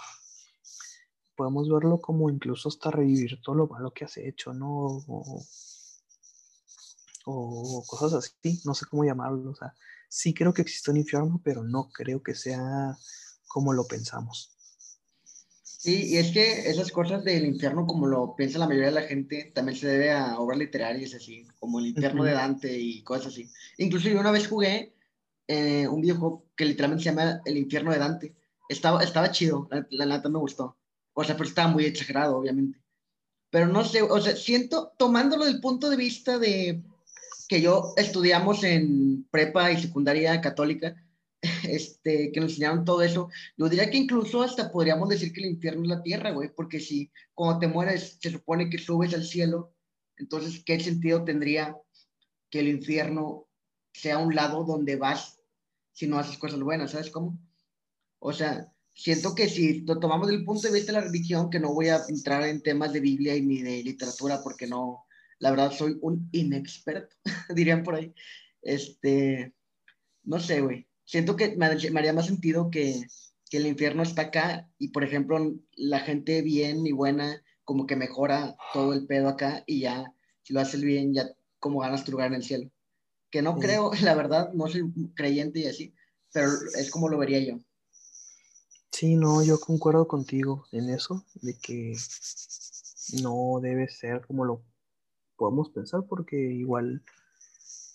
podemos 1.36 1.68
verlo 1.68 2.00
como 2.00 2.30
incluso 2.30 2.68
hasta 2.68 2.90
revivir 2.90 3.40
todo 3.42 3.56
lo 3.56 3.66
malo 3.66 3.92
que 3.92 4.04
has 4.04 4.16
hecho, 4.16 4.54
¿no? 4.54 5.04
O 7.26 7.84
cosas 7.86 8.14
así, 8.14 8.60
no 8.64 8.74
sé 8.74 8.86
cómo 8.86 9.04
llamarlo, 9.04 9.50
o 9.50 9.54
sea, 9.54 9.74
sí 10.08 10.32
creo 10.32 10.54
que 10.54 10.62
existe 10.62 10.90
un 10.90 10.96
infierno, 10.96 11.40
pero 11.44 11.64
no 11.64 11.88
creo 11.92 12.22
que 12.22 12.34
sea 12.34 12.96
como 13.48 13.72
lo 13.72 13.86
pensamos. 13.86 14.56
Sí, 15.64 16.14
y 16.14 16.16
es 16.16 16.32
que 16.32 16.68
esas 16.70 16.90
cosas 16.90 17.24
del 17.24 17.44
infierno, 17.44 17.86
como 17.86 18.06
lo 18.06 18.34
piensa 18.34 18.58
la 18.58 18.66
mayoría 18.66 18.88
de 18.88 19.00
la 19.00 19.02
gente, 19.02 19.52
también 19.54 19.78
se 19.78 19.88
debe 19.88 20.12
a 20.12 20.38
obras 20.38 20.58
literarias 20.58 21.14
así, 21.14 21.46
como 21.58 21.80
el 21.80 21.86
infierno 21.86 22.24
de 22.24 22.32
Dante 22.32 22.76
y 22.78 23.02
cosas 23.02 23.28
así. 23.28 23.50
Incluso 23.78 24.08
yo 24.08 24.18
una 24.18 24.32
vez 24.32 24.48
jugué 24.48 24.94
eh, 25.46 25.86
un 25.86 26.00
videojuego 26.00 26.46
que 26.56 26.64
literalmente 26.64 27.04
se 27.04 27.10
llama 27.10 27.40
El 27.44 27.56
infierno 27.56 27.92
de 27.92 27.98
Dante. 27.98 28.36
Estaba, 28.68 29.02
estaba 29.02 29.30
chido, 29.30 29.68
la 29.90 30.06
neta 30.06 30.28
me 30.28 30.38
gustó. 30.38 30.76
O 31.12 31.22
sea, 31.22 31.36
pero 31.36 31.48
estaba 31.48 31.68
muy 31.68 31.84
exagerado, 31.84 32.36
obviamente. 32.36 32.80
Pero 33.50 33.68
no 33.68 33.84
sé, 33.84 34.02
o 34.02 34.20
sea, 34.20 34.34
siento, 34.34 34.92
tomándolo 34.98 35.44
del 35.44 35.60
punto 35.60 35.88
de 35.88 35.96
vista 35.96 36.38
de 36.38 36.82
que 37.48 37.60
yo 37.60 37.94
estudiamos 37.96 38.64
en 38.64 39.26
prepa 39.30 39.70
y 39.72 39.80
secundaria 39.80 40.40
católica, 40.40 40.96
este, 41.68 42.32
que 42.32 42.40
nos 42.40 42.52
enseñaron 42.52 42.84
todo 42.84 43.02
eso, 43.02 43.28
yo 43.56 43.68
diría 43.68 43.90
que 43.90 43.98
incluso 43.98 44.42
hasta 44.42 44.72
podríamos 44.72 45.08
decir 45.08 45.32
que 45.32 45.40
el 45.40 45.50
infierno 45.50 45.82
es 45.82 45.88
la 45.88 46.02
tierra, 46.02 46.30
güey, 46.30 46.50
porque 46.54 46.80
si 46.80 47.10
cuando 47.34 47.60
te 47.60 47.68
mueres 47.68 48.18
se 48.20 48.30
supone 48.30 48.68
que 48.68 48.78
subes 48.78 49.14
al 49.14 49.24
cielo, 49.24 49.72
entonces, 50.16 50.62
¿qué 50.64 50.80
sentido 50.80 51.24
tendría 51.24 51.76
que 52.50 52.60
el 52.60 52.68
infierno 52.68 53.48
sea 53.92 54.18
un 54.18 54.34
lado 54.34 54.64
donde 54.64 54.96
vas 54.96 55.38
si 55.92 56.06
no 56.06 56.18
haces 56.18 56.36
cosas 56.36 56.60
buenas, 56.60 56.90
¿sabes 56.90 57.10
cómo? 57.10 57.38
O 58.18 58.32
sea, 58.32 58.70
siento 58.94 59.34
que 59.34 59.48
si 59.48 59.80
lo 59.80 59.98
tomamos 59.98 60.28
del 60.28 60.44
punto 60.44 60.68
de 60.68 60.74
vista 60.74 60.92
de 60.92 61.00
la 61.00 61.06
religión, 61.06 61.48
que 61.48 61.58
no 61.58 61.72
voy 61.72 61.88
a 61.88 62.02
entrar 62.08 62.42
en 62.44 62.62
temas 62.62 62.92
de 62.92 63.00
Biblia 63.00 63.34
ni 63.34 63.62
de 63.62 63.82
literatura 63.82 64.42
porque 64.42 64.66
no, 64.66 65.05
la 65.38 65.50
verdad 65.50 65.72
soy 65.72 65.98
un 66.00 66.28
inexperto, 66.32 67.16
dirían 67.54 67.82
por 67.82 67.94
ahí. 67.94 68.14
Este, 68.62 69.52
no 70.24 70.40
sé, 70.40 70.60
güey. 70.60 70.86
Siento 71.04 71.36
que 71.36 71.56
me, 71.56 71.66
haría 71.66 72.12
más 72.12 72.26
sentido 72.26 72.70
que, 72.70 73.00
que, 73.48 73.58
el 73.58 73.66
infierno 73.66 74.02
está 74.02 74.22
acá 74.22 74.68
y, 74.78 74.88
por 74.88 75.04
ejemplo, 75.04 75.54
la 75.76 76.00
gente 76.00 76.42
bien 76.42 76.86
y 76.86 76.92
buena 76.92 77.42
como 77.64 77.86
que 77.86 77.96
mejora 77.96 78.56
todo 78.72 78.92
el 78.92 79.06
pedo 79.06 79.28
acá 79.28 79.62
y 79.66 79.80
ya, 79.80 80.12
si 80.42 80.52
lo 80.52 80.60
haces 80.60 80.82
bien, 80.82 81.14
ya 81.14 81.28
como 81.58 81.80
ganas 81.80 82.04
tu 82.04 82.12
lugar 82.12 82.28
en 82.28 82.34
el 82.34 82.42
cielo. 82.42 82.70
Que 83.30 83.42
no 83.42 83.58
creo, 83.58 83.90
la 84.02 84.14
verdad, 84.14 84.52
no 84.52 84.66
soy 84.68 84.92
creyente 85.14 85.60
y 85.60 85.66
así, 85.66 85.94
pero 86.32 86.48
es 86.78 86.90
como 86.90 87.08
lo 87.08 87.18
vería 87.18 87.40
yo. 87.40 87.60
Sí, 88.90 89.14
no, 89.14 89.44
yo 89.44 89.60
concuerdo 89.60 90.08
contigo 90.08 90.66
en 90.72 90.88
eso, 90.88 91.24
de 91.42 91.54
que 91.58 91.94
no 93.22 93.60
debe 93.60 93.88
ser 93.88 94.24
como 94.26 94.44
lo 94.44 94.62
podemos 95.36 95.70
pensar, 95.70 96.04
porque 96.08 96.36
igual, 96.36 97.02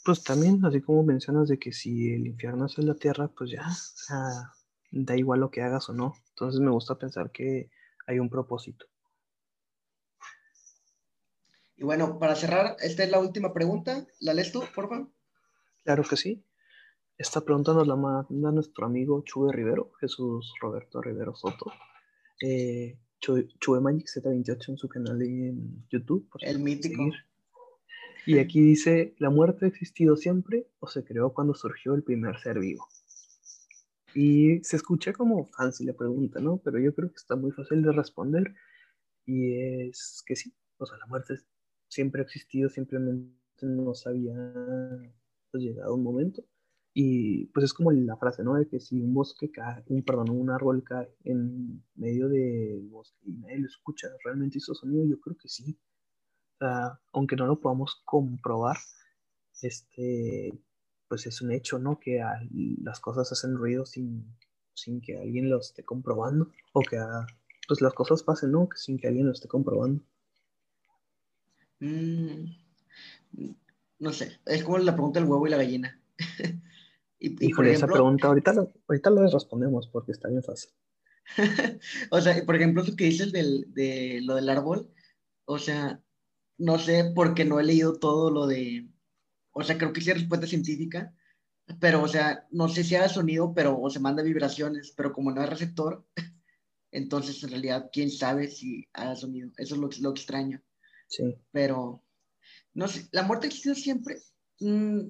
pues 0.05 0.23
también, 0.23 0.63
así 0.65 0.81
como 0.81 1.03
mencionas 1.03 1.47
de 1.47 1.59
que 1.59 1.73
si 1.73 2.13
el 2.13 2.27
infierno 2.27 2.65
es 2.65 2.77
en 2.77 2.87
la 2.87 2.95
tierra, 2.95 3.27
pues 3.27 3.51
ya, 3.51 3.67
o 3.67 3.73
sea, 3.73 4.53
da 4.91 5.15
igual 5.15 5.39
lo 5.39 5.51
que 5.51 5.61
hagas 5.61 5.89
o 5.89 5.93
no. 5.93 6.13
Entonces 6.29 6.61
me 6.61 6.71
gusta 6.71 6.95
pensar 6.97 7.31
que 7.31 7.69
hay 8.07 8.19
un 8.19 8.29
propósito. 8.29 8.85
Y 11.75 11.83
bueno, 11.83 12.19
para 12.19 12.35
cerrar, 12.35 12.77
esta 12.79 13.03
es 13.03 13.09
la 13.09 13.19
última 13.19 13.53
pregunta. 13.53 14.05
¿La 14.19 14.35
lees 14.35 14.51
tú, 14.51 14.63
por 14.75 14.87
favor? 14.87 15.09
Claro 15.83 16.03
que 16.03 16.15
sí. 16.15 16.45
Esta 17.17 17.41
pregunta 17.41 17.73
nos 17.73 17.87
la 17.87 17.95
manda 17.95 18.51
nuestro 18.51 18.85
amigo 18.85 19.23
Chube 19.23 19.51
Rivero, 19.51 19.91
Jesús 19.99 20.53
Roberto 20.61 21.01
Rivero 21.01 21.35
Soto. 21.35 21.71
Eh, 22.39 22.99
Chube 23.19 23.79
Magic 23.79 24.07
Z28 24.07 24.69
en 24.69 24.77
su 24.77 24.89
canal 24.89 25.21
en 25.21 25.87
YouTube. 25.89 26.27
el 26.41 26.59
mítico. 26.59 27.03
Y 28.25 28.37
aquí 28.37 28.61
dice, 28.61 29.15
¿la 29.17 29.29
muerte 29.29 29.65
ha 29.65 29.67
existido 29.67 30.15
siempre 30.15 30.67
o 30.79 30.87
se 30.87 31.03
creó 31.03 31.33
cuando 31.33 31.53
surgió 31.53 31.95
el 31.95 32.03
primer 32.03 32.39
ser 32.39 32.59
vivo? 32.59 32.87
Y 34.13 34.63
se 34.63 34.75
escucha 34.75 35.13
como 35.13 35.47
fancy 35.47 35.85
la 35.85 35.93
pregunta, 35.93 36.39
¿no? 36.39 36.57
Pero 36.57 36.79
yo 36.79 36.93
creo 36.93 37.09
que 37.09 37.15
está 37.15 37.35
muy 37.35 37.51
fácil 37.51 37.81
de 37.81 37.91
responder. 37.91 38.53
Y 39.25 39.55
es 39.55 40.21
que 40.25 40.35
sí, 40.35 40.53
o 40.77 40.85
sea, 40.85 40.97
la 40.97 41.07
muerte 41.07 41.35
siempre 41.87 42.21
ha 42.21 42.25
existido, 42.25 42.69
simplemente 42.69 43.33
no 43.61 43.93
se 43.93 44.09
había 44.09 44.35
pues, 45.51 45.63
llegado 45.63 45.95
un 45.95 46.03
momento. 46.03 46.43
Y 46.93 47.45
pues 47.47 47.65
es 47.65 47.73
como 47.73 47.91
la 47.91 48.17
frase, 48.17 48.43
¿no? 48.43 48.55
De 48.55 48.67
que 48.67 48.81
si 48.81 49.01
un 49.01 49.13
bosque 49.13 49.49
cae, 49.49 49.83
un, 49.87 50.03
perdón, 50.03 50.29
un 50.29 50.49
árbol 50.49 50.83
cae 50.83 51.09
en 51.23 51.81
medio 51.95 52.27
del 52.27 52.87
bosque 52.89 53.17
y 53.23 53.37
nadie 53.37 53.59
lo 53.59 53.67
escucha, 53.67 54.09
¿realmente 54.25 54.57
hizo 54.57 54.75
sonido? 54.75 55.05
Yo 55.05 55.19
creo 55.21 55.37
que 55.37 55.47
sí 55.47 55.79
aunque 57.11 57.35
no 57.35 57.47
lo 57.47 57.59
podamos 57.59 58.01
comprobar, 58.05 58.77
este, 59.61 60.51
pues 61.07 61.25
es 61.27 61.41
un 61.41 61.51
hecho, 61.51 61.79
¿no? 61.79 61.99
Que 61.99 62.21
las 62.81 62.99
cosas 62.99 63.31
hacen 63.31 63.55
ruido 63.55 63.85
sin, 63.85 64.25
sin 64.73 65.01
que 65.01 65.17
alguien 65.17 65.49
lo 65.49 65.59
esté 65.59 65.83
comprobando, 65.83 66.51
o 66.73 66.81
que 66.81 66.97
pues 67.67 67.81
las 67.81 67.93
cosas 67.93 68.23
pasen, 68.23 68.51
¿no? 68.51 68.69
Sin 68.75 68.97
que 68.97 69.07
alguien 69.07 69.27
lo 69.27 69.31
esté 69.31 69.47
comprobando. 69.47 70.03
Mm, 71.79 72.45
no 73.99 74.13
sé, 74.13 74.39
es 74.45 74.63
como 74.63 74.77
la 74.77 74.93
pregunta 74.93 75.19
del 75.19 75.29
huevo 75.29 75.47
y 75.47 75.49
la 75.49 75.57
gallina. 75.57 76.01
y, 77.19 77.47
y 77.47 77.53
por 77.53 77.67
esa 77.67 77.87
pregunta 77.87 78.27
ahorita 78.27 78.53
lo, 78.53 78.73
ahorita 78.87 79.09
lo 79.09 79.27
respondemos 79.27 79.87
porque 79.87 80.11
está 80.11 80.29
bien 80.29 80.43
fácil. 80.43 80.71
o 82.11 82.21
sea, 82.21 82.45
por 82.45 82.55
ejemplo, 82.55 82.83
lo 82.83 82.95
que 82.95 83.05
dices 83.05 83.31
del, 83.31 83.73
de 83.73 84.21
lo 84.23 84.35
del 84.35 84.49
árbol, 84.49 84.91
o 85.45 85.57
sea, 85.57 86.01
no 86.61 86.77
sé 86.77 87.11
porque 87.15 87.43
no 87.43 87.59
he 87.59 87.63
leído 87.63 87.97
todo 87.97 88.29
lo 88.29 88.45
de, 88.45 88.87
o 89.51 89.63
sea, 89.63 89.77
creo 89.77 89.91
que 89.91 89.99
es 89.99 90.05
respuesta 90.05 90.45
científica, 90.45 91.13
pero, 91.79 92.03
o 92.03 92.07
sea, 92.07 92.47
no 92.51 92.69
sé 92.69 92.83
si 92.83 92.95
haga 92.95 93.09
sonido, 93.09 93.53
pero, 93.53 93.79
o 93.79 93.89
se 93.89 93.99
manda 93.99 94.21
vibraciones, 94.21 94.93
pero 94.95 95.11
como 95.11 95.31
no 95.31 95.41
es 95.43 95.49
receptor, 95.49 96.05
entonces 96.91 97.43
en 97.43 97.49
realidad, 97.49 97.89
quién 97.91 98.11
sabe 98.11 98.47
si 98.47 98.87
haga 98.93 99.15
sonido. 99.15 99.49
Eso 99.57 99.75
es 99.75 99.81
lo, 99.81 99.89
lo 100.01 100.11
extraño. 100.11 100.61
Sí. 101.07 101.35
Pero, 101.51 102.03
no 102.73 102.87
sé, 102.87 103.07
la 103.11 103.23
muerte 103.23 103.47
existe 103.47 103.73
siempre. 103.73 104.19
Mm, 104.59 105.07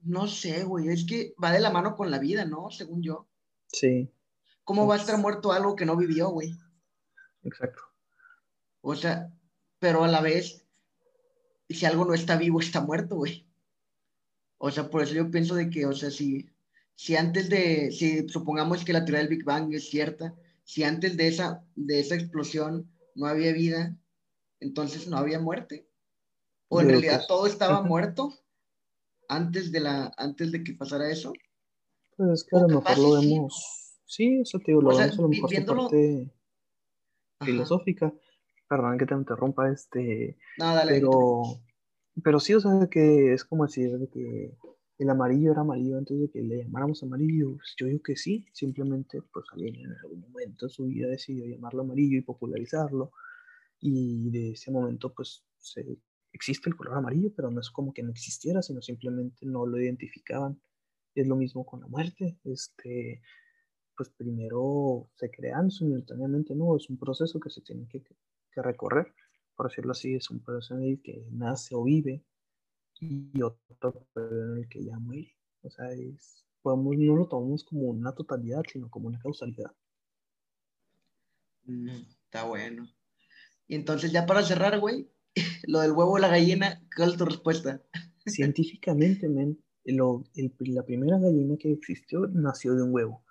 no 0.00 0.26
sé, 0.26 0.64
güey, 0.64 0.88
es 0.88 1.06
que 1.06 1.34
va 1.42 1.52
de 1.52 1.60
la 1.60 1.70
mano 1.70 1.96
con 1.96 2.10
la 2.10 2.18
vida, 2.18 2.44
¿no? 2.44 2.70
Según 2.70 3.02
yo. 3.02 3.26
Sí. 3.68 4.12
¿Cómo 4.64 4.86
va 4.86 4.96
a 4.96 4.98
estar 4.98 5.18
muerto 5.18 5.52
algo 5.52 5.76
que 5.76 5.86
no 5.86 5.96
vivió, 5.96 6.28
güey? 6.28 6.52
Exacto. 7.42 7.82
O 8.82 8.94
sea, 8.94 9.32
pero 9.78 10.04
a 10.04 10.08
la 10.08 10.20
vez, 10.20 10.66
y 11.70 11.74
si 11.74 11.86
algo 11.86 12.04
no 12.04 12.14
está 12.14 12.36
vivo, 12.36 12.58
está 12.58 12.80
muerto, 12.80 13.14
güey. 13.14 13.46
O 14.58 14.72
sea, 14.72 14.90
por 14.90 15.02
eso 15.02 15.14
yo 15.14 15.30
pienso 15.30 15.54
de 15.54 15.70
que, 15.70 15.86
o 15.86 15.92
sea, 15.92 16.10
si, 16.10 16.50
si 16.96 17.14
antes 17.14 17.48
de, 17.48 17.92
si 17.92 18.28
supongamos 18.28 18.84
que 18.84 18.92
la 18.92 19.04
teoría 19.04 19.20
del 19.20 19.28
Big 19.28 19.44
Bang 19.44 19.72
es 19.72 19.88
cierta, 19.88 20.34
si 20.64 20.82
antes 20.82 21.16
de 21.16 21.28
esa, 21.28 21.64
de 21.76 22.00
esa 22.00 22.16
explosión 22.16 22.90
no 23.14 23.26
había 23.26 23.52
vida, 23.52 23.96
entonces 24.58 25.06
no 25.06 25.16
había 25.16 25.38
muerte. 25.38 25.86
O 26.66 26.80
en 26.80 26.88
realidad 26.88 27.22
todo 27.28 27.46
estaba 27.46 27.82
muerto 27.82 28.34
antes 29.28 29.70
de, 29.70 29.78
la, 29.78 30.12
antes 30.16 30.50
de 30.50 30.64
que 30.64 30.74
pasara 30.74 31.08
eso. 31.08 31.32
Pues 32.16 32.30
es 32.32 32.44
que 32.44 32.56
a 32.56 32.62
lo 32.62 32.80
mejor 32.80 32.98
lo 32.98 33.12
vemos. 33.12 33.94
Sí, 34.06 34.40
eso 34.40 34.58
te 34.58 34.72
digo, 34.72 34.82
lo 34.82 34.88
vemos 34.88 35.16
a 35.16 35.22
lo 35.22 35.28
mejor 35.28 35.64
parte 35.64 36.32
filosófica. 37.40 38.12
Perdón 38.70 38.98
que 38.98 39.06
te 39.06 39.14
interrumpa, 39.14 39.68
este. 39.68 40.38
No, 40.56 40.72
dale. 40.76 40.92
Pero, 40.92 41.42
pero 42.22 42.38
sí, 42.38 42.54
o 42.54 42.60
sea, 42.60 42.86
que 42.88 43.32
es 43.32 43.44
como 43.44 43.66
decir 43.66 44.08
que 44.12 44.56
el 44.96 45.10
amarillo 45.10 45.50
era 45.50 45.62
amarillo 45.62 45.98
antes 45.98 46.20
de 46.20 46.30
que 46.30 46.40
le 46.40 46.62
llamáramos 46.62 47.02
amarillo. 47.02 47.56
Pues, 47.56 47.74
yo 47.76 47.86
digo 47.86 48.00
que 48.00 48.14
sí, 48.14 48.46
simplemente 48.52 49.22
pues 49.32 49.44
alguien 49.50 49.74
en 49.74 49.92
algún 50.04 50.20
momento 50.20 50.66
de 50.66 50.70
su 50.70 50.84
vida 50.84 51.08
decidió 51.08 51.46
llamarlo 51.46 51.82
amarillo 51.82 52.18
y 52.18 52.22
popularizarlo. 52.22 53.10
Y 53.80 54.30
de 54.30 54.52
ese 54.52 54.70
momento 54.70 55.12
pues 55.12 55.42
se, 55.58 55.98
existe 56.32 56.70
el 56.70 56.76
color 56.76 56.98
amarillo, 56.98 57.32
pero 57.34 57.50
no 57.50 57.60
es 57.60 57.70
como 57.70 57.92
que 57.92 58.04
no 58.04 58.10
existiera, 58.10 58.62
sino 58.62 58.82
simplemente 58.82 59.46
no 59.46 59.66
lo 59.66 59.80
identificaban. 59.80 60.62
Es 61.16 61.26
lo 61.26 61.34
mismo 61.34 61.66
con 61.66 61.80
la 61.80 61.88
muerte. 61.88 62.38
Este, 62.44 63.20
pues 63.96 64.10
primero 64.10 65.10
se 65.16 65.28
crean 65.28 65.72
simultáneamente, 65.72 66.54
¿no? 66.54 66.76
Es 66.76 66.88
un 66.88 66.98
proceso 66.98 67.40
que 67.40 67.50
se 67.50 67.62
tiene 67.62 67.88
que 67.88 68.04
que 68.50 68.62
recorrer, 68.62 69.14
por 69.56 69.68
decirlo 69.68 69.92
así, 69.92 70.14
es 70.14 70.30
un 70.30 70.40
proceso 70.40 70.74
en 70.76 70.84
el 70.84 71.02
que 71.02 71.26
nace 71.30 71.74
o 71.74 71.84
vive 71.84 72.24
y 73.00 73.42
otro 73.42 74.06
en 74.16 74.58
el 74.58 74.68
que 74.68 74.84
ya 74.84 74.98
muere. 74.98 75.36
O 75.62 75.70
sea, 75.70 75.90
es, 75.92 76.46
podemos, 76.62 76.96
no 76.96 77.16
lo 77.16 77.28
tomamos 77.28 77.64
como 77.64 77.82
una 77.82 78.12
totalidad, 78.14 78.62
sino 78.70 78.88
como 78.88 79.08
una 79.08 79.18
causalidad. 79.18 79.70
Mm, 81.64 81.88
está 82.24 82.44
bueno. 82.44 82.88
Y 83.66 83.74
entonces, 83.74 84.12
ya 84.12 84.26
para 84.26 84.42
cerrar, 84.42 84.78
güey, 84.80 85.10
lo 85.66 85.80
del 85.80 85.92
huevo 85.92 86.12
o 86.12 86.18
la 86.18 86.28
gallina, 86.28 86.82
¿cuál 86.96 87.10
es 87.10 87.16
tu 87.16 87.24
respuesta? 87.24 87.82
Científicamente, 88.26 89.28
men, 89.28 89.62
lo, 89.84 90.24
la 90.60 90.84
primera 90.84 91.18
gallina 91.18 91.56
que 91.56 91.72
existió 91.72 92.26
nació 92.28 92.74
de 92.74 92.82
un 92.82 92.94
huevo, 92.94 93.24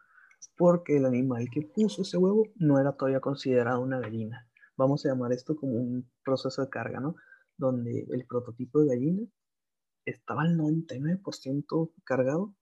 porque 0.57 0.97
el 0.97 1.05
animal 1.05 1.49
que 1.51 1.61
puso 1.61 2.01
ese 2.01 2.17
huevo 2.17 2.47
no 2.55 2.79
era 2.79 2.93
todavía 2.93 3.19
considerado 3.19 3.81
una 3.81 3.99
gallina 3.99 4.48
vamos 4.79 5.05
a 5.05 5.09
llamar 5.09 5.33
esto 5.33 5.57
como 5.57 5.73
un 5.73 6.09
proceso 6.23 6.61
de 6.61 6.69
carga, 6.69 7.01
¿no? 7.01 7.15
Donde 7.57 8.07
el 8.09 8.25
prototipo 8.25 8.79
de 8.79 8.87
gallina 8.87 9.27
estaba 10.05 10.43
al 10.43 10.57
99% 10.57 11.91
cargado, 12.05 12.55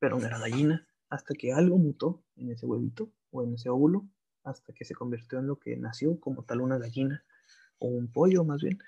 pero 0.00 0.18
no 0.18 0.26
era 0.26 0.40
gallina, 0.40 0.86
hasta 1.08 1.34
que 1.34 1.52
algo 1.52 1.78
mutó 1.78 2.24
en 2.34 2.50
ese 2.50 2.66
huevito 2.66 3.12
o 3.30 3.44
en 3.44 3.54
ese 3.54 3.68
óvulo, 3.68 4.08
hasta 4.42 4.72
que 4.72 4.84
se 4.84 4.96
convirtió 4.96 5.38
en 5.38 5.46
lo 5.46 5.60
que 5.60 5.76
nació 5.76 6.18
como 6.18 6.42
tal 6.42 6.60
una 6.60 6.78
gallina 6.78 7.24
o 7.78 7.86
un 7.86 8.10
pollo 8.10 8.42
más 8.42 8.60
bien. 8.60 8.78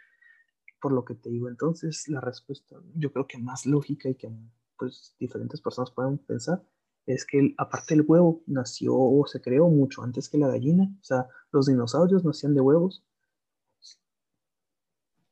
Por 0.81 0.93
lo 0.93 1.05
que 1.05 1.15
te 1.15 1.31
digo, 1.31 1.49
entonces 1.49 2.09
la 2.09 2.21
respuesta 2.21 2.77
yo 2.97 3.13
creo 3.13 3.29
que 3.29 3.39
más 3.39 3.67
lógica 3.67 4.09
y 4.09 4.17
que 4.17 4.33
pues 4.77 5.15
diferentes 5.21 5.61
personas 5.61 5.93
pueden 5.93 6.19
pensar 6.19 6.61
es 7.07 7.27
que 7.27 7.55
aparte 7.59 7.95
el 7.95 8.05
huevo 8.07 8.43
nació 8.47 8.97
o 8.97 9.27
se 9.27 9.41
creó 9.41 9.69
mucho 9.69 10.03
antes 10.03 10.29
que 10.29 10.39
la 10.39 10.49
gallina. 10.49 10.85
O 11.01 11.05
sea, 11.05 11.29
los 11.53 11.67
dinosaurios 11.67 12.25
nacían 12.25 12.55
de 12.55 12.61
huevos. 12.61 13.05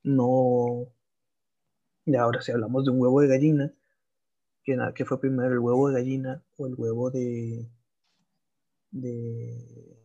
No. 0.05 0.87
Y 2.05 2.15
ahora 2.17 2.41
si 2.43 2.53
hablamos 2.53 2.85
de 2.85 2.91
un 2.91 3.01
huevo 3.01 3.21
de 3.21 3.29
gallina, 3.29 3.75
que, 4.65 4.77
que 4.95 5.05
fue 5.05 5.21
primero 5.21 5.53
el 5.53 5.59
huevo 5.61 5.89
de 5.89 5.95
gallina 5.95 6.45
o 6.57 6.67
el 6.67 6.75
huevo 6.75 7.11
de... 7.11 7.69
de 8.91 9.99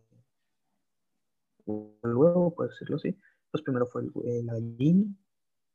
el 1.66 2.16
huevo, 2.16 2.56
por 2.56 2.70
decirlo 2.70 2.96
así, 2.96 3.18
pues 3.52 3.62
primero 3.62 3.86
fue 3.88 4.04
el, 4.04 4.46
la 4.46 4.54
gallina, 4.54 5.14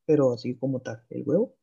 pero 0.06 0.32
así 0.32 0.56
como 0.56 0.80
tal, 0.80 1.04
el 1.10 1.22
huevo 1.26 1.54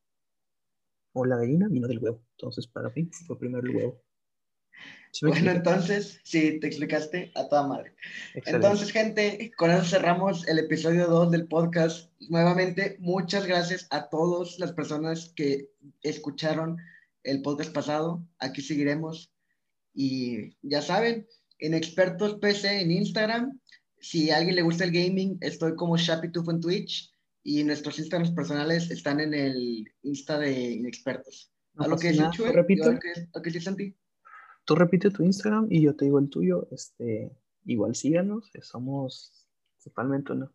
o 1.12 1.24
la 1.24 1.36
gallina 1.36 1.66
vino 1.68 1.88
del 1.88 1.98
huevo. 1.98 2.22
Entonces, 2.36 2.68
para 2.68 2.90
mí 2.90 3.10
fue 3.26 3.36
primero 3.38 3.66
el 3.66 3.76
huevo 3.76 4.02
bueno, 5.22 5.50
entonces, 5.50 6.20
sí, 6.22 6.60
te 6.60 6.68
explicaste 6.68 7.32
a 7.34 7.48
toda 7.48 7.66
madre. 7.66 7.94
Entonces, 8.34 8.92
gente, 8.92 9.50
con 9.56 9.70
eso 9.70 9.84
cerramos 9.84 10.46
el 10.46 10.58
episodio 10.58 11.08
2 11.08 11.32
del 11.32 11.48
podcast. 11.48 12.10
Nuevamente, 12.28 12.96
muchas 13.00 13.46
gracias 13.46 13.86
a 13.90 14.08
todas 14.08 14.58
las 14.58 14.72
personas 14.72 15.32
que 15.34 15.68
escucharon 16.02 16.78
el 17.24 17.42
podcast 17.42 17.72
pasado. 17.72 18.24
Aquí 18.38 18.62
seguiremos. 18.62 19.32
Y 19.94 20.56
ya 20.62 20.80
saben, 20.80 21.26
en 21.58 21.74
Expertos 21.74 22.38
PC 22.40 22.80
en 22.80 22.92
Instagram. 22.92 23.60
Si 23.98 24.30
a 24.30 24.38
alguien 24.38 24.56
le 24.56 24.62
gusta 24.62 24.84
el 24.84 24.92
gaming, 24.92 25.36
estoy 25.40 25.74
como 25.74 25.96
Shapitufo 25.96 26.52
en 26.52 26.60
Twitch. 26.60 27.12
Y 27.42 27.64
nuestros 27.64 27.98
Instagrams 27.98 28.32
personales 28.32 28.90
están 28.90 29.18
en 29.18 29.34
el 29.34 29.90
Insta 30.02 30.38
de 30.38 30.72
Inexpertos. 30.72 31.52
¿A 31.76 31.88
lo 31.88 31.96
que 31.96 32.10
es 32.10 32.18
repito. 32.52 32.90
¿A 33.34 33.42
que 33.42 33.50
sí, 33.50 33.60
Santi? 33.60 33.94
Tú 34.70 34.76
repite 34.76 35.10
tu 35.10 35.24
Instagram 35.24 35.66
y 35.68 35.82
yo 35.82 35.96
te 35.96 36.04
digo 36.04 36.20
el 36.20 36.30
tuyo. 36.30 36.68
Este, 36.70 37.36
igual 37.64 37.96
síganos, 37.96 38.52
somos 38.62 39.48
totalmente 39.82 40.32
unos 40.32 40.52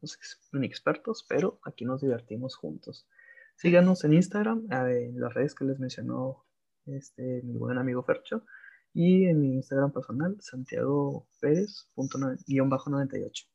expertos, 0.63 1.25
pero 1.27 1.59
aquí 1.65 1.83
nos 1.83 1.99
divertimos 1.99 2.55
juntos. 2.55 3.09
Síganos 3.57 4.05
en 4.05 4.13
Instagram, 4.13 4.71
en 4.71 5.19
las 5.19 5.33
redes 5.33 5.53
que 5.53 5.65
les 5.65 5.79
mencionó 5.79 6.45
este, 6.85 7.41
mi 7.43 7.57
buen 7.57 7.77
amigo 7.77 8.03
Fercho, 8.03 8.45
y 8.93 9.25
en 9.25 9.41
mi 9.41 9.55
Instagram 9.55 9.91
personal, 9.91 10.37
Santiago 10.39 11.27
Pérez.98. 11.41 13.47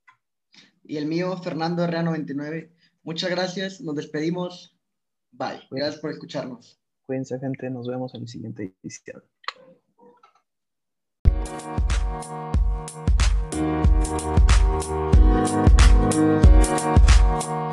Y 0.84 0.98
el 0.98 1.06
mío, 1.06 1.38
Fernando 1.38 1.86
RA99. 1.86 2.70
Muchas 3.02 3.30
gracias, 3.30 3.80
nos 3.80 3.94
despedimos. 3.94 4.78
Bye. 5.32 5.62
Gracias 5.70 6.02
por 6.02 6.10
escucharnos. 6.10 6.78
Cuídense, 7.06 7.38
gente. 7.38 7.70
Nos 7.70 7.88
vemos 7.88 8.14
en 8.14 8.20
el 8.20 8.28
siguiente 8.28 8.74
edición. 8.82 9.22
Thank 14.10 14.50
you. 17.44 17.69